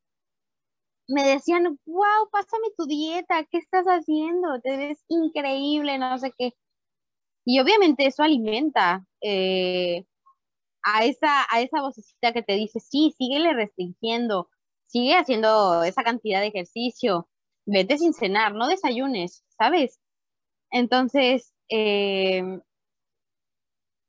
me 1.08 1.24
decían, 1.24 1.78
wow, 1.86 2.28
pásame 2.30 2.68
tu 2.76 2.86
dieta, 2.86 3.44
¿qué 3.44 3.58
estás 3.58 3.86
haciendo? 3.86 4.60
Te 4.60 4.76
ves 4.76 5.04
increíble, 5.08 5.98
no 5.98 6.18
sé 6.18 6.32
qué. 6.38 6.54
Y 7.44 7.60
obviamente 7.60 8.06
eso 8.06 8.22
alimenta 8.22 9.04
eh, 9.20 10.04
a, 10.82 11.04
esa, 11.04 11.46
a 11.50 11.60
esa 11.60 11.82
vocecita 11.82 12.32
que 12.32 12.42
te 12.42 12.54
dice, 12.54 12.80
sí, 12.80 13.14
síguele 13.16 13.52
restringiendo, 13.54 14.50
sigue 14.86 15.16
haciendo 15.16 15.82
esa 15.84 16.02
cantidad 16.04 16.40
de 16.40 16.48
ejercicio, 16.48 17.28
vete 17.70 17.98
sin 17.98 18.12
cenar, 18.12 18.54
no 18.54 18.68
desayunes, 18.68 19.44
¿sabes? 19.56 19.98
Entonces, 20.70 21.52
eh, 21.68 22.60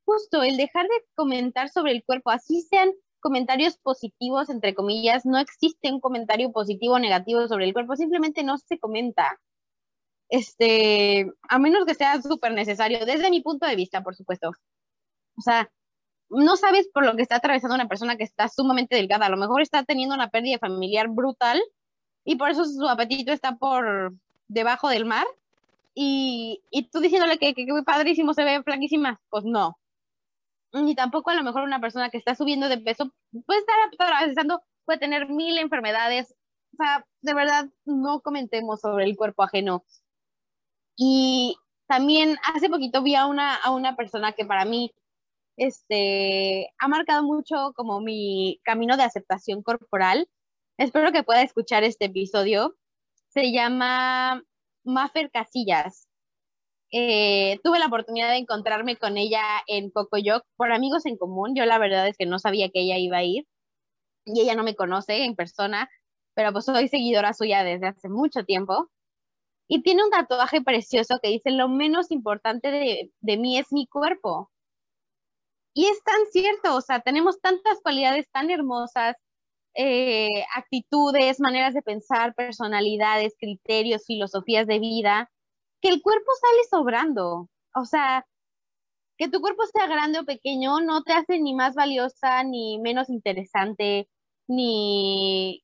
justo 0.05 0.43
el 0.43 0.57
dejar 0.57 0.88
de 0.88 1.05
comentar 1.16 1.70
sobre 1.70 1.91
el 1.91 2.03
cuerpo, 2.03 2.32
así 2.32 2.62
sean 2.62 2.91
comentarios 3.20 3.78
positivos, 3.78 4.49
entre 4.49 4.74
comillas, 4.74 5.26
no 5.26 5.38
existe 5.38 5.91
un 5.91 5.99
comentario 5.99 6.51
positivo 6.51 6.95
o 6.95 6.99
negativo 6.99 7.47
sobre 7.47 7.66
el 7.66 7.74
cuerpo, 7.74 7.95
simplemente 7.95 8.43
no 8.43 8.57
se 8.57 8.80
comenta. 8.80 9.39
Este, 10.30 11.32
a 11.49 11.59
menos 11.59 11.86
que 11.86 11.93
sea 11.93 12.22
súper 12.22 12.53
necesario, 12.53 13.05
desde 13.05 13.30
mi 13.30 13.41
punto 13.41 13.68
de 13.68 13.76
vista, 13.76 14.01
por 14.01 14.16
supuesto. 14.16 14.51
O 15.38 15.41
sea, 15.41 15.70
no 16.30 16.55
sabes 16.57 16.89
por 16.93 17.05
lo 17.05 17.16
que 17.16 17.22
está 17.22 17.36
atravesando 17.38 17.76
una 17.76 17.88
persona 17.88 18.18
que 18.18 18.24
está 18.24 18.47
sumamente 18.49 18.95
delgada, 18.95 19.28
a 19.28 19.30
lo 19.30 19.38
mejor 19.38 19.62
está 19.62 19.84
teniendo 19.84 20.16
una 20.16 20.30
pérdida 20.30 20.57
familiar 20.59 21.09
brutal 21.09 21.62
y 22.24 22.36
por 22.36 22.49
eso 22.49 22.65
su 22.65 22.88
apetito 22.88 23.32
está 23.32 23.55
por 23.55 24.13
debajo 24.47 24.89
del 24.89 25.05
mar. 25.05 25.26
Y, 25.93 26.61
y 26.69 26.84
tú 26.84 26.99
diciéndole 27.01 27.38
que, 27.38 27.53
que, 27.53 27.65
que 27.65 27.84
padrísimo, 27.84 28.34
se 28.34 28.45
ve 28.45 28.63
flaquísima, 28.63 29.19
pues 29.30 29.43
no, 29.43 29.78
ni 30.74 30.95
tampoco 30.95 31.30
a 31.30 31.36
lo 31.36 31.43
mejor 31.43 31.63
una 31.63 31.82
persona 31.82 32.09
que 32.09 32.17
está 32.17 32.36
subiendo 32.36 32.69
de 32.69 32.78
peso 32.78 33.11
puede 33.45 33.59
estar 33.59 33.76
atravesando, 33.91 34.61
puede 34.86 34.99
tener 34.99 35.30
mil 35.30 35.57
enfermedades. 35.57 36.34
O 36.74 36.78
sea, 36.78 37.05
de 37.22 37.34
verdad, 37.34 37.69
no 37.86 38.22
comentemos 38.22 38.80
sobre 38.82 39.05
el 39.05 39.17
cuerpo 39.17 39.43
ajeno. 39.43 39.84
Y 40.95 41.57
también 41.88 42.38
hace 42.53 42.69
poquito 42.69 43.03
vi 43.03 43.15
a 43.15 43.26
una, 43.26 43.55
a 43.55 43.72
una 43.72 43.95
persona 43.95 44.32
que 44.32 44.45
para 44.45 44.65
mí 44.65 44.93
este, 45.57 46.69
ha 46.80 46.88
marcado 46.88 47.24
mucho 47.24 47.74
como 47.76 47.99
mi 47.99 48.59
camino 48.63 48.95
de 48.97 49.03
aceptación 49.03 49.61
corporal. 49.63 50.30
Espero 50.78 51.11
que 51.11 51.24
pueda 51.24 51.41
escuchar 51.41 51.84
este 51.84 52.05
episodio. 52.05 52.76
Se 53.30 53.51
llama 53.51 54.43
Maffer 54.84 55.30
Casillas. 55.32 56.07
Eh, 56.91 57.59
tuve 57.63 57.80
la 57.80 57.86
oportunidad 57.88 58.30
de 58.30 58.38
encontrarme 58.38 58.97
con 58.97 59.17
ella 59.17 59.41
en 59.67 59.91
Cocoyoc 59.91 60.43
por 60.57 60.72
amigos 60.72 61.05
en 61.05 61.17
común. 61.17 61.55
Yo 61.55 61.65
la 61.65 61.78
verdad 61.78 62.07
es 62.07 62.17
que 62.17 62.26
no 62.26 62.39
sabía 62.39 62.69
que 62.69 62.82
ella 62.82 62.97
iba 62.97 63.17
a 63.17 63.24
ir 63.24 63.47
y 64.26 64.41
ella 64.41 64.55
no 64.55 64.63
me 64.63 64.76
conoce 64.76 65.24
en 65.24 65.36
persona, 65.36 65.89
pero 66.34 66.51
pues 66.51 66.65
soy 66.65 66.88
seguidora 66.88 67.34
suya 67.34 67.63
desde 67.63 67.88
hace 67.88 68.09
mucho 68.09 68.43
tiempo. 68.43 68.89
Y 69.67 69.84
tiene 69.84 70.03
un 70.03 70.11
tatuaje 70.11 70.61
precioso 70.61 71.19
que 71.22 71.30
dice, 71.30 71.51
lo 71.51 71.69
menos 71.69 72.11
importante 72.11 72.72
de, 72.72 73.11
de 73.22 73.38
mí 73.38 73.57
es 73.57 73.72
mi 73.72 73.88
cuerpo. 73.88 74.51
Y 75.74 75.86
es 75.86 76.03
tan 76.03 76.19
cierto, 76.32 76.76
o 76.76 76.82
sea, 76.82 76.99
tenemos 77.01 77.39
tantas 77.41 77.80
cualidades 77.82 78.30
tan 78.32 78.49
hermosas, 78.51 79.15
eh, 79.76 80.43
actitudes, 80.55 81.39
maneras 81.39 81.74
de 81.74 81.82
pensar, 81.82 82.36
personalidades, 82.36 83.36
criterios, 83.39 84.05
filosofías 84.05 84.67
de 84.67 84.80
vida, 84.80 85.32
que 85.82 85.89
el 85.89 86.01
cuerpo 86.01 86.32
sale 86.41 86.61
sobrando. 86.69 87.49
O 87.76 87.86
sea, 87.86 88.26
que 89.17 89.30
tu 89.30 89.41
cuerpo 89.41 89.63
sea 89.67 89.88
grande 89.88 90.19
o 90.19 90.26
pequeño 90.26 90.82
no 90.82 91.03
te 91.03 91.13
hace 91.13 91.39
ni 91.39 91.53
más 91.53 91.76
valiosa, 91.76 92.43
ni 92.43 92.80
menos 92.80 93.09
interesante, 93.09 94.09
ni, 94.47 95.63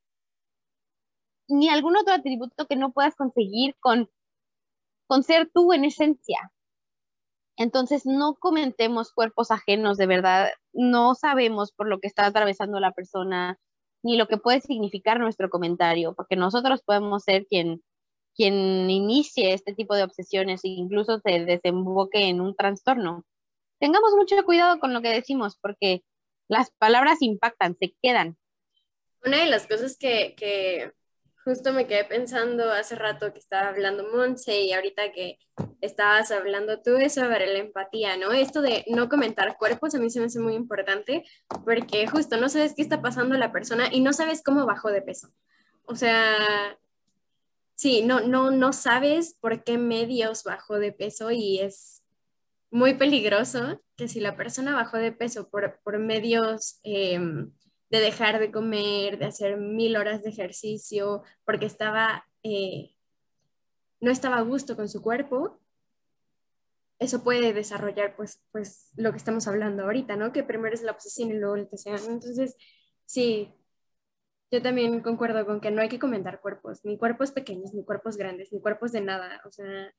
ni 1.48 1.68
algún 1.68 1.96
otro 1.96 2.14
atributo 2.14 2.66
que 2.66 2.76
no 2.76 2.92
puedas 2.92 3.16
conseguir 3.16 3.76
con, 3.80 4.08
con 5.06 5.22
ser 5.22 5.50
tú 5.52 5.72
en 5.72 5.84
esencia. 5.84 6.52
Entonces, 7.56 8.06
no 8.06 8.36
comentemos 8.36 9.12
cuerpos 9.12 9.50
ajenos, 9.50 9.96
de 9.98 10.06
verdad. 10.06 10.50
No 10.72 11.16
sabemos 11.16 11.72
por 11.72 11.88
lo 11.88 11.98
que 11.98 12.06
está 12.06 12.26
atravesando 12.26 12.78
la 12.78 12.92
persona, 12.92 13.58
ni 14.02 14.16
lo 14.16 14.26
que 14.28 14.38
puede 14.38 14.60
significar 14.60 15.18
nuestro 15.18 15.50
comentario, 15.50 16.14
porque 16.14 16.36
nosotros 16.36 16.82
podemos 16.82 17.24
ser 17.24 17.46
quien, 17.46 17.82
quien 18.34 18.90
inicie 18.90 19.52
este 19.52 19.74
tipo 19.74 19.94
de 19.94 20.04
obsesiones 20.04 20.64
e 20.64 20.68
incluso 20.68 21.20
se 21.20 21.44
desemboque 21.44 22.28
en 22.28 22.40
un 22.40 22.54
trastorno. 22.54 23.24
Tengamos 23.80 24.12
mucho 24.16 24.42
cuidado 24.44 24.78
con 24.78 24.92
lo 24.92 25.02
que 25.02 25.08
decimos 25.10 25.58
porque 25.60 26.02
las 26.48 26.70
palabras 26.78 27.22
impactan, 27.22 27.76
se 27.78 27.94
quedan. 28.02 28.36
Una 29.24 29.38
de 29.38 29.46
las 29.46 29.66
cosas 29.66 29.96
que, 29.98 30.34
que 30.36 30.92
justo 31.48 31.72
me 31.72 31.86
quedé 31.86 32.04
pensando 32.04 32.70
hace 32.70 32.94
rato 32.94 33.32
que 33.32 33.38
estaba 33.38 33.68
hablando 33.68 34.06
Monse 34.12 34.60
y 34.60 34.74
ahorita 34.74 35.12
que 35.12 35.38
estabas 35.80 36.30
hablando 36.30 36.82
tú 36.82 36.96
es 36.96 37.14
sobre 37.14 37.46
la 37.46 37.58
empatía, 37.58 38.18
¿no? 38.18 38.32
Esto 38.32 38.60
de 38.60 38.84
no 38.88 39.08
comentar 39.08 39.56
cuerpos 39.56 39.94
a 39.94 39.98
mí 39.98 40.10
se 40.10 40.20
me 40.20 40.26
hace 40.26 40.40
muy 40.40 40.52
importante 40.52 41.24
porque 41.64 42.06
justo 42.06 42.36
no 42.36 42.50
sabes 42.50 42.74
qué 42.74 42.82
está 42.82 43.00
pasando 43.00 43.34
la 43.38 43.50
persona 43.50 43.88
y 43.90 44.02
no 44.02 44.12
sabes 44.12 44.42
cómo 44.42 44.66
bajó 44.66 44.90
de 44.90 45.00
peso. 45.00 45.28
O 45.86 45.96
sea, 45.96 46.78
sí, 47.74 48.02
no, 48.02 48.20
no, 48.20 48.50
no 48.50 48.74
sabes 48.74 49.34
por 49.40 49.64
qué 49.64 49.78
medios 49.78 50.44
bajó 50.44 50.78
de 50.78 50.92
peso 50.92 51.30
y 51.30 51.60
es 51.60 52.04
muy 52.70 52.92
peligroso 52.92 53.80
que 53.96 54.06
si 54.06 54.20
la 54.20 54.36
persona 54.36 54.74
bajó 54.74 54.98
de 54.98 55.12
peso 55.12 55.48
por, 55.48 55.80
por 55.82 55.98
medios 55.98 56.78
em, 56.82 57.52
de 57.90 58.00
dejar 58.00 58.38
de 58.38 58.52
comer, 58.52 59.18
de 59.18 59.26
hacer 59.26 59.56
mil 59.56 59.96
horas 59.96 60.22
de 60.22 60.30
ejercicio, 60.30 61.22
porque 61.44 61.66
estaba, 61.66 62.26
eh, 62.42 62.94
no 64.00 64.10
estaba 64.10 64.36
a 64.38 64.42
gusto 64.42 64.76
con 64.76 64.88
su 64.88 65.02
cuerpo, 65.02 65.58
eso 66.98 67.22
puede 67.22 67.52
desarrollar 67.52 68.16
pues, 68.16 68.42
pues 68.50 68.90
lo 68.96 69.12
que 69.12 69.18
estamos 69.18 69.46
hablando 69.46 69.84
ahorita, 69.84 70.16
¿no? 70.16 70.32
Que 70.32 70.42
primero 70.42 70.74
es 70.74 70.82
la 70.82 70.92
obsesión 70.92 71.30
y 71.30 71.34
luego 71.34 71.54
el 71.54 71.68
deseo. 71.70 71.96
Entonces, 71.96 72.56
sí, 73.06 73.52
yo 74.50 74.60
también 74.62 75.00
concuerdo 75.00 75.46
con 75.46 75.60
que 75.60 75.70
no 75.70 75.80
hay 75.80 75.88
que 75.88 75.98
comentar 75.98 76.40
cuerpos, 76.40 76.84
ni 76.84 76.98
cuerpos 76.98 77.30
pequeños, 77.32 77.72
ni 77.72 77.84
cuerpos 77.84 78.16
grandes, 78.16 78.52
ni 78.52 78.60
cuerpos 78.60 78.92
de 78.92 79.00
nada, 79.00 79.40
o 79.44 79.50
sea... 79.50 79.92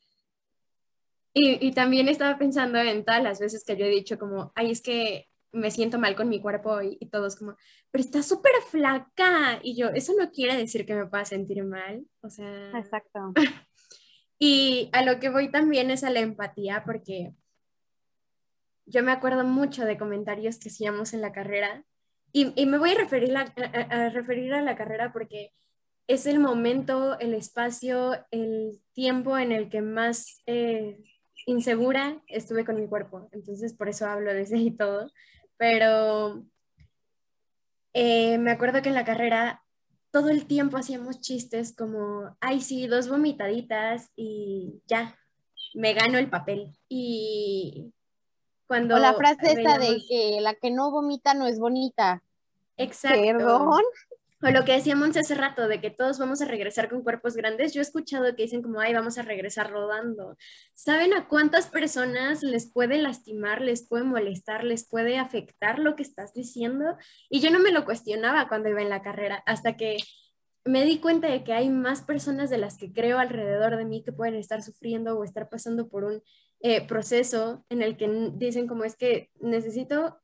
Y, 1.31 1.67
y 1.67 1.73
también 1.73 2.07
estaba 2.09 2.39
pensando 2.39 2.79
en 2.79 3.05
todas 3.05 3.21
las 3.21 3.39
veces 3.39 3.63
que 3.63 3.77
yo 3.77 3.85
he 3.85 3.89
dicho 3.89 4.17
como, 4.17 4.51
ay, 4.55 4.71
es 4.71 4.81
que 4.81 5.28
me 5.51 5.71
siento 5.71 5.99
mal 5.99 6.15
con 6.15 6.29
mi 6.29 6.41
cuerpo 6.41 6.81
y, 6.81 6.97
y 6.99 7.07
todos 7.07 7.35
como, 7.35 7.55
pero 7.91 8.03
está 8.03 8.21
súper 8.23 8.51
flaca. 8.69 9.59
Y 9.63 9.75
yo, 9.75 9.89
eso 9.89 10.13
no 10.17 10.31
quiere 10.31 10.55
decir 10.55 10.85
que 10.85 10.95
me 10.95 11.07
pueda 11.07 11.25
sentir 11.25 11.63
mal, 11.63 12.05
o 12.21 12.29
sea... 12.29 12.71
Exacto. 12.77 13.33
y 14.39 14.89
a 14.93 15.03
lo 15.03 15.19
que 15.19 15.29
voy 15.29 15.49
también 15.49 15.91
es 15.91 16.03
a 16.03 16.09
la 16.09 16.19
empatía, 16.19 16.83
porque 16.85 17.33
yo 18.85 19.03
me 19.03 19.11
acuerdo 19.11 19.43
mucho 19.43 19.85
de 19.85 19.97
comentarios 19.97 20.57
que 20.57 20.69
hacíamos 20.69 21.13
en 21.13 21.21
la 21.21 21.31
carrera 21.31 21.85
y, 22.31 22.53
y 22.59 22.65
me 22.65 22.77
voy 22.77 22.91
a 22.91 22.95
referir, 22.95 23.35
a, 23.35 23.41
a, 23.43 24.09
referir 24.09 24.53
a 24.53 24.61
la 24.61 24.75
carrera 24.75 25.11
porque 25.11 25.53
es 26.07 26.25
el 26.25 26.39
momento, 26.39 27.19
el 27.19 27.33
espacio, 27.33 28.25
el 28.31 28.81
tiempo 28.93 29.37
en 29.37 29.51
el 29.51 29.69
que 29.69 29.81
más 29.81 30.41
eh, 30.47 30.97
insegura 31.45 32.21
estuve 32.27 32.65
con 32.65 32.79
mi 32.79 32.87
cuerpo. 32.87 33.29
Entonces, 33.31 33.73
por 33.73 33.89
eso 33.89 34.07
hablo 34.07 34.33
de 34.33 34.41
ese 34.41 34.57
y 34.57 34.71
todo. 34.71 35.11
Pero 35.59 36.45
eh, 37.93 38.37
me 38.37 38.51
acuerdo 38.51 38.81
que 38.81 38.87
en 38.87 38.95
la 38.95 39.03
carrera 39.03 39.61
todo 40.09 40.29
el 40.29 40.45
tiempo 40.47 40.77
hacíamos 40.77 41.19
chistes 41.19 41.75
como, 41.75 42.35
ay, 42.39 42.61
sí, 42.61 42.87
dos 42.87 43.09
vomitaditas 43.09 44.09
y 44.15 44.81
ya, 44.87 45.19
me 45.73 45.93
gano 45.93 46.17
el 46.17 46.29
papel. 46.29 46.79
Y 46.87 47.93
cuando... 48.67 48.95
O 48.95 48.99
la 48.99 49.13
frase 49.13 49.51
esta 49.51 49.77
de 49.77 50.01
que 50.07 50.39
la 50.39 50.55
que 50.55 50.71
no 50.71 50.91
vomita 50.91 51.33
no 51.33 51.45
es 51.45 51.59
bonita. 51.59 52.23
Exacto. 52.77 53.21
Perdón. 53.21 53.83
O 54.41 54.49
lo 54.51 54.63
que 54.63 54.71
decíamos 54.71 55.17
hace 55.17 55.35
rato, 55.35 55.67
de 55.67 55.81
que 55.81 55.89
todos 55.89 56.17
vamos 56.17 56.41
a 56.41 56.45
regresar 56.45 56.89
con 56.89 57.03
cuerpos 57.03 57.35
grandes. 57.35 57.73
Yo 57.73 57.81
he 57.81 57.83
escuchado 57.83 58.35
que 58.35 58.43
dicen 58.43 58.61
como, 58.61 58.79
ay, 58.79 58.93
vamos 58.93 59.17
a 59.17 59.21
regresar 59.21 59.69
rodando. 59.69 60.37
¿Saben 60.73 61.13
a 61.13 61.27
cuántas 61.27 61.67
personas 61.67 62.41
les 62.41 62.71
puede 62.71 62.99
lastimar, 62.99 63.61
les 63.61 63.85
puede 63.85 64.05
molestar, 64.05 64.63
les 64.63 64.87
puede 64.87 65.17
afectar 65.17 65.79
lo 65.79 65.97
que 65.97 66.03
estás 66.03 66.33
diciendo? 66.33 66.97
Y 67.29 67.41
yo 67.41 67.51
no 67.51 67.59
me 67.59 67.71
lo 67.71 67.83
cuestionaba 67.83 68.47
cuando 68.47 68.69
iba 68.69 68.81
en 68.81 68.89
la 68.89 69.01
carrera, 69.01 69.43
hasta 69.45 69.75
que 69.75 69.97
me 70.63 70.85
di 70.85 70.99
cuenta 70.99 71.27
de 71.27 71.43
que 71.43 71.53
hay 71.53 71.69
más 71.69 72.01
personas 72.01 72.49
de 72.49 72.59
las 72.59 72.77
que 72.77 72.93
creo 72.93 73.19
alrededor 73.19 73.75
de 73.75 73.85
mí 73.85 74.03
que 74.03 74.13
pueden 74.13 74.35
estar 74.35 74.61
sufriendo 74.61 75.17
o 75.17 75.23
estar 75.25 75.49
pasando 75.49 75.89
por 75.89 76.05
un 76.05 76.23
eh, 76.61 76.85
proceso 76.87 77.65
en 77.69 77.81
el 77.81 77.97
que 77.97 78.31
dicen 78.35 78.67
como 78.67 78.85
es 78.85 78.95
que 78.95 79.31
necesito 79.41 80.17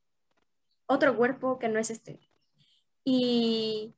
otro 0.85 1.17
cuerpo 1.17 1.59
que 1.59 1.67
no 1.67 1.79
es 1.79 1.89
este. 1.89 2.19
Y, 3.03 3.93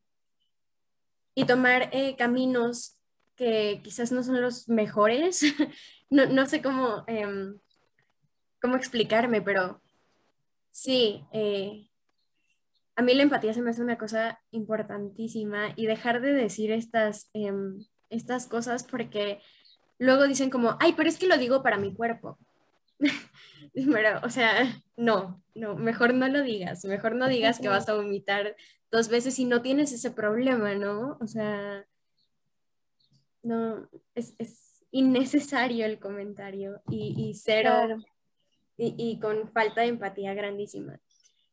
y 1.37 1.45
tomar 1.45 1.89
eh, 1.91 2.15
caminos 2.15 2.97
que 3.35 3.79
quizás 3.83 4.11
no 4.11 4.23
son 4.23 4.41
los 4.41 4.67
mejores. 4.67 5.43
no, 6.09 6.25
no, 6.25 6.47
sé 6.47 6.63
cómo, 6.63 7.03
em, 7.05 7.59
cómo 8.59 8.75
explicarme, 8.75 9.43
pero 9.43 9.79
sí, 10.71 11.23
eh, 11.31 11.87
a 12.95 13.03
mí 13.03 13.13
la 13.13 13.21
empatía 13.21 13.53
se 13.53 13.61
me 13.61 13.69
hace 13.69 13.83
una 13.83 13.99
cosa 13.99 14.41
importantísima 14.49 15.73
y 15.75 15.85
dejar 15.85 16.21
de 16.21 16.33
decir 16.33 16.71
estas, 16.71 17.29
em, 17.33 17.85
estas 18.09 18.47
cosas 18.47 18.83
porque 18.83 19.39
luego 19.99 20.27
dicen 20.27 20.49
como, 20.49 20.75
ay, 20.79 20.93
pero 20.97 21.07
es 21.07 21.19
que 21.19 21.27
lo 21.27 21.37
digo 21.37 21.61
para 21.61 21.77
mi 21.77 21.93
cuerpo. 21.93 22.39
pero, 23.91 24.19
o 24.23 24.29
sea, 24.29 24.81
no, 24.95 25.43
no, 25.53 25.75
mejor 25.75 26.13
no 26.13 26.27
lo 26.27 26.41
digas, 26.41 26.83
mejor 26.85 27.15
no 27.15 27.27
digas 27.27 27.59
que 27.59 27.69
vas 27.69 27.87
a 27.89 27.95
vomitar 27.95 28.55
dos 28.91 29.09
veces 29.09 29.35
si 29.35 29.45
no 29.45 29.61
tienes 29.61 29.91
ese 29.91 30.11
problema, 30.11 30.73
¿no? 30.75 31.17
O 31.21 31.27
sea, 31.27 31.85
no, 33.43 33.87
es, 34.15 34.35
innecesario 34.89 35.85
el 35.85 35.99
comentario 35.99 36.81
y, 36.89 37.33
cero, 37.35 37.97
y, 38.77 38.95
y, 38.97 39.19
con 39.19 39.51
falta 39.51 39.81
de 39.81 39.87
empatía 39.87 40.33
grandísima. 40.33 40.99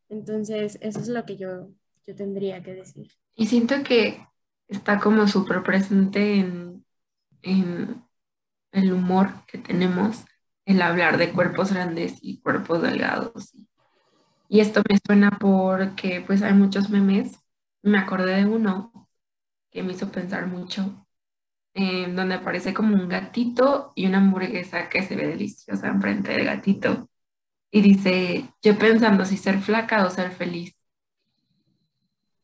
Entonces, 0.08 0.78
eso 0.80 1.00
es 1.00 1.08
lo 1.08 1.26
que 1.26 1.36
yo, 1.36 1.68
yo 2.06 2.14
tendría 2.14 2.62
que 2.62 2.74
decir. 2.74 3.10
Y 3.34 3.46
siento 3.46 3.82
que 3.82 4.24
está 4.68 5.00
como 5.00 5.26
súper 5.26 5.62
presente 5.62 6.36
en, 6.36 6.86
en 7.42 8.04
el 8.70 8.92
humor 8.92 9.44
que 9.46 9.58
tenemos, 9.58 10.24
el 10.66 10.82
hablar 10.82 11.18
de 11.18 11.32
cuerpos 11.32 11.72
grandes 11.72 12.18
y 12.22 12.40
cuerpos 12.40 12.82
delgados. 12.82 13.52
Y 14.48 14.60
esto 14.60 14.82
me 14.88 14.98
suena 15.04 15.38
porque 15.38 16.22
pues 16.26 16.42
hay 16.42 16.54
muchos 16.54 16.90
memes. 16.90 17.38
Me 17.82 17.98
acordé 17.98 18.36
de 18.36 18.46
uno 18.46 19.08
que 19.70 19.82
me 19.82 19.92
hizo 19.92 20.10
pensar 20.10 20.46
mucho, 20.46 21.06
donde 21.74 22.34
aparece 22.34 22.72
como 22.72 22.94
un 22.94 23.08
gatito 23.08 23.92
y 23.96 24.06
una 24.06 24.18
hamburguesa 24.18 24.88
que 24.88 25.02
se 25.02 25.16
ve 25.16 25.26
deliciosa 25.26 25.88
enfrente 25.88 26.32
del 26.32 26.44
gatito 26.44 27.08
y 27.74 27.82
dice, 27.82 28.54
yo 28.62 28.78
pensando 28.78 29.24
si 29.24 29.36
ser 29.36 29.60
flaca 29.60 30.06
o 30.06 30.10
ser 30.10 30.30
feliz. 30.30 30.76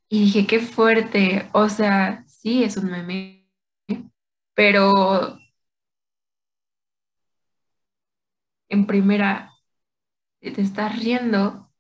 Y 0.09 0.23
dije, 0.25 0.45
qué 0.45 0.59
fuerte, 0.59 1.49
o 1.53 1.69
sea, 1.69 2.25
sí 2.27 2.65
es 2.65 2.77
un 2.77 2.91
meme, 2.91 3.49
pero 4.55 5.39
en 8.71 8.87
primera, 8.87 9.53
si 10.41 10.53
te 10.53 10.63
estás 10.63 10.99
riendo, 10.99 11.71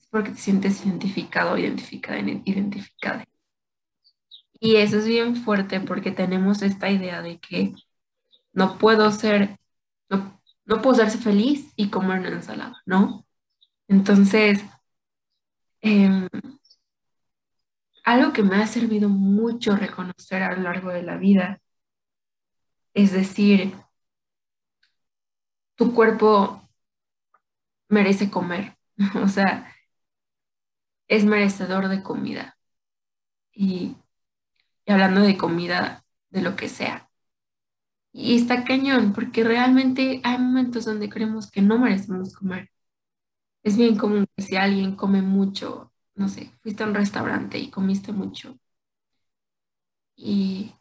es 0.00 0.06
porque 0.08 0.30
te 0.30 0.38
sientes 0.38 0.84
identificado, 0.86 1.58
identificada, 1.58 2.18
identificada. 2.20 3.24
Y 4.60 4.76
eso 4.76 4.98
es 4.98 5.06
bien 5.06 5.36
fuerte 5.36 5.80
porque 5.80 6.12
tenemos 6.12 6.62
esta 6.62 6.90
idea 6.90 7.20
de 7.22 7.38
que 7.40 7.74
no 8.52 8.78
puedo 8.78 9.10
ser, 9.12 9.58
no, 10.08 10.40
no 10.64 10.82
puedo 10.82 10.96
ser 10.96 11.10
feliz 11.10 11.72
y 11.76 11.90
comer 11.90 12.20
una 12.20 12.28
ensalada, 12.30 12.80
¿no? 12.86 13.26
Entonces, 13.88 14.64
em, 15.80 16.28
algo 18.04 18.32
que 18.32 18.42
me 18.42 18.56
ha 18.56 18.66
servido 18.66 19.08
mucho 19.08 19.76
reconocer 19.76 20.42
a 20.42 20.54
lo 20.54 20.62
largo 20.62 20.90
de 20.90 21.02
la 21.02 21.16
vida 21.16 21.60
es 22.94 23.12
decir, 23.12 23.74
tu 25.82 25.94
cuerpo 25.94 26.62
merece 27.88 28.30
comer, 28.30 28.76
o 29.22 29.28
sea, 29.28 29.74
es 31.08 31.24
merecedor 31.24 31.88
de 31.88 32.02
comida. 32.02 32.56
Y, 33.52 33.96
hablando 34.86 35.22
de 35.22 35.36
comida, 35.36 36.04
de 36.30 36.42
lo 36.42 36.56
que 36.56 36.68
sea, 36.68 37.10
y 38.12 38.36
está 38.36 38.64
cañón, 38.64 39.12
porque 39.12 39.44
realmente 39.44 40.20
hay 40.24 40.38
momentos 40.38 40.84
donde 40.84 41.08
creemos 41.08 41.50
que 41.50 41.62
no 41.62 41.78
merecemos 41.78 42.34
comer. 42.34 42.70
Es 43.62 43.76
bien 43.76 43.96
común 43.98 44.26
que 44.36 44.42
si 44.44 44.56
alguien 44.56 44.96
come 44.96 45.22
mucho, 45.22 45.92
no 46.14 46.28
sé, 46.28 46.52
fuiste 46.62 46.84
a 46.84 46.86
un 46.88 46.94
restaurante 46.94 47.58
y 47.58 47.70
comiste 47.70 48.12
mucho 48.12 48.58
y 50.16 50.74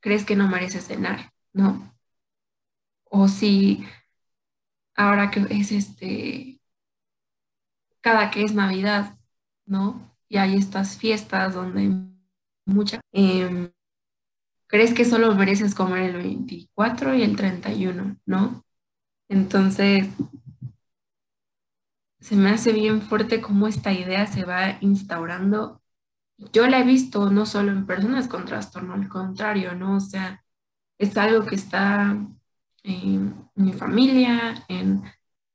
crees 0.00 0.24
que 0.24 0.36
no 0.36 0.48
mereces 0.48 0.86
cenar, 0.86 1.32
¿no? 1.52 1.94
O 3.10 3.28
si 3.28 3.84
ahora 4.94 5.30
que 5.30 5.46
es 5.50 5.72
este, 5.72 6.60
cada 8.00 8.30
que 8.30 8.42
es 8.44 8.54
Navidad, 8.54 9.18
¿no? 9.66 10.14
Y 10.28 10.38
hay 10.38 10.56
estas 10.56 10.96
fiestas 10.98 11.54
donde 11.54 11.90
mucha... 12.66 13.00
Em, 13.12 13.70
crees 14.66 14.94
que 14.94 15.04
solo 15.04 15.34
mereces 15.34 15.74
comer 15.74 16.10
el 16.10 16.16
24 16.16 17.14
y 17.14 17.22
el 17.22 17.36
31, 17.36 18.16
¿no? 18.26 18.64
Entonces, 19.28 20.08
se 22.20 22.36
me 22.36 22.50
hace 22.50 22.72
bien 22.72 23.02
fuerte 23.02 23.40
cómo 23.40 23.66
esta 23.68 23.92
idea 23.92 24.26
se 24.26 24.44
va 24.44 24.78
instaurando. 24.80 25.82
Yo 26.52 26.66
la 26.68 26.80
he 26.80 26.84
visto 26.84 27.30
no 27.30 27.46
solo 27.46 27.72
en 27.72 27.86
personas 27.86 28.28
con 28.28 28.46
trastorno, 28.46 28.94
al 28.94 29.08
contrario, 29.08 29.74
¿no? 29.74 29.96
O 29.96 30.00
sea, 30.00 30.44
es 30.98 31.16
algo 31.16 31.46
que 31.46 31.56
está 31.56 32.16
en 32.84 33.48
mi 33.54 33.72
familia, 33.72 34.64
en, 34.68 35.04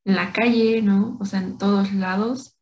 la 0.06 0.32
calle, 0.34 0.82
¿no? 0.82 1.18
O 1.20 1.26
sea, 1.26 1.42
en 1.42 1.58
todos 1.58 1.94
lados. 1.94 2.56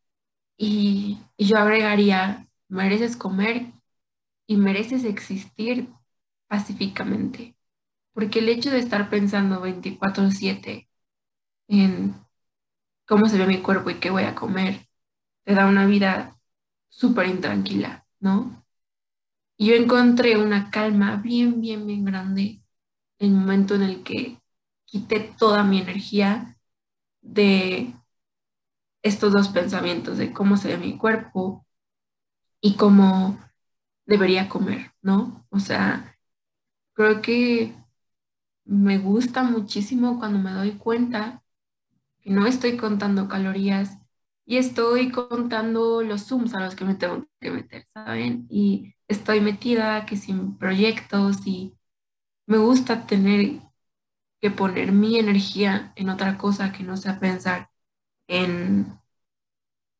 y 0.57 1.19
yo 1.37 1.57
agregaría, 1.57 2.47
mereces 2.69 3.17
comer 3.17 3.73
y 4.47 4.57
mereces 4.57 5.05
existir 5.05 5.89
pacíficamente. 6.47 7.55
Porque 8.13 8.39
el 8.39 8.49
hecho 8.49 8.71
de 8.71 8.79
estar 8.79 9.09
pensando 9.09 9.61
24/7 9.61 10.89
en 11.67 12.15
cómo 13.05 13.27
se 13.27 13.37
ve 13.37 13.47
mi 13.47 13.61
cuerpo 13.61 13.89
y 13.89 13.95
qué 13.99 14.09
voy 14.11 14.23
a 14.23 14.35
comer, 14.35 14.87
te 15.45 15.55
da 15.55 15.67
una 15.67 15.85
vida 15.87 16.37
súper 16.89 17.27
intranquila, 17.27 18.05
¿no? 18.19 18.65
Y 19.57 19.67
yo 19.67 19.75
encontré 19.75 20.37
una 20.37 20.69
calma 20.71 21.17
bien, 21.17 21.61
bien, 21.61 21.87
bien 21.87 22.05
grande 22.05 22.61
en 23.19 23.31
el 23.33 23.37
momento 23.39 23.75
en 23.75 23.83
el 23.83 24.03
que 24.03 24.39
quité 24.95 25.19
toda 25.37 25.63
mi 25.63 25.79
energía 25.79 26.57
de 27.21 27.93
estos 29.03 29.33
dos 29.33 29.49
pensamientos, 29.49 30.17
de 30.17 30.31
cómo 30.33 30.57
se 30.57 30.69
ve 30.69 30.77
mi 30.77 30.97
cuerpo 30.97 31.65
y 32.61 32.75
cómo 32.75 33.39
debería 34.05 34.49
comer, 34.49 34.91
¿no? 35.01 35.45
O 35.49 35.59
sea, 35.59 36.15
Creo 36.95 37.21
que 37.21 37.75
me 38.65 38.97
gusta 38.99 39.43
muchísimo 39.43 40.17
cuando 40.19 40.39
me 40.39 40.51
doy 40.53 40.73
cuenta 40.73 41.43
que 42.21 42.31
no 42.31 42.47
estoy 42.47 42.77
contando 42.77 43.27
calorías 43.27 43.97
y 44.45 44.57
estoy 44.57 45.11
contando 45.11 46.03
los 46.03 46.27
Zooms 46.27 46.55
a 46.55 46.61
los 46.61 46.75
que 46.75 46.85
me 46.85 46.95
tengo 46.95 47.25
que 47.41 47.51
meter, 47.51 47.85
¿saben? 47.87 48.47
Y 48.49 48.95
estoy 49.09 49.41
metida 49.41 50.05
que 50.05 50.17
sin 50.17 50.57
proyectos 50.57 51.45
y 51.45 51.77
me 52.47 52.57
gusta 52.59 53.07
tener 53.07 53.61
poner 54.51 54.91
mi 54.91 55.17
energía 55.19 55.93
en 55.95 56.09
otra 56.09 56.37
cosa 56.37 56.71
que 56.71 56.83
no 56.83 56.97
sea 56.97 57.19
pensar 57.19 57.69
en, 58.27 58.99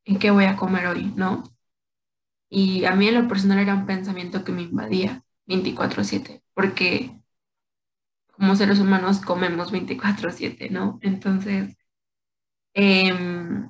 en 0.06 0.20
qué 0.20 0.32
voy 0.32 0.46
a 0.46 0.56
comer 0.56 0.88
hoy, 0.88 1.12
¿no? 1.16 1.44
Y 2.50 2.86
a 2.86 2.96
mí 2.96 3.08
en 3.08 3.16
lo 3.16 3.28
personal 3.28 3.60
era 3.60 3.74
un 3.76 3.86
pensamiento 3.86 4.44
que 4.44 4.52
me 4.52 4.64
invadía 4.64 5.24
24/7 5.46 6.44
porque 6.54 7.20
como 8.34 8.56
seres 8.56 8.80
humanos 8.80 9.20
comemos 9.22 9.72
24/7, 9.72 10.70
¿no? 10.70 11.00
Entonces, 11.02 11.76
em, 12.74 13.70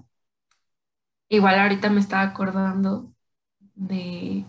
igual 1.30 1.59
ahorita 1.59 1.89
me 1.89 1.99
estaba 2.01 2.23
acordando 2.23 3.13
de... 3.76 4.45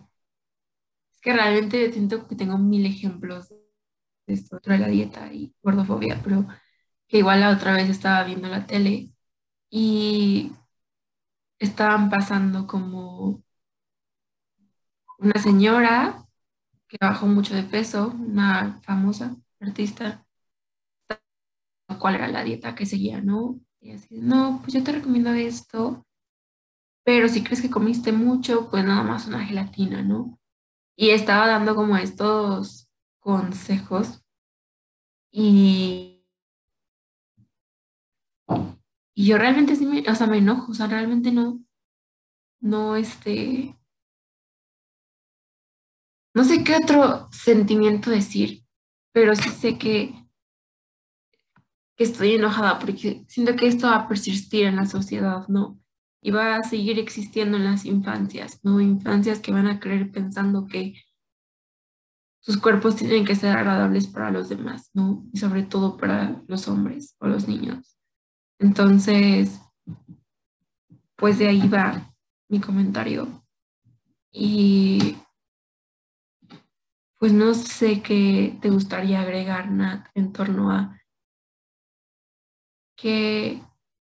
Es 1.12 1.20
que 1.20 1.32
realmente 1.32 1.92
siento 1.92 2.28
que 2.28 2.36
tengo 2.36 2.58
mil 2.58 2.86
ejemplos 2.86 3.52
esto, 4.26 4.60
de 4.64 4.78
la 4.78 4.88
dieta 4.88 5.32
y 5.32 5.54
gordofobia, 5.62 6.20
pero 6.24 6.46
que 7.08 7.18
igual 7.18 7.40
la 7.40 7.50
otra 7.50 7.74
vez 7.74 7.88
estaba 7.90 8.24
viendo 8.24 8.48
la 8.48 8.66
tele 8.66 9.10
y 9.70 10.52
estaban 11.58 12.08
pasando 12.10 12.66
como 12.66 13.42
una 15.18 15.38
señora 15.42 16.24
que 16.88 16.98
bajó 17.00 17.26
mucho 17.28 17.54
de 17.54 17.62
peso, 17.64 18.08
una 18.18 18.80
famosa 18.84 19.36
artista, 19.60 20.26
cuál 21.98 22.14
era 22.16 22.28
la 22.28 22.44
dieta 22.44 22.74
que 22.74 22.86
seguía, 22.86 23.20
¿no? 23.20 23.60
Y 23.80 23.92
así, 23.92 24.18
no, 24.20 24.60
pues 24.62 24.74
yo 24.74 24.82
te 24.84 24.92
recomiendo 24.92 25.30
esto, 25.32 26.04
pero 27.04 27.28
si 27.28 27.42
crees 27.44 27.62
que 27.62 27.70
comiste 27.70 28.12
mucho, 28.12 28.68
pues 28.70 28.84
nada 28.84 29.02
más 29.02 29.26
una 29.26 29.44
gelatina, 29.46 30.02
¿no? 30.02 30.38
y 30.96 31.10
estaba 31.10 31.48
dando 31.48 31.74
como 31.76 31.96
estos 31.96 32.85
consejos 33.26 34.24
y, 35.32 36.24
y 39.16 39.26
yo 39.26 39.36
realmente 39.36 39.74
sí 39.74 39.84
me, 39.84 40.08
o 40.08 40.14
sea, 40.14 40.28
me 40.28 40.38
enojo, 40.38 40.70
o 40.70 40.74
sea, 40.74 40.86
realmente 40.86 41.32
no, 41.32 41.60
no, 42.60 42.94
este, 42.94 43.76
no 46.36 46.44
sé 46.44 46.62
qué 46.62 46.76
otro 46.76 47.28
sentimiento 47.32 48.10
decir, 48.10 48.64
pero 49.12 49.34
sí 49.34 49.48
sé 49.48 49.76
que, 49.76 50.14
que 51.96 52.04
estoy 52.04 52.36
enojada 52.36 52.78
porque 52.78 53.24
siento 53.26 53.56
que 53.56 53.66
esto 53.66 53.88
va 53.88 53.96
a 53.96 54.08
persistir 54.08 54.66
en 54.66 54.76
la 54.76 54.86
sociedad, 54.86 55.48
¿no? 55.48 55.80
y 56.22 56.30
va 56.30 56.56
a 56.56 56.62
seguir 56.62 57.00
existiendo 57.00 57.56
en 57.56 57.64
las 57.64 57.84
infancias, 57.84 58.58
¿no? 58.64 58.80
Infancias 58.80 59.38
que 59.38 59.52
van 59.52 59.68
a 59.68 59.78
creer 59.78 60.10
pensando 60.10 60.66
que 60.66 60.94
sus 62.46 62.58
cuerpos 62.58 62.94
tienen 62.94 63.24
que 63.24 63.34
ser 63.34 63.56
agradables 63.56 64.06
para 64.06 64.30
los 64.30 64.48
demás, 64.48 64.88
¿no? 64.94 65.26
Y 65.32 65.38
sobre 65.38 65.64
todo 65.64 65.96
para 65.96 66.44
los 66.46 66.68
hombres 66.68 67.16
o 67.18 67.26
los 67.26 67.48
niños. 67.48 67.98
Entonces, 68.60 69.60
pues 71.16 71.40
de 71.40 71.48
ahí 71.48 71.66
va 71.66 72.14
mi 72.48 72.60
comentario. 72.60 73.42
Y 74.30 75.16
pues 77.18 77.32
no 77.32 77.52
sé 77.52 78.00
qué 78.00 78.56
te 78.62 78.70
gustaría 78.70 79.22
agregar, 79.22 79.72
Nat, 79.72 80.06
en 80.14 80.32
torno 80.32 80.70
a 80.70 80.96
que 82.96 83.60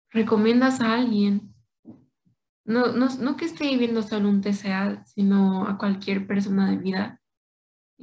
recomiendas 0.10 0.82
a 0.82 0.96
alguien 0.96 1.54
no, 2.66 2.94
no, 2.94 3.10
no 3.10 3.38
que 3.38 3.46
esté 3.46 3.68
viviendo 3.68 4.02
solo 4.02 4.28
un 4.28 4.42
TCA, 4.42 5.06
sino 5.06 5.68
a 5.68 5.78
cualquier 5.78 6.26
persona 6.26 6.72
de 6.72 6.78
vida. 6.78 7.23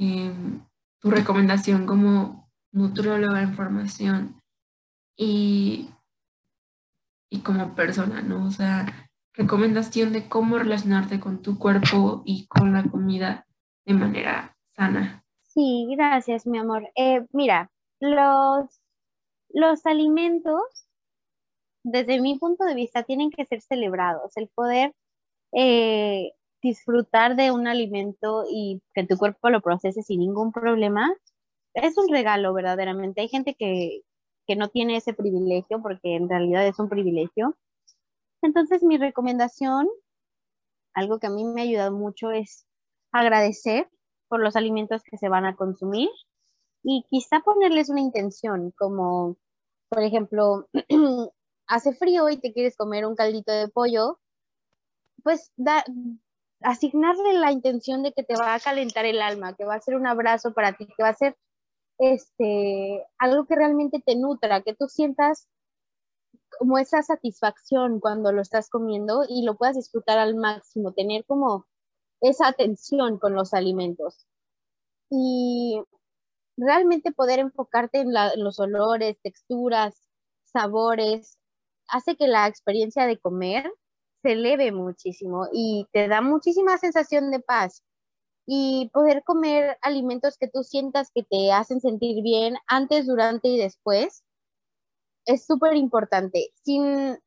Em, 0.03 0.65
tu 1.01 1.11
recomendación 1.11 1.85
como 1.85 2.49
nutrióloga 2.73 3.43
en 3.43 3.55
formación 3.55 4.41
y, 5.15 5.91
y 7.31 7.41
como 7.41 7.75
persona, 7.75 8.23
¿no? 8.23 8.47
O 8.47 8.51
sea, 8.51 9.11
recomendación 9.35 10.13
de 10.13 10.27
cómo 10.29 10.59
relacionarte 10.59 11.21
con 11.21 11.43
tu 11.43 11.59
cuerpo 11.59 12.23
y 12.25 12.47
con 12.47 12.73
la 12.73 12.85
comida 12.85 13.47
de 13.85 13.95
manera 13.95 14.57
sana. 14.75 15.23
Sí, 15.43 15.87
gracias, 15.91 16.47
mi 16.47 16.59
amor. 16.59 16.89
Eh, 16.97 17.27
mira, 17.33 17.71
los, 18.01 18.81
los 19.51 19.85
alimentos 19.85 20.63
desde 21.83 22.21
mi 22.21 22.39
punto 22.39 22.65
de 22.65 22.75
vista, 22.75 23.03
tienen 23.03 23.31
que 23.31 23.45
ser 23.47 23.61
celebrados. 23.63 24.37
El 24.37 24.49
poder 24.49 24.93
eh, 25.53 26.33
disfrutar 26.63 27.37
de 27.37 27.51
un 27.51 27.67
alimento 27.67 28.45
y 28.51 28.83
que 28.95 29.07
tu 29.07 29.17
cuerpo 29.17 29.51
lo 29.51 29.61
procese 29.61 30.03
sin 30.03 30.21
ningún 30.21 30.53
problema 30.53 31.11
es 31.75 31.97
un 31.97 32.09
regalo 32.09 32.53
verdaderamente. 32.53 33.21
Hay 33.21 33.29
gente 33.29 33.55
que, 33.55 34.03
que 34.47 34.57
no 34.57 34.69
tiene 34.69 34.97
ese 34.97 35.15
privilegio 35.15 35.81
porque 35.83 36.17
en 36.17 36.29
realidad 36.29 36.67
es 36.67 36.79
un 36.79 36.89
privilegio. 36.89 37.57
Entonces 38.43 38.83
mi 38.83 38.99
recomendación, 38.99 39.89
algo 40.95 41.19
que 41.19 41.29
a 41.29 41.31
mí 41.31 41.45
me 41.45 41.61
ha 41.61 41.65
ayudado 41.65 41.93
mucho 41.93 42.31
es 42.31 42.67
agradecer 43.13 43.89
por 44.29 44.41
los 44.41 44.57
alimentos 44.57 45.03
que 45.03 45.19
se 45.19 45.29
van 45.29 45.45
a 45.45 45.57
consumir 45.57 46.09
y 46.83 47.05
quizá 47.11 47.41
ponerles 47.41 47.91
una 47.91 48.01
intención, 48.01 48.73
como 48.77 49.37
por 49.89 50.03
ejemplo, 50.03 50.69
hace 51.67 51.93
frío 51.95 52.29
y 52.31 52.39
te 52.39 52.53
quieres 52.53 52.77
comer 52.77 53.05
un 53.07 53.17
caldito 53.17 53.53
de 53.53 53.69
pollo, 53.69 54.21
pues 55.23 55.53
da, 55.57 55.85
asignarle 56.63 57.35
la 57.35 57.53
intención 57.53 58.03
de 58.03 58.13
que 58.13 58.23
te 58.23 58.37
va 58.37 58.55
a 58.55 58.61
calentar 58.61 59.05
el 59.07 59.23
alma, 59.23 59.55
que 59.55 59.65
va 59.65 59.75
a 59.75 59.81
ser 59.81 59.97
un 59.97 60.07
abrazo 60.07 60.53
para 60.53 60.75
ti, 60.75 60.87
que 60.87 61.03
va 61.03 61.11
a 61.11 61.15
ser 61.15 61.37
este, 61.99 63.05
algo 63.19 63.47
que 63.47 63.57
realmente 63.57 64.03
te 64.05 64.17
nutra, 64.17 64.63
que 64.63 64.75
tú 64.75 64.89
sientas 64.89 65.49
como 66.59 66.79
esa 66.79 67.03
satisfacción 67.03 68.01
cuando 68.01 68.33
lo 68.33 68.43
estás 68.43 68.69
comiendo 68.69 69.25
y 69.29 69.45
lo 69.45 69.57
puedas 69.57 69.77
disfrutar 69.77 70.19
al 70.19 70.35
máximo, 70.35 70.93
tener 70.93 71.25
como 71.25 71.67
esa 72.21 72.49
atención 72.49 73.19
con 73.19 73.35
los 73.35 73.55
alimentos. 73.55 74.27
Y 75.11 75.83
realmente 76.57 77.13
poder 77.13 77.39
enfocarte 77.39 78.01
en, 78.01 78.09
en 78.17 78.45
los 78.45 78.59
olores, 78.61 79.19
texturas, 79.23 80.09
sabores, 80.45 81.39
hace 81.89 82.17
que 82.17 82.29
la 82.29 82.47
experiencia 82.47 83.07
de 83.07 83.19
comer 83.19 83.71
se 84.23 84.33
eleve 84.33 84.73
muchísimo 84.73 85.49
y 85.53 85.87
te 85.93 86.09
da 86.09 86.21
muchísima 86.21 86.79
sensación 86.79 87.31
de 87.31 87.41
paz. 87.41 87.83
Y 88.47 88.91
poder 88.93 89.23
comer 89.25 89.79
alimentos 89.83 90.37
que 90.39 90.49
tú 90.49 90.65
sientas 90.65 91.11
que 91.15 91.23
te 91.23 91.53
hacen 91.53 91.81
sentir 91.81 92.23
bien 92.23 92.57
antes, 92.67 93.07
durante 93.07 93.49
y 93.49 93.59
después 93.59 94.25
es 95.27 95.47
súper 95.47 95.77
importante, 95.77 96.51
sin, 96.65 97.19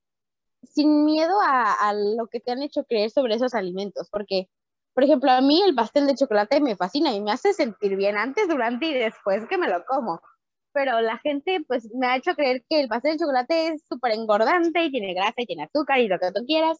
sin 0.63 1.05
miedo 1.05 1.33
a, 1.41 1.73
a, 1.73 1.93
lo 1.93 2.27
que 2.27 2.39
te 2.39 2.51
han 2.51 2.63
hecho 2.63 2.83
creer 2.85 3.11
sobre 3.11 3.35
esos 3.35 3.53
alimentos, 3.53 4.09
porque, 4.11 4.49
por 4.93 5.03
ejemplo, 5.03 5.31
a 5.31 5.41
mí 5.41 5.61
el 5.61 5.75
pastel 5.75 6.07
de 6.07 6.15
chocolate 6.15 6.59
me 6.61 6.75
fascina 6.75 7.13
y 7.13 7.21
me 7.21 7.31
hace 7.31 7.53
sentir 7.53 7.95
bien 7.95 8.17
antes, 8.17 8.49
durante 8.49 8.87
y 8.87 8.93
después 8.93 9.47
que 9.47 9.57
me 9.57 9.69
lo 9.69 9.85
como 9.85 10.21
pero 10.74 11.01
la 11.01 11.17
gente 11.19 11.63
pues 11.67 11.89
me 11.93 12.07
ha 12.07 12.17
hecho 12.17 12.36
creer 12.36 12.65
que 12.69 12.82
el 12.82 12.88
pastel 12.88 13.13
de 13.13 13.19
chocolate 13.19 13.67
es 13.69 13.84
súper 13.88 14.13
engordante 14.13 14.84
y 14.84 14.91
tiene 14.91 15.13
grasa 15.13 15.36
y 15.38 15.45
tiene 15.45 15.63
azúcar 15.63 15.99
y 15.99 16.07
lo 16.07 16.19
que 16.19 16.32
tú 16.32 16.45
quieras. 16.45 16.80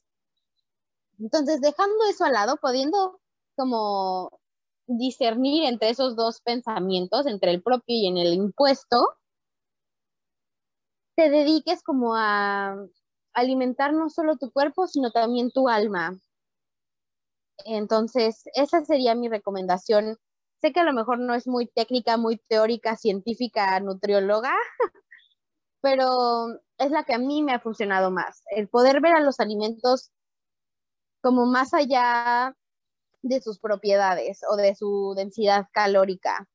Entonces, 1.20 1.62
dejando 1.62 1.96
eso 2.10 2.26
al 2.26 2.34
lado, 2.34 2.58
pudiendo 2.62 3.20
como 3.56 4.40
discernir 4.88 5.64
entre 5.66 5.90
esos 5.90 6.16
dos 6.16 6.42
pensamientos, 6.42 7.26
entre 7.28 7.52
el 7.52 7.62
propio 7.62 7.96
y 7.96 8.08
en 8.08 8.18
el 8.18 8.34
impuesto, 8.34 9.16
te 11.16 11.30
dediques 11.30 11.84
como 11.84 12.16
a 12.16 12.76
alimentar 13.34 13.94
no 13.94 14.10
solo 14.10 14.38
tu 14.38 14.52
cuerpo, 14.52 14.88
sino 14.88 15.12
también 15.12 15.52
tu 15.52 15.70
alma. 15.70 16.20
Entonces, 17.66 18.44
esa 18.56 18.84
sería 18.84 19.16
mi 19.16 19.30
recomendación 19.30 20.18
Sé 20.64 20.72
que 20.72 20.80
a 20.80 20.86
lo 20.86 20.94
mejor 20.94 21.20
no 21.20 21.34
es 21.34 21.46
muy 21.46 21.68
técnica, 21.68 22.16
muy 22.16 22.38
teórica, 22.38 22.96
científica, 22.96 23.78
nutrióloga, 23.82 24.54
pero 25.82 26.58
es 26.78 26.90
la 26.90 27.04
que 27.04 27.14
a 27.14 27.18
mí 27.18 27.44
me 27.44 27.52
ha 27.52 27.60
funcionado 27.60 28.12
más. 28.12 28.44
El 28.50 28.70
poder 28.70 29.02
ver 29.02 29.14
a 29.14 29.20
los 29.20 29.42
alimentos 29.42 30.14
como 31.22 31.46
más 31.46 31.74
allá 31.74 32.56
de 33.24 33.42
sus 33.42 33.60
propiedades 33.60 34.40
o 34.50 34.56
de 34.56 34.74
su 34.74 35.14
densidad 35.18 35.68
calórica. 35.74 36.48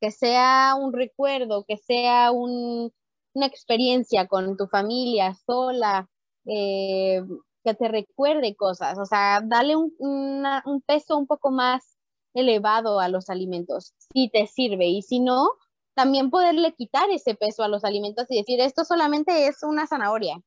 Que 0.00 0.12
sea 0.12 0.74
un 0.80 0.94
recuerdo, 0.94 1.66
que 1.68 1.76
sea 1.76 2.30
una 2.32 2.90
experiencia 3.34 4.28
con 4.28 4.56
tu 4.56 4.66
familia 4.66 5.34
sola, 5.44 6.08
eh, 6.46 7.20
que 7.64 7.74
te 7.74 7.88
recuerde 7.88 8.56
cosas. 8.56 8.98
O 8.98 9.04
sea, 9.04 9.42
dale 9.44 9.76
un, 9.76 9.92
un 9.98 10.80
peso 10.86 11.18
un 11.18 11.26
poco 11.26 11.50
más 11.50 11.99
elevado 12.34 13.00
a 13.00 13.08
los 13.08 13.30
alimentos, 13.30 13.94
si 14.12 14.28
te 14.28 14.46
sirve 14.46 14.86
y 14.86 15.02
si 15.02 15.20
no, 15.20 15.50
también 15.94 16.30
poderle 16.30 16.74
quitar 16.74 17.10
ese 17.10 17.34
peso 17.34 17.62
a 17.62 17.68
los 17.68 17.84
alimentos 17.84 18.26
y 18.30 18.38
decir, 18.38 18.60
esto 18.60 18.84
solamente 18.84 19.46
es 19.46 19.62
una 19.62 19.86
zanahoria 19.86 20.40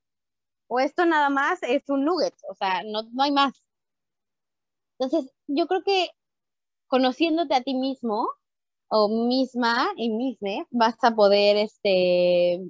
o 0.67 0.79
esto 0.79 1.05
nada 1.05 1.29
más 1.29 1.61
es 1.63 1.83
un 1.89 2.05
nugget, 2.05 2.35
o 2.49 2.55
sea, 2.55 2.83
no, 2.83 3.03
no 3.11 3.23
hay 3.23 3.31
más. 3.31 3.53
Entonces, 4.97 5.31
yo 5.47 5.67
creo 5.67 5.83
que 5.83 6.09
conociéndote 6.87 7.55
a 7.55 7.61
ti 7.61 7.75
mismo 7.75 8.27
o 8.87 9.09
misma 9.09 9.91
y 9.95 10.09
misma, 10.09 10.67
vas 10.71 10.95
a 11.01 11.15
poder 11.15 11.57
este, 11.57 12.61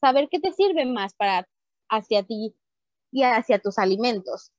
saber 0.00 0.28
qué 0.30 0.40
te 0.40 0.52
sirve 0.52 0.84
más 0.84 1.14
para 1.14 1.48
hacia 1.88 2.24
ti 2.24 2.54
y 3.12 3.22
hacia 3.22 3.60
tus 3.60 3.78
alimentos. 3.78 4.50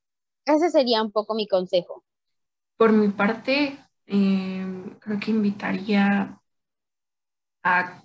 Ese 0.46 0.70
sería 0.70 1.02
un 1.02 1.12
poco 1.12 1.36
mi 1.36 1.48
consejo. 1.48 2.04
Por 2.84 2.92
mi 2.92 3.08
parte, 3.08 3.80
em, 4.08 5.00
creo 5.00 5.18
que 5.18 5.32
invitaría 5.32 6.38
a, 7.64 8.04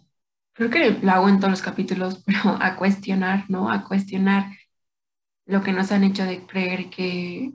creo 0.52 0.70
que 0.70 0.90
lo 0.90 1.10
hago 1.12 1.28
en 1.28 1.38
todos 1.40 1.50
los 1.50 1.62
capítulos, 1.62 2.22
pero 2.26 2.56
a 2.62 2.76
cuestionar, 2.76 3.44
¿no? 3.48 3.70
A 3.72 3.84
cuestionar 3.84 4.52
lo 5.46 5.62
que 5.64 5.72
nos 5.72 5.90
han 5.90 6.04
hecho 6.04 6.24
de 6.24 6.46
creer 6.46 6.90
que 6.90 7.50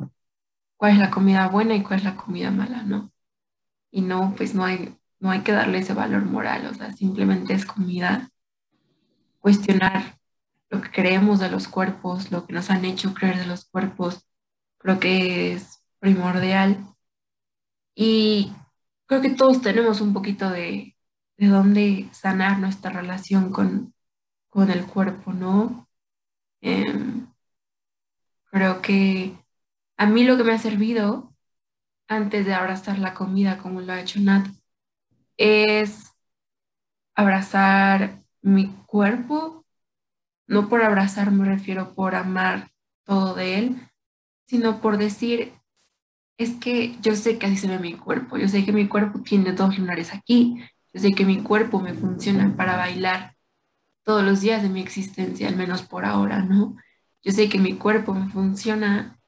cuál 0.78 0.94
es 0.94 1.00
la 1.00 1.12
comida 1.12 1.48
buena 1.48 1.76
y 1.76 1.84
cuál 1.84 2.00
es 2.00 2.06
la 2.06 2.18
comida 2.18 2.52
mala, 2.52 2.84
¿no? 2.84 3.14
Y 3.92 4.02
no, 4.02 4.34
pues 4.38 4.56
no 4.56 4.66
hay, 4.66 4.98
no 5.20 5.32
hay 5.32 5.44
que 5.44 5.54
darle 5.54 5.80
ese 5.80 5.94
valor 5.94 6.26
moral, 6.26 6.68
o 6.68 6.74
sea, 6.74 6.92
simplemente 6.92 7.54
es 7.54 7.66
comida. 7.66 8.32
Cuestionar 9.40 10.20
lo 10.70 10.82
que 10.82 10.92
creemos 10.92 11.40
de 11.40 11.50
los 11.50 11.70
cuerpos, 11.70 12.32
lo 12.32 12.46
que 12.46 12.54
nos 12.54 12.70
han 12.70 12.86
hecho 12.86 13.14
creer 13.14 13.38
de 13.40 13.46
los 13.48 13.66
cuerpos, 13.66 14.28
creo 14.80 15.00
que 15.00 15.54
es 15.54 15.84
primordial 16.00 16.93
y 17.96 18.52
creo 19.06 19.22
que 19.22 19.30
todos 19.32 19.62
tenemos 19.62 20.02
un 20.02 20.14
poquito 20.14 20.50
de, 20.50 20.96
de 21.38 21.48
dónde 21.48 22.10
sanar 22.14 22.60
nuestra 22.60 22.92
relación 22.92 23.52
con, 23.52 23.94
con 24.50 24.72
el 24.72 24.86
cuerpo, 24.86 25.34
¿no? 25.34 25.88
Em, 26.62 27.28
creo 28.52 28.82
que 28.82 29.38
a 29.98 30.06
mí 30.08 30.24
lo 30.24 30.38
que 30.38 30.44
me 30.44 30.54
ha 30.54 30.60
servido 30.60 31.34
antes 32.08 32.46
de 32.46 32.54
abrazar 32.54 33.00
la 33.00 33.14
comida 33.14 33.58
como 33.58 33.82
lo 33.82 33.94
ha 33.94 34.02
hecho 34.02 34.20
Nat, 34.20 34.48
es 35.38 36.14
abrazar 37.16 38.24
mi 38.42 38.70
cuerpo. 38.86 39.66
No 40.48 40.70
por 40.70 40.84
abrazar 40.84 41.32
me 41.32 41.46
refiero 41.46 41.94
por 41.96 42.16
amar 42.16 42.72
todo 43.04 43.34
de 43.36 43.60
él, 43.60 43.90
sino 44.46 44.82
por 44.82 44.98
decir, 44.98 45.54
es 46.44 46.52
que 46.56 46.98
yo 47.02 47.16
sé 47.16 47.38
que 47.38 47.48
así 47.48 47.58
se 47.58 47.68
ve 47.68 47.80
mi 47.80 47.94
cuerpo, 47.94 48.38
yo 48.38 48.48
sé 48.48 48.66
que 48.66 48.72
mi 48.72 48.88
cuerpo 48.88 49.22
tiene 49.22 49.54
dos 49.54 49.78
lunares 49.78 50.14
aquí, 50.14 50.58
yo 50.94 51.02
sé 51.02 51.14
que 51.14 51.26
mi 51.26 51.42
cuerpo 51.44 51.80
me 51.80 51.94
funciona 51.94 52.56
para 52.56 52.78
bailar 52.78 53.36
todos 54.04 54.24
los 54.24 54.42
días 54.42 54.62
de 54.62 54.70
mi 54.70 54.82
existencia, 54.82 55.48
al 55.48 55.56
menos 55.56 55.84
por 55.84 56.06
ahora, 56.06 56.42
¿no? 56.44 56.76
Yo 57.24 57.32
sé 57.32 57.50
que 57.50 57.60
mi 57.60 57.76
cuerpo 57.78 58.14
me 58.14 58.30
funciona, 58.30 59.20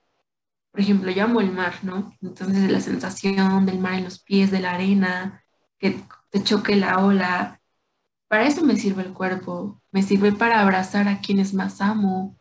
por 0.71 0.81
ejemplo, 0.81 1.11
yo 1.11 1.23
amo 1.23 1.41
el 1.41 1.51
mar, 1.51 1.75
¿no? 1.83 2.13
Entonces 2.21 2.69
la 2.71 2.81
sensación 2.81 3.65
del 3.65 3.79
mar 3.79 3.95
en 3.95 4.05
los 4.05 4.19
pies, 4.19 4.51
de 4.51 4.59
la 4.59 4.73
arena, 4.73 5.43
que 5.79 6.01
te 6.29 6.43
choque 6.43 6.75
la 6.75 6.99
ola, 6.99 7.61
para 8.27 8.47
eso 8.47 8.63
me 8.65 8.75
sirve 8.75 9.03
el 9.03 9.13
cuerpo, 9.13 9.81
me 9.91 10.03
sirve 10.03 10.31
para 10.33 10.61
abrazar 10.61 11.07
a 11.07 11.21
quienes 11.21 11.53
más 11.53 11.81
amo, 11.81 12.37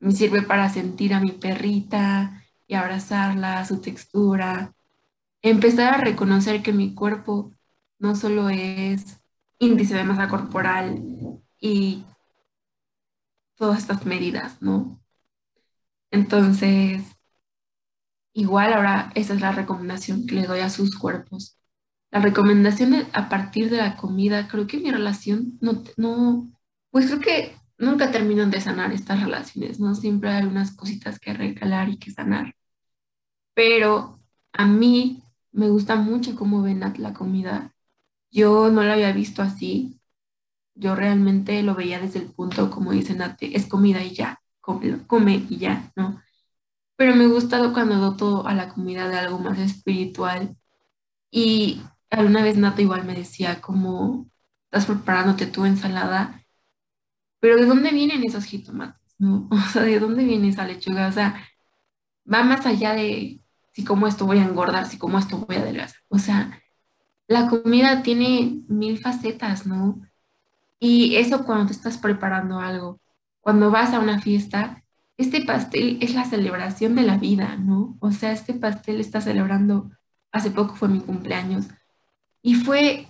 me 0.00 0.12
sirve 0.12 0.42
para 0.42 0.70
sentir 0.70 1.14
a 1.14 1.20
mi 1.20 1.32
perrita 1.32 2.43
y 2.66 2.74
abrazarla, 2.74 3.64
su 3.64 3.80
textura, 3.80 4.74
empezar 5.42 5.94
a 5.94 5.98
reconocer 5.98 6.62
que 6.62 6.72
mi 6.72 6.94
cuerpo 6.94 7.52
no 7.98 8.16
solo 8.16 8.48
es 8.48 9.20
índice 9.58 9.94
de 9.94 10.04
masa 10.04 10.28
corporal 10.28 11.02
y 11.60 12.04
todas 13.56 13.78
estas 13.78 14.04
medidas, 14.06 14.60
¿no? 14.60 15.00
Entonces, 16.10 17.02
igual 18.32 18.72
ahora 18.72 19.12
esa 19.14 19.34
es 19.34 19.40
la 19.40 19.52
recomendación 19.52 20.26
que 20.26 20.34
le 20.36 20.46
doy 20.46 20.60
a 20.60 20.70
sus 20.70 20.96
cuerpos. 20.96 21.58
La 22.10 22.20
recomendación 22.20 23.06
a 23.12 23.28
partir 23.28 23.70
de 23.70 23.78
la 23.78 23.96
comida, 23.96 24.48
creo 24.48 24.66
que 24.66 24.78
mi 24.78 24.90
relación 24.90 25.58
no, 25.60 25.82
no, 25.96 26.48
pues 26.90 27.06
creo 27.06 27.20
que 27.20 27.56
nunca 27.84 28.10
terminan 28.10 28.50
de 28.50 28.60
sanar 28.60 28.92
estas 28.92 29.22
relaciones, 29.22 29.80
¿no? 29.80 29.94
Siempre 29.94 30.30
hay 30.30 30.44
unas 30.44 30.72
cositas 30.72 31.18
que 31.18 31.34
recalar 31.34 31.88
y 31.88 31.98
que 31.98 32.10
sanar. 32.10 32.54
Pero 33.54 34.20
a 34.52 34.66
mí 34.66 35.22
me 35.52 35.68
gusta 35.70 35.96
mucho 35.96 36.34
cómo 36.36 36.62
ven 36.62 36.80
la 36.80 37.14
comida. 37.14 37.72
Yo 38.30 38.70
no 38.70 38.82
la 38.82 38.94
había 38.94 39.12
visto 39.12 39.42
así. 39.42 40.00
Yo 40.74 40.96
realmente 40.96 41.62
lo 41.62 41.74
veía 41.74 42.00
desde 42.00 42.20
el 42.20 42.32
punto, 42.32 42.70
como 42.70 42.92
dicen, 42.92 43.22
es 43.40 43.66
comida 43.66 44.02
y 44.02 44.14
ya, 44.14 44.40
come, 44.60 45.46
y 45.48 45.58
ya, 45.58 45.92
¿no? 45.96 46.20
Pero 46.96 47.14
me 47.16 47.26
gusta 47.26 47.72
cuando 47.72 47.96
doto 47.96 48.46
a 48.46 48.54
la 48.54 48.68
comida 48.68 49.08
de 49.08 49.18
algo 49.18 49.38
más 49.38 49.58
espiritual. 49.58 50.56
Y 51.30 51.82
alguna 52.10 52.42
vez 52.42 52.56
Nata 52.56 52.82
igual 52.82 53.04
me 53.04 53.14
decía, 53.14 53.60
como 53.60 54.28
estás 54.66 54.86
preparándote 54.86 55.46
tu 55.46 55.64
ensalada, 55.64 56.43
pero 57.44 57.56
¿de 57.56 57.66
dónde 57.66 57.90
vienen 57.90 58.24
esos 58.24 58.46
jitomates? 58.46 59.14
¿no? 59.18 59.48
O 59.52 59.58
sea, 59.70 59.82
¿de 59.82 60.00
dónde 60.00 60.24
viene 60.24 60.48
esa 60.48 60.64
lechuga? 60.64 61.08
O 61.08 61.12
sea, 61.12 61.46
va 62.24 62.42
más 62.42 62.64
allá 62.64 62.94
de 62.94 63.42
si 63.70 63.84
como 63.84 64.06
esto 64.06 64.24
voy 64.24 64.38
a 64.38 64.44
engordar, 64.44 64.86
si 64.86 64.96
como 64.96 65.18
esto 65.18 65.36
voy 65.36 65.56
a 65.56 65.60
adelgazar. 65.60 66.00
O 66.08 66.18
sea, 66.18 66.58
la 67.26 67.46
comida 67.50 68.02
tiene 68.02 68.62
mil 68.66 68.96
facetas, 68.98 69.66
¿no? 69.66 70.00
Y 70.80 71.16
eso 71.16 71.44
cuando 71.44 71.66
te 71.66 71.74
estás 71.74 71.98
preparando 71.98 72.60
algo, 72.60 72.98
cuando 73.42 73.70
vas 73.70 73.92
a 73.92 74.00
una 74.00 74.22
fiesta, 74.22 74.82
este 75.18 75.44
pastel 75.44 75.98
es 76.00 76.14
la 76.14 76.24
celebración 76.24 76.94
de 76.94 77.02
la 77.02 77.18
vida, 77.18 77.56
¿no? 77.56 77.98
O 78.00 78.10
sea, 78.10 78.32
este 78.32 78.54
pastel 78.54 79.00
está 79.00 79.20
celebrando, 79.20 79.90
hace 80.32 80.50
poco 80.50 80.76
fue 80.76 80.88
mi 80.88 81.00
cumpleaños, 81.00 81.66
y 82.40 82.54
fue, 82.54 83.06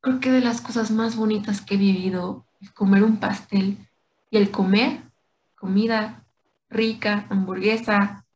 creo 0.00 0.18
que 0.18 0.32
de 0.32 0.40
las 0.40 0.60
cosas 0.60 0.90
más 0.90 1.14
bonitas 1.14 1.60
que 1.60 1.76
he 1.76 1.78
vivido, 1.78 2.44
comer 2.74 3.02
un 3.04 3.18
pastel 3.18 3.78
y 4.30 4.36
el 4.36 4.50
comer 4.50 5.02
comida 5.54 6.24
rica, 6.68 7.26
hamburguesa, 7.30 8.26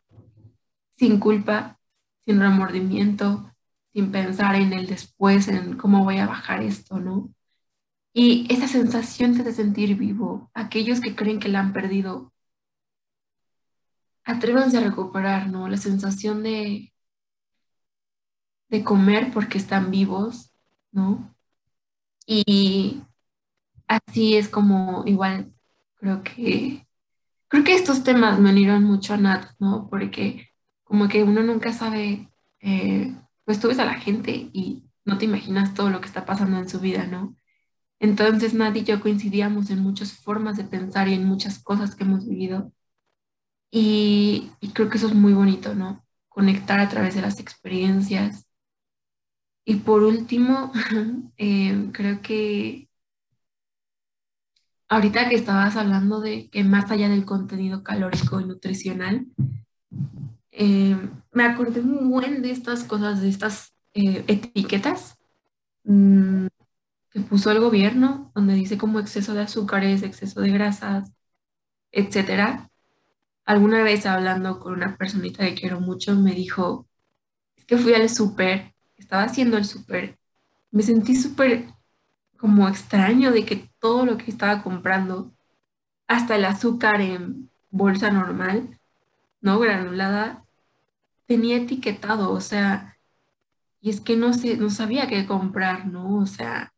sin 0.91 1.19
culpa, 1.19 1.79
sin 2.25 2.41
remordimiento, 2.41 3.53
sin 3.93 4.13
pensar 4.13 4.57
en 4.57 4.73
el 4.73 4.87
después, 4.87 5.49
en 5.49 5.77
cómo 5.77 6.05
voy 6.05 6.19
a 6.19 6.27
bajar 6.27 6.63
esto, 6.63 7.01
¿no? 7.01 7.31
Y 8.13 8.47
esa 8.53 8.69
sensación 8.69 9.35
de 9.35 9.53
sentir 9.53 9.97
vivo, 9.97 10.51
aquellos 10.55 11.01
que 11.01 11.17
creen 11.17 11.41
que 11.41 11.49
la 11.49 11.61
han 11.61 11.73
perdido, 11.73 12.33
atrévanse 14.25 14.79
a 14.79 14.81
recuperar, 14.81 15.49
¿no? 15.49 15.69
La 15.69 15.77
sensación 15.77 16.43
de, 16.43 16.93
de 18.69 18.85
comer 18.85 19.33
porque 19.33 19.59
están 19.59 19.91
vivos, 19.91 20.53
¿no? 20.93 21.35
Y 22.27 23.03
así 23.89 24.37
es 24.37 24.49
como 24.49 25.05
igual 25.07 25.53
creo 25.97 26.23
que 26.23 26.87
creo 27.49 27.65
que 27.65 27.75
estos 27.75 28.05
temas 28.05 28.39
me 28.39 28.51
unieron 28.51 28.85
mucho 28.85 29.15
a 29.15 29.17
Nat, 29.17 29.51
¿no? 29.59 29.89
Porque 29.91 30.49
como 30.85 31.09
que 31.09 31.23
uno 31.25 31.43
nunca 31.43 31.73
sabe, 31.73 32.31
eh, 32.61 33.15
pues 33.45 33.61
tú 33.61 33.69
ves 33.69 33.79
a 33.79 33.85
la 33.85 33.95
gente 33.95 34.51
y 34.53 34.85
no 35.05 35.19
te 35.19 35.27
imaginas 35.27 35.75
todo 35.75 35.91
lo 35.91 36.01
que 36.01 36.07
está 36.09 36.27
pasando 36.27 36.59
en 36.59 36.69
su 36.69 36.81
vida, 36.81 37.07
¿no? 37.07 37.37
Entonces 38.01 38.55
Nat 38.55 38.77
y 38.77 38.85
yo 38.85 39.01
coincidíamos 39.01 39.71
en 39.71 39.81
muchas 39.81 40.13
formas 40.13 40.57
de 40.57 40.65
pensar 40.65 41.09
y 41.09 41.15
en 41.15 41.25
muchas 41.27 41.63
cosas 41.63 41.95
que 41.97 42.05
hemos 42.05 42.27
vivido. 42.29 42.73
Y, 43.71 44.51
y 44.61 44.71
creo 44.71 44.89
que 44.91 44.99
eso 44.99 45.09
es 45.09 45.15
muy 45.15 45.33
bonito, 45.35 45.75
¿no? 45.75 46.05
Conectar 46.29 46.81
a 46.81 46.89
través 46.89 47.15
de 47.15 47.23
las 47.23 47.41
experiencias. 47.41 48.47
Y 49.65 49.77
por 49.77 50.03
último, 50.03 50.73
eh, 51.37 51.91
creo 51.93 52.23
que 52.23 52.86
ahorita 54.89 55.29
que 55.29 55.35
estabas 55.37 55.77
hablando 55.77 56.21
de 56.21 56.49
que 56.51 56.65
más 56.65 56.91
allá 56.91 57.09
del 57.09 57.25
contenido 57.25 57.83
calórico 57.83 58.41
y 58.41 58.45
nutricional, 58.45 59.27
eh, 60.53 60.97
me 61.33 61.45
acordé 61.45 61.83
muy 61.83 62.09
buen 62.09 62.43
de 62.43 62.51
estas 62.51 62.85
cosas, 62.85 63.21
de 63.21 63.29
estas 63.29 63.75
eh, 63.95 64.25
etiquetas 64.29 65.19
mm, 65.85 66.47
que 67.11 67.21
puso 67.21 67.51
el 67.51 67.61
gobierno, 67.61 68.33
donde 68.35 68.55
dice 68.55 68.79
como 68.79 69.01
exceso 69.01 69.35
de 69.35 69.43
azúcares, 69.43 70.03
exceso 70.03 70.41
de 70.41 70.51
grasas, 70.51 71.13
etcétera. 71.93 72.71
Alguna 73.47 73.83
vez 73.83 74.07
hablando 74.07 74.61
con 74.61 74.75
una 74.75 74.97
personita 74.97 75.45
que 75.45 75.55
quiero 75.55 75.81
mucho, 75.81 76.15
me 76.17 76.35
dijo, 76.35 76.87
es 77.57 77.65
que 77.67 77.79
fui 77.79 77.95
al 77.95 78.09
súper, 78.11 78.75
estaba 78.97 79.25
haciendo 79.25 79.57
el 79.59 79.65
súper, 79.65 80.19
me 80.71 80.83
sentí 80.83 81.17
súper 81.17 81.67
como 82.37 82.69
extraño 82.69 83.33
de 83.33 83.45
que 83.45 83.71
todo 83.81 84.07
lo 84.07 84.17
que 84.19 84.31
estaba 84.31 84.63
comprando, 84.63 85.33
hasta 86.09 86.37
el 86.37 86.45
azúcar 86.45 87.01
en 87.01 87.51
bolsa 87.71 88.11
normal, 88.11 88.79
¿no? 89.41 89.59
Granulada, 89.61 90.45
tenía 91.27 91.57
etiquetado, 91.57 92.33
o 92.33 92.41
sea, 92.41 92.97
y 93.81 93.91
es 93.91 94.01
que 94.01 94.17
no, 94.17 94.33
sé, 94.33 94.57
no 94.57 94.71
sabía 94.71 95.09
qué 95.09 95.27
comprar, 95.27 95.87
¿no? 95.87 96.19
O 96.19 96.27
sea, 96.27 96.73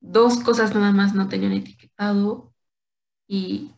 dos 0.00 0.38
cosas 0.40 0.74
nada 0.74 0.92
más 0.92 1.14
no 1.14 1.28
tenían 1.28 1.52
etiquetado 1.52 2.52
y, 3.26 3.72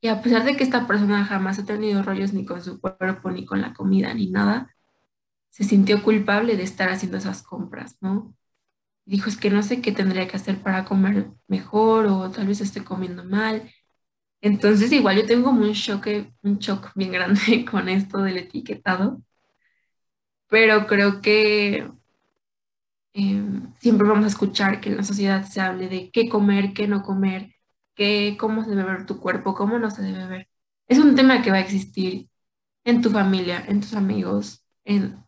y 0.00 0.08
a 0.08 0.22
pesar 0.22 0.44
de 0.44 0.56
que 0.56 0.64
esta 0.64 0.86
persona 0.86 1.24
jamás 1.24 1.58
ha 1.58 1.64
tenido 1.64 2.02
rollos 2.02 2.32
ni 2.32 2.44
con 2.46 2.62
su 2.62 2.80
cuerpo, 2.80 3.30
ni 3.30 3.46
con 3.46 3.60
la 3.60 3.74
comida, 3.74 4.14
ni 4.14 4.30
nada, 4.30 4.74
se 5.50 5.64
sintió 5.64 6.02
culpable 6.02 6.56
de 6.56 6.64
estar 6.64 6.90
haciendo 6.90 7.18
esas 7.18 7.42
compras, 7.42 7.96
¿no? 8.00 8.34
Dijo, 9.04 9.28
es 9.28 9.36
que 9.36 9.50
no 9.50 9.62
sé 9.62 9.80
qué 9.82 9.92
tendría 9.92 10.28
que 10.28 10.36
hacer 10.36 10.62
para 10.62 10.84
comer 10.84 11.30
mejor 11.48 12.06
o 12.06 12.30
tal 12.30 12.46
vez 12.46 12.60
esté 12.60 12.84
comiendo 12.84 13.24
mal. 13.24 13.70
Entonces 14.42 14.92
igual 14.92 15.16
yo 15.18 15.26
tengo 15.26 15.46
como 15.46 15.62
un 15.62 15.72
shock, 15.72 16.08
un 16.42 16.58
shock 16.58 16.92
bien 16.96 17.12
grande 17.12 17.64
con 17.70 17.88
esto 17.88 18.18
del 18.22 18.38
etiquetado, 18.38 19.22
pero 20.48 20.86
creo 20.86 21.20
que 21.20 21.88
em, 23.12 23.72
siempre 23.80 24.08
vamos 24.08 24.24
a 24.24 24.28
escuchar 24.28 24.80
que 24.80 24.90
en 24.90 24.96
la 24.96 25.02
sociedad 25.04 25.44
se 25.46 25.60
hable 25.60 25.88
de 25.88 26.10
qué 26.10 26.28
comer, 26.28 26.72
qué 26.74 26.88
no 26.88 27.02
comer, 27.02 27.54
qué, 27.94 28.36
cómo 28.38 28.64
se 28.64 28.70
debe 28.70 28.84
ver 28.84 29.06
tu 29.06 29.20
cuerpo, 29.20 29.54
cómo 29.54 29.78
no 29.78 29.90
se 29.90 30.02
debe 30.02 30.26
ver. 30.26 30.48
Es 30.88 30.98
un 30.98 31.14
tema 31.14 31.42
que 31.42 31.50
va 31.50 31.58
a 31.58 31.60
existir 31.60 32.28
en 32.84 33.02
tu 33.02 33.10
familia, 33.10 33.64
en 33.68 33.80
tus 33.80 33.94
amigos, 33.94 34.64
en 34.84 35.24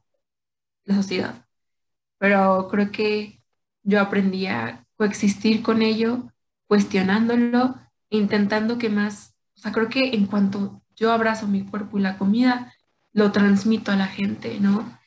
la 0.84 0.96
sociedad. 0.96 1.46
Pero 2.18 2.68
creo 2.70 2.90
que 2.92 3.36
yo 3.87 4.01
aprendí 4.01 4.47
a 4.47 4.84
coexistir 4.97 5.62
con 5.62 5.80
ello, 5.80 6.24
cuestionándolo, 6.66 7.76
intentando 8.11 8.78
que 8.78 8.91
más, 8.91 9.34
o 9.57 9.61
sea, 9.61 9.72
creo 9.72 9.89
que 9.89 10.14
en 10.14 10.26
cuanto 10.26 10.82
yo 10.97 11.12
abrazo 11.12 11.47
mi 11.47 11.64
cuerpo 11.64 11.97
y 11.97 12.03
la 12.03 12.18
comida, 12.18 12.74
lo 13.12 13.30
transmito 13.30 13.93
a 13.93 13.97
la 13.97 14.09
gente, 14.09 14.59
¿no? 14.61 14.99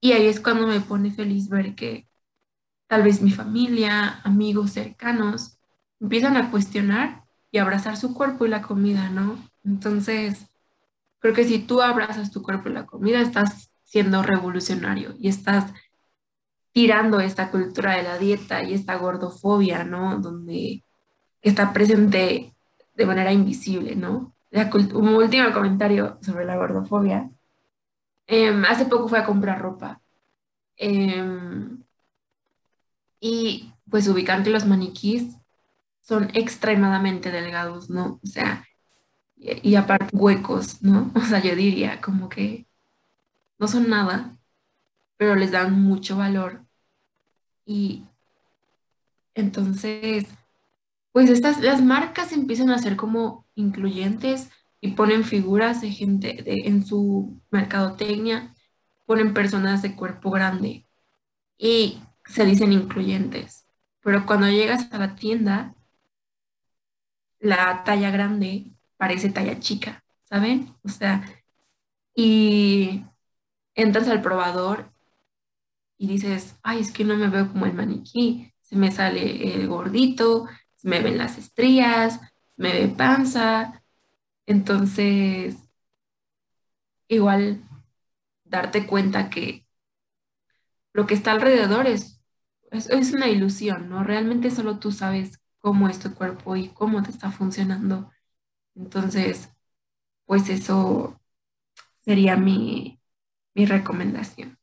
Y 0.00 0.12
ahí 0.12 0.26
es 0.26 0.40
cuando 0.40 0.66
me 0.66 0.80
pone 0.80 1.12
feliz 1.12 1.48
ver 1.48 1.74
que 1.76 2.08
tal 2.88 3.04
vez 3.04 3.22
mi 3.22 3.30
familia, 3.30 4.20
amigos 4.24 4.72
cercanos, 4.72 5.58
empiezan 6.00 6.36
a 6.36 6.50
cuestionar 6.50 7.22
y 7.52 7.58
abrazar 7.58 7.96
su 7.96 8.12
cuerpo 8.12 8.44
y 8.44 8.48
la 8.48 8.62
comida, 8.62 9.08
¿no? 9.08 9.38
Entonces, 9.64 10.46
creo 11.20 11.32
que 11.32 11.44
si 11.44 11.60
tú 11.60 11.80
abrazas 11.80 12.32
tu 12.32 12.42
cuerpo 12.42 12.68
y 12.68 12.72
la 12.72 12.86
comida, 12.86 13.20
estás 13.20 13.70
siendo 13.84 14.22
revolucionario 14.22 15.14
y 15.18 15.28
estás 15.28 15.72
tirando 16.72 17.20
esta 17.20 17.50
cultura 17.50 17.96
de 17.96 18.02
la 18.04 18.18
dieta 18.18 18.62
y 18.62 18.74
esta 18.74 18.96
gordofobia, 18.96 19.84
¿no? 19.84 20.18
Donde 20.20 20.84
está 21.42 21.72
presente 21.72 22.54
de 22.94 23.06
manera 23.06 23.32
invisible, 23.32 23.96
¿no? 23.96 24.34
un 24.94 25.08
último 25.14 25.52
comentario 25.52 26.18
sobre 26.22 26.44
la 26.44 26.56
gordofobia. 26.56 27.30
Em, 28.26 28.64
hace 28.64 28.86
poco 28.86 29.08
fui 29.08 29.18
a 29.18 29.24
comprar 29.24 29.60
ropa. 29.60 30.00
Em, 30.76 31.82
y 33.20 33.72
pues 33.90 34.08
ubican 34.08 34.42
que 34.44 34.50
los 34.50 34.66
maniquís 34.66 35.36
son 36.00 36.30
extremadamente 36.34 37.30
delgados, 37.30 37.90
¿no? 37.90 38.20
O 38.22 38.26
sea, 38.26 38.64
y, 39.36 39.70
y, 39.70 39.76
aparte 39.76 40.16
huecos, 40.16 40.82
¿no? 40.82 41.12
O 41.16 41.20
sea, 41.22 41.42
yo 41.42 41.56
diría 41.56 42.00
como 42.00 42.28
que 42.28 42.66
no 43.58 43.68
son 43.68 43.88
nada, 43.90 44.38
pero 45.16 45.36
les 45.36 45.52
dan 45.52 45.80
mucho 45.82 46.16
valor. 46.18 46.59
Y 47.64 48.04
entonces, 49.34 50.26
pues 51.12 51.30
estas, 51.30 51.60
las 51.60 51.82
marcas 51.82 52.32
empiezan 52.32 52.70
a 52.70 52.78
ser 52.78 52.96
como 52.96 53.46
incluyentes 53.54 54.50
y 54.80 54.92
ponen 54.92 55.24
figuras 55.24 55.80
de 55.80 55.90
gente 55.90 56.42
en 56.66 56.84
su 56.86 57.40
mercadotecnia, 57.50 58.54
ponen 59.06 59.34
personas 59.34 59.82
de 59.82 59.96
cuerpo 59.96 60.30
grande 60.30 60.86
y 61.58 62.00
se 62.24 62.44
dicen 62.44 62.72
incluyentes. 62.72 63.66
Pero 64.02 64.24
cuando 64.26 64.48
llegas 64.48 64.92
a 64.92 64.98
la 64.98 65.14
tienda, 65.16 65.74
la 67.40 67.84
talla 67.84 68.10
grande 68.10 68.72
parece 68.96 69.30
talla 69.30 69.58
chica, 69.60 70.04
¿saben? 70.24 70.74
O 70.82 70.88
sea, 70.88 71.24
y 72.14 73.04
entras 73.74 74.08
al 74.08 74.22
probador 74.22 74.92
y 76.00 76.06
dices, 76.08 76.56
ay, 76.62 76.80
es 76.80 76.92
que 76.92 77.04
no 77.04 77.14
me 77.16 77.28
veo 77.28 77.48
como 77.52 77.66
el 77.66 77.74
maniquí, 77.74 78.54
se 78.62 78.74
me 78.74 78.90
sale 78.90 79.54
el 79.54 79.68
gordito, 79.68 80.48
se 80.76 80.88
me 80.88 81.00
ven 81.02 81.18
las 81.18 81.36
estrías, 81.36 82.20
me 82.56 82.72
ve 82.72 82.88
panza. 82.88 83.82
Entonces, 84.46 85.56
igual 87.08 87.62
darte 88.44 88.86
cuenta 88.86 89.28
que 89.28 89.66
lo 90.94 91.06
que 91.06 91.14
está 91.14 91.32
alrededor 91.32 91.86
es, 91.86 92.22
es, 92.70 93.12
una 93.12 93.28
ilusión, 93.28 93.90
¿no? 93.90 94.02
Realmente 94.02 94.50
solo 94.50 94.78
tú 94.78 94.92
sabes 94.92 95.38
cómo 95.58 95.88
es 95.90 95.98
tu 95.98 96.14
cuerpo 96.14 96.56
y 96.56 96.70
cómo 96.70 97.02
te 97.02 97.10
está 97.10 97.30
funcionando. 97.30 98.10
Entonces, 98.74 99.50
pues 100.26 100.48
eso 100.48 101.20
sería 102.02 102.36
mi, 102.36 103.00
mi 103.54 103.66
recomendación. 103.66 104.59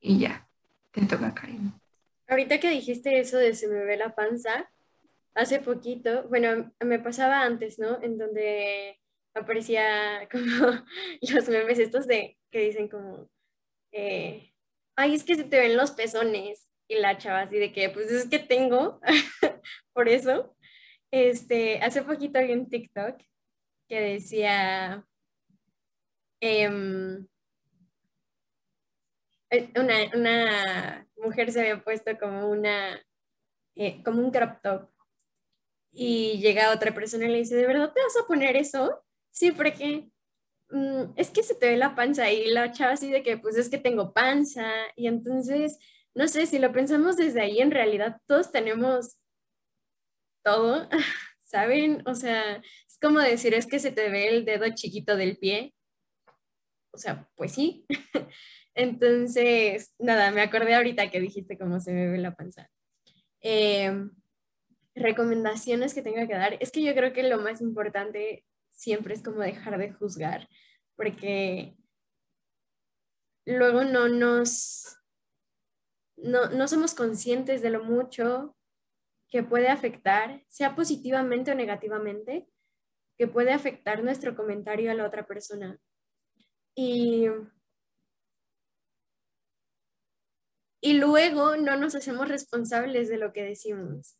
Y 0.00 0.18
ya, 0.18 0.48
te 0.92 1.04
toca, 1.06 1.34
Karim. 1.34 1.72
Ahorita 2.26 2.58
que 2.60 2.70
dijiste 2.70 3.18
eso 3.18 3.38
de 3.38 3.54
se 3.54 3.68
me 3.68 3.84
ve 3.84 3.96
la 3.96 4.14
panza, 4.14 4.70
hace 5.34 5.60
poquito, 5.60 6.28
bueno, 6.28 6.72
me 6.80 6.98
pasaba 6.98 7.42
antes, 7.42 7.78
¿no? 7.78 8.00
En 8.02 8.18
donde 8.18 8.98
aparecía 9.34 10.28
como 10.30 10.44
los 11.34 11.48
memes 11.48 11.78
estos 11.78 12.06
de 12.06 12.38
que 12.50 12.60
dicen 12.60 12.88
como, 12.88 13.28
eh, 13.92 14.52
ay, 14.96 15.14
es 15.14 15.24
que 15.24 15.36
se 15.36 15.44
te 15.44 15.58
ven 15.58 15.76
los 15.76 15.92
pezones. 15.92 16.68
Y 16.88 16.96
la 16.96 17.18
chava 17.18 17.42
así 17.42 17.58
de 17.58 17.72
que, 17.72 17.88
pues 17.90 18.10
es 18.10 18.28
que 18.28 18.40
tengo, 18.40 19.00
por 19.92 20.08
eso. 20.08 20.56
Este, 21.12 21.80
hace 21.82 22.02
poquito 22.02 22.40
vi 22.40 22.52
un 22.52 22.68
TikTok 22.68 23.20
que 23.88 24.00
decía, 24.00 25.04
em, 26.40 27.16
eh, 27.22 27.26
una, 29.76 29.94
una, 30.14 31.06
mujer 31.16 31.52
se 31.52 31.60
había 31.60 31.82
puesto 31.82 32.16
como 32.18 32.48
una, 32.48 33.00
eh, 33.74 34.02
como 34.02 34.22
un 34.22 34.30
crop 34.30 34.60
top. 34.62 34.88
Y 35.92 36.38
llega 36.40 36.72
otra 36.72 36.94
persona 36.94 37.26
y 37.26 37.28
le 37.28 37.38
dice, 37.38 37.56
¿de 37.56 37.66
verdad 37.66 37.92
te 37.92 38.00
vas 38.00 38.16
a 38.16 38.26
poner 38.26 38.56
eso? 38.56 39.04
Sí, 39.30 39.50
porque 39.52 40.08
mm, 40.70 41.12
es 41.16 41.30
que 41.30 41.42
se 41.42 41.54
te 41.54 41.68
ve 41.68 41.76
la 41.76 41.94
panza 41.94 42.30
y 42.30 42.46
la 42.50 42.72
chava 42.72 42.92
así 42.92 43.10
de 43.10 43.22
que 43.22 43.38
pues 43.38 43.56
es 43.56 43.68
que 43.68 43.78
tengo 43.78 44.12
panza 44.12 44.70
y 44.96 45.08
entonces, 45.08 45.78
no 46.14 46.28
sé, 46.28 46.46
si 46.46 46.58
lo 46.58 46.72
pensamos 46.72 47.16
desde 47.16 47.40
ahí, 47.40 47.60
en 47.60 47.70
realidad 47.70 48.20
todos 48.26 48.52
tenemos 48.52 49.18
todo, 50.44 50.88
¿saben? 51.40 52.02
O 52.06 52.14
sea, 52.14 52.56
es 52.56 52.98
como 53.00 53.20
decir, 53.20 53.54
es 53.54 53.66
que 53.66 53.78
se 53.78 53.92
te 53.92 54.08
ve 54.10 54.28
el 54.28 54.44
dedo 54.44 54.66
chiquito 54.74 55.16
del 55.16 55.36
pie. 55.38 55.74
O 56.92 56.98
sea, 56.98 57.28
pues 57.36 57.52
sí. 57.52 57.86
Entonces, 58.80 59.94
nada, 59.98 60.30
me 60.30 60.40
acordé 60.40 60.74
ahorita 60.74 61.10
que 61.10 61.20
dijiste 61.20 61.58
cómo 61.58 61.80
se 61.80 61.92
me 61.92 62.08
ve 62.08 62.16
la 62.16 62.34
panza. 62.34 62.70
Em, 63.42 64.10
recomendaciones 64.94 65.92
que 65.92 66.00
tenga 66.00 66.26
que 66.26 66.32
dar. 66.32 66.56
Es 66.60 66.72
que 66.72 66.82
yo 66.82 66.94
creo 66.94 67.12
que 67.12 67.22
lo 67.24 67.38
más 67.42 67.60
importante 67.60 68.46
siempre 68.70 69.12
es 69.12 69.22
como 69.22 69.40
dejar 69.40 69.76
de 69.76 69.92
juzgar, 69.92 70.48
porque 70.96 71.76
luego 73.44 73.84
no 73.84 74.08
nos, 74.08 74.96
no, 76.16 76.48
no 76.48 76.66
somos 76.66 76.94
conscientes 76.94 77.60
de 77.60 77.68
lo 77.68 77.84
mucho 77.84 78.56
que 79.28 79.42
puede 79.42 79.68
afectar, 79.68 80.42
sea 80.48 80.74
positivamente 80.74 81.50
o 81.50 81.54
negativamente, 81.54 82.48
que 83.18 83.28
puede 83.28 83.52
afectar 83.52 84.02
nuestro 84.02 84.34
comentario 84.34 84.90
a 84.90 84.94
la 84.94 85.06
otra 85.06 85.26
persona. 85.26 85.78
Y 86.74 87.26
y 90.80 90.94
luego 90.94 91.56
no 91.56 91.76
nos 91.76 91.94
hacemos 91.94 92.28
responsables 92.28 93.08
de 93.08 93.18
lo 93.18 93.32
que 93.32 93.42
decimos. 93.44 94.16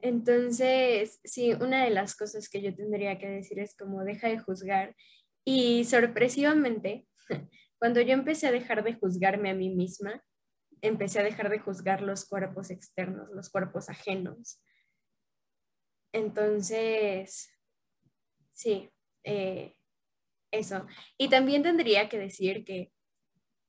Entonces, 0.00 1.20
sí, 1.24 1.52
una 1.54 1.84
de 1.84 1.90
las 1.90 2.16
cosas 2.16 2.48
que 2.48 2.60
yo 2.60 2.74
tendría 2.74 3.18
que 3.18 3.28
decir 3.28 3.58
es 3.58 3.76
como 3.76 4.04
deja 4.04 4.28
de 4.28 4.38
juzgar. 4.38 4.96
Y 5.44 5.84
sorpresivamente, 5.84 7.06
cuando 7.78 8.00
yo 8.00 8.12
empecé 8.12 8.48
a 8.48 8.52
dejar 8.52 8.84
de 8.84 8.94
juzgarme 8.94 9.50
a 9.50 9.54
mí 9.54 9.70
misma, 9.70 10.22
empecé 10.82 11.20
a 11.20 11.24
dejar 11.24 11.48
de 11.48 11.60
juzgar 11.60 12.02
los 12.02 12.24
cuerpos 12.24 12.70
externos, 12.70 13.28
los 13.30 13.48
cuerpos 13.48 13.88
ajenos. 13.88 14.60
Entonces, 16.12 17.50
sí, 18.52 18.90
eh, 19.24 19.76
eso. 20.50 20.86
Y 21.16 21.28
también 21.28 21.62
tendría 21.62 22.08
que 22.08 22.18
decir 22.18 22.64
que 22.64 22.92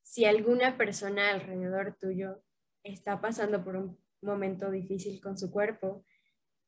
si 0.03 0.25
alguna 0.25 0.77
persona 0.77 1.31
alrededor 1.31 1.97
tuyo 1.99 2.43
está 2.83 3.21
pasando 3.21 3.63
por 3.63 3.75
un 3.75 3.97
momento 4.21 4.69
difícil 4.69 5.21
con 5.21 5.37
su 5.37 5.51
cuerpo, 5.51 6.05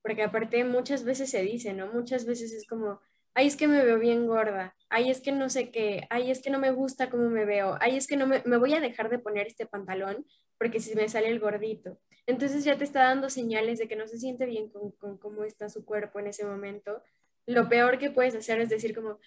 porque 0.02 0.24
aparte 0.24 0.64
muchas 0.64 1.04
veces 1.04 1.30
se 1.30 1.42
dice, 1.42 1.74
¿no? 1.74 1.92
Muchas 1.92 2.26
veces 2.26 2.54
es 2.54 2.68
como, 2.68 3.02
ay, 3.34 3.48
es 3.48 3.56
que 3.56 3.68
me 3.68 3.84
veo 3.84 4.00
bien 4.00 4.28
gorda, 4.28 4.76
ay, 4.90 5.10
es 5.10 5.22
que 5.22 5.32
no 5.32 5.50
sé 5.50 5.72
qué, 5.72 6.08
ay, 6.10 6.32
es 6.32 6.42
que 6.42 6.50
no 6.50 6.60
me 6.60 6.72
gusta 6.72 7.10
cómo 7.10 7.30
me 7.30 7.46
veo, 7.46 7.78
ay, 7.82 7.98
es 7.98 8.08
que 8.08 8.18
no 8.18 8.28
me, 8.28 8.40
voy 8.58 8.74
a 8.74 8.80
dejar 8.80 9.10
de 9.10 9.20
poner 9.20 9.48
este 9.48 9.66
pantalón 9.66 10.26
porque 10.58 10.80
si 10.80 10.96
me 10.96 11.10
sale 11.10 11.28
el 11.28 11.40
gordito. 11.40 12.00
Entonces 12.28 12.64
ya 12.64 12.78
te 12.78 12.86
está 12.86 13.04
dando 13.04 13.30
señales 13.30 13.78
de 13.78 13.88
que 13.88 13.96
no 13.96 14.08
se 14.08 14.18
siente 14.18 14.46
bien 14.46 14.70
con, 14.70 14.92
con 14.92 15.18
cómo 15.18 15.44
está 15.44 15.70
su 15.70 15.86
cuerpo 15.86 16.20
en 16.20 16.28
ese 16.28 16.46
momento. 16.46 17.04
Lo 17.46 17.68
peor 17.70 18.00
que 18.00 18.10
puedes 18.10 18.36
hacer 18.36 18.60
es 18.62 18.70
decir 18.70 18.96
como, 18.96 19.20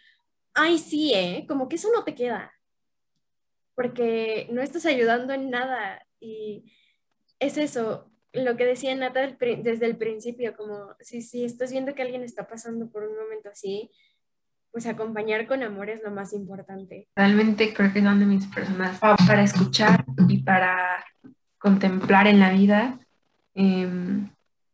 ay, 0.55 0.79
sí, 0.79 1.13
¿eh? 1.15 1.45
Como 1.47 1.69
que 1.69 1.77
eso 1.77 1.91
no 1.93 2.03
te 2.05 2.15
queda, 2.15 2.53
porque 3.79 4.49
no 4.51 4.61
estás 4.61 4.87
ayudando 4.87 5.33
en 5.33 5.51
nada. 5.51 6.05
Y 6.19 6.65
es 7.39 7.57
eso, 7.59 8.11
lo 8.33 8.57
que 8.57 8.67
decía 8.67 8.93
Nata 8.97 9.21
desde 9.39 9.87
el 9.87 9.97
principio, 9.97 10.57
como 10.57 10.97
si, 10.99 11.23
si 11.23 11.45
estás 11.45 11.71
viendo 11.71 11.95
que 11.95 12.03
alguien 12.03 12.25
está 12.25 12.49
pasando 12.49 12.91
por 12.91 13.05
un 13.05 13.17
momento 13.17 13.51
así, 13.51 13.89
pues 14.73 14.87
acompañar 14.87 15.47
con 15.47 15.63
amor 15.63 15.91
es 15.91 16.03
lo 16.03 16.11
más 16.11 16.33
importante. 16.33 17.07
Realmente 17.15 17.73
creo 17.73 17.93
que 17.93 18.03
son 18.03 18.19
de 18.19 18.27
mis 18.27 18.47
personas 18.49 18.99
para 18.99 19.45
escuchar 19.45 20.05
y 20.29 20.43
para 20.43 21.05
contemplar 21.59 22.27
en 22.27 22.41
la 22.41 22.51
vida. 22.51 22.99
Em, 23.55 24.29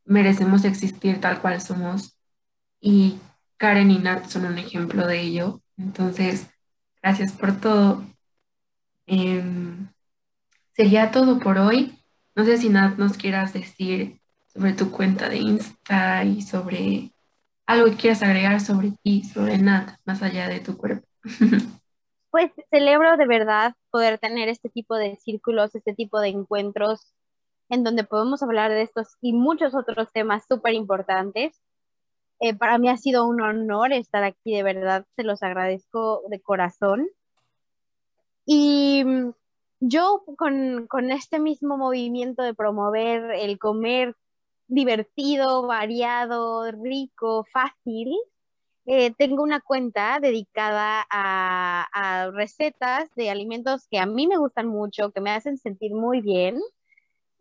merecemos 0.06 0.64
existir 0.64 1.20
tal 1.20 1.42
cual 1.42 1.60
somos 1.60 2.18
y 2.80 3.18
Karen 3.58 3.90
y 3.90 3.98
Nat 3.98 4.24
son 4.28 4.46
un 4.46 4.56
ejemplo 4.56 5.06
de 5.06 5.20
ello. 5.20 5.60
Entonces, 5.76 6.46
gracias 7.02 7.32
por 7.32 7.60
todo 7.60 8.13
Em, 9.06 9.88
sería 10.72 11.10
todo 11.10 11.38
por 11.38 11.58
hoy. 11.58 11.98
No 12.34 12.44
sé 12.44 12.58
si 12.58 12.68
Nat 12.68 12.98
nos 12.98 13.16
quieras 13.16 13.52
decir 13.52 14.20
sobre 14.48 14.72
tu 14.72 14.90
cuenta 14.90 15.28
de 15.28 15.38
Insta 15.38 16.24
y 16.24 16.42
sobre 16.42 17.12
algo 17.66 17.86
que 17.86 17.96
quieras 17.96 18.22
agregar 18.22 18.60
sobre 18.60 18.92
ti, 19.02 19.24
sobre 19.24 19.58
Nat, 19.58 19.98
más 20.04 20.22
allá 20.22 20.48
de 20.48 20.60
tu 20.60 20.76
cuerpo. 20.76 21.06
Pues 22.30 22.50
celebro 22.68 23.16
de 23.16 23.28
verdad 23.28 23.74
poder 23.90 24.18
tener 24.18 24.48
este 24.48 24.68
tipo 24.68 24.96
de 24.96 25.14
círculos, 25.18 25.72
este 25.76 25.94
tipo 25.94 26.18
de 26.18 26.30
encuentros 26.30 27.14
en 27.68 27.84
donde 27.84 28.04
podemos 28.04 28.42
hablar 28.42 28.70
de 28.72 28.82
estos 28.82 29.16
y 29.20 29.32
muchos 29.32 29.74
otros 29.74 30.12
temas 30.12 30.44
súper 30.48 30.74
importantes. 30.74 31.60
Eh, 32.40 32.54
para 32.56 32.78
mí 32.78 32.88
ha 32.88 32.96
sido 32.96 33.26
un 33.26 33.40
honor 33.40 33.92
estar 33.92 34.24
aquí, 34.24 34.54
de 34.54 34.62
verdad, 34.62 35.06
se 35.16 35.24
los 35.24 35.42
agradezco 35.42 36.22
de 36.28 36.40
corazón. 36.40 37.08
Y 38.46 39.02
mm, 39.04 39.32
yo 39.80 40.24
con, 40.36 40.86
con 40.86 41.10
este 41.10 41.38
mismo 41.38 41.76
movimiento 41.76 42.42
de 42.42 42.54
promover 42.54 43.32
el 43.32 43.58
comer 43.58 44.16
divertido, 44.66 45.66
variado, 45.66 46.70
rico, 46.72 47.46
fácil, 47.52 48.14
eh, 48.86 49.12
tengo 49.16 49.42
una 49.42 49.60
cuenta 49.60 50.18
dedicada 50.20 51.06
a, 51.10 52.30
recetas 52.34 53.10
de 53.14 53.30
alimentos 53.30 53.86
que 53.90 53.98
a 53.98 54.06
mí 54.06 54.26
me 54.26 54.36
gustan 54.36 54.66
mucho, 54.66 55.10
que 55.12 55.20
me 55.20 55.30
hacen 55.30 55.56
sentir 55.58 55.94
muy 55.94 56.20
bien, 56.20 56.60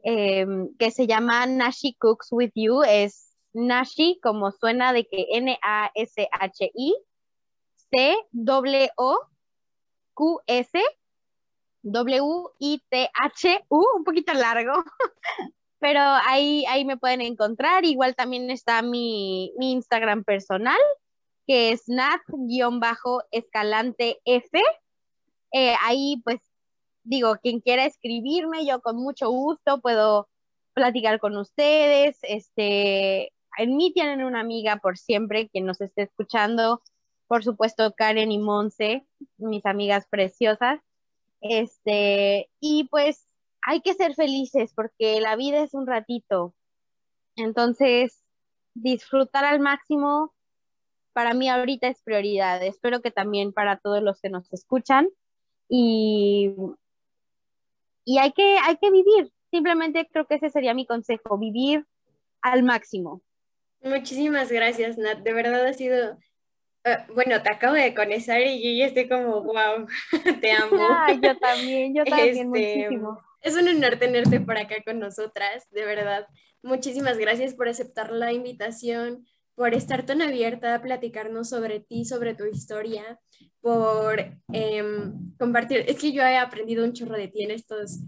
em, 0.03 0.73
que 0.77 0.91
se 0.91 1.07
llama 1.07 1.45
Nashi 1.45 1.95
Cooks 1.99 2.29
With 2.31 2.51
You. 2.55 2.83
Es 2.83 3.35
Nashi 3.53 4.19
como 4.21 4.51
suena 4.51 4.93
de 4.93 5.05
que 5.05 5.27
N-A-S-H-I, 5.31 6.95
C-O-Q-S, 10.13 10.79
W-I-T-H-U, 11.83 13.85
un 13.97 14.03
poquito 14.03 14.33
largo. 14.33 14.73
Pero 15.79 15.99
ahí, 15.99 16.65
ahí 16.67 16.83
me 16.85 16.97
pueden 16.97 17.21
encontrar. 17.21 17.85
Igual 17.85 18.15
también 18.15 18.49
está 18.49 18.81
mi, 18.81 19.53
mi 19.57 19.73
Instagram 19.73 20.23
personal, 20.23 20.79
que 21.45 21.71
es 21.71 21.89
nat-escalante 21.89 24.21
F. 24.23 24.61
Eh, 25.51 25.75
ahí 25.81 26.21
pues 26.23 26.39
digo, 27.03 27.35
quien 27.41 27.59
quiera 27.59 27.85
escribirme, 27.85 28.65
yo 28.65 28.79
con 28.79 28.95
mucho 28.95 29.29
gusto 29.29 29.81
puedo 29.81 30.29
platicar 30.73 31.19
con 31.19 31.35
ustedes. 31.35 32.17
Este, 32.21 33.33
en 33.57 33.75
mí 33.75 33.91
tienen 33.93 34.23
una 34.23 34.39
amiga 34.39 34.77
por 34.77 34.97
siempre, 34.97 35.49
quien 35.49 35.65
nos 35.65 35.81
esté 35.81 36.03
escuchando, 36.03 36.81
por 37.27 37.43
supuesto 37.43 37.93
Karen 37.93 38.31
y 38.31 38.39
Monse, 38.39 39.05
mis 39.37 39.65
amigas 39.65 40.07
preciosas. 40.09 40.79
Este, 41.41 42.49
y 42.59 42.85
pues 42.85 43.27
hay 43.61 43.81
que 43.81 43.93
ser 43.93 44.15
felices 44.15 44.73
porque 44.75 45.19
la 45.21 45.35
vida 45.35 45.63
es 45.63 45.73
un 45.73 45.87
ratito. 45.87 46.53
Entonces, 47.35 48.23
disfrutar 48.73 49.45
al 49.45 49.59
máximo 49.59 50.33
para 51.13 51.33
mí 51.33 51.49
ahorita 51.49 51.87
es 51.87 52.01
prioridad. 52.01 52.61
Espero 52.63 53.01
que 53.01 53.11
también 53.11 53.53
para 53.53 53.77
todos 53.77 54.01
los 54.01 54.19
que 54.19 54.29
nos 54.29 54.51
escuchan. 54.51 55.09
Y, 55.69 56.53
y 58.03 58.17
hay, 58.17 58.33
que, 58.33 58.57
hay 58.63 58.77
que 58.77 58.91
vivir. 58.91 59.31
Simplemente 59.51 60.07
creo 60.11 60.25
que 60.25 60.35
ese 60.35 60.49
sería 60.49 60.73
mi 60.73 60.85
consejo, 60.85 61.37
vivir 61.37 61.85
al 62.41 62.63
máximo. 62.63 63.21
Muchísimas 63.81 64.51
gracias, 64.51 64.97
Nat. 64.97 65.19
De 65.19 65.33
verdad 65.33 65.65
ha 65.65 65.73
sido, 65.73 66.17
eh, 66.85 66.97
bueno, 67.13 67.41
te 67.41 67.49
acabo 67.49 67.73
de 67.73 67.93
conocer 67.93 68.45
y 68.47 68.61
yo 68.61 68.79
ya 68.79 68.87
estoy 68.87 69.07
como, 69.07 69.41
wow, 69.43 69.87
te 70.41 70.51
amo. 70.51 70.77
yo 71.21 71.37
también, 71.37 71.95
yo 71.95 72.03
también 72.03 72.29
este, 72.29 72.45
muchísimo. 72.45 73.19
Es 73.41 73.55
un 73.55 73.67
honor 73.67 73.97
tenerte 73.97 74.39
por 74.39 74.57
acá 74.57 74.75
con 74.85 74.99
nosotras, 74.99 75.69
de 75.71 75.85
verdad. 75.85 76.27
Muchísimas 76.61 77.17
gracias 77.17 77.53
por 77.53 77.67
aceptar 77.67 78.11
la 78.11 78.31
invitación, 78.31 79.25
por 79.55 79.73
estar 79.73 80.05
tan 80.05 80.21
abierta 80.21 80.73
a 80.73 80.81
platicarnos 80.81 81.49
sobre 81.49 81.79
ti, 81.79 82.05
sobre 82.05 82.35
tu 82.35 82.45
historia, 82.45 83.19
por 83.61 84.19
em, 84.51 85.35
compartir. 85.37 85.83
Es 85.87 85.99
que 85.99 86.11
yo 86.11 86.21
he 86.23 86.37
aprendido 86.37 86.83
un 86.83 86.93
chorro 86.93 87.17
de 87.17 87.27
ti 87.27 87.43
en 87.43 87.51
estos 87.51 87.99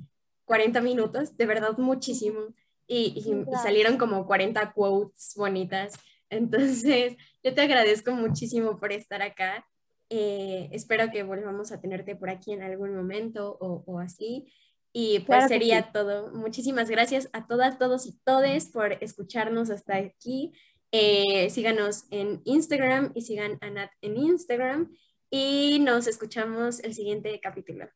40 0.45 0.81
minutos, 0.81 1.35
de 1.37 1.45
verdad 1.45 1.77
muchísimo. 1.77 2.53
Y, 2.87 3.23
salieron 3.63 3.97
como 3.97 4.27
40 4.27 4.71
quotes 4.73 5.33
bonitas. 5.35 5.95
Entonces, 6.29 7.15
yo 7.43 7.53
te 7.53 7.61
agradezco 7.61 8.11
muchísimo 8.11 8.77
por 8.79 8.91
estar 8.91 9.21
acá. 9.21 9.65
Eh, 10.09 10.69
espero 10.71 11.09
que 11.11 11.23
volvamos 11.23 11.71
a 11.71 11.81
tenerte 11.81 12.15
por 12.15 12.29
aquí 12.29 12.53
en 12.53 12.61
algún 12.61 12.95
momento 12.95 13.57
o, 13.59 13.83
o 13.85 13.99
así. 13.99 14.51
Y 14.97 15.19
pues 15.19 15.47
sería 15.49 15.91
todo. 15.91 16.31
Muchísimas 16.31 16.89
gracias 16.89 17.29
a 17.33 17.47
todas, 17.47 17.77
todos 17.77 18.05
y 18.05 18.17
todes 18.23 18.67
por 18.67 18.93
escucharnos 19.03 19.69
hasta 19.69 19.97
aquí. 19.97 20.53
Eh, 20.91 21.49
síganos 21.49 22.05
en 22.11 22.41
Instagram 22.45 23.11
y 23.13 23.23
sigan 23.23 23.57
a 23.59 23.69
Nat 23.69 23.91
en 24.01 24.15
Instagram 24.15 24.95
y 25.29 25.79
nos 25.79 26.07
escuchamos 26.07 26.79
el 26.79 26.93
siguiente 26.93 27.37
capítulo. 27.41 27.89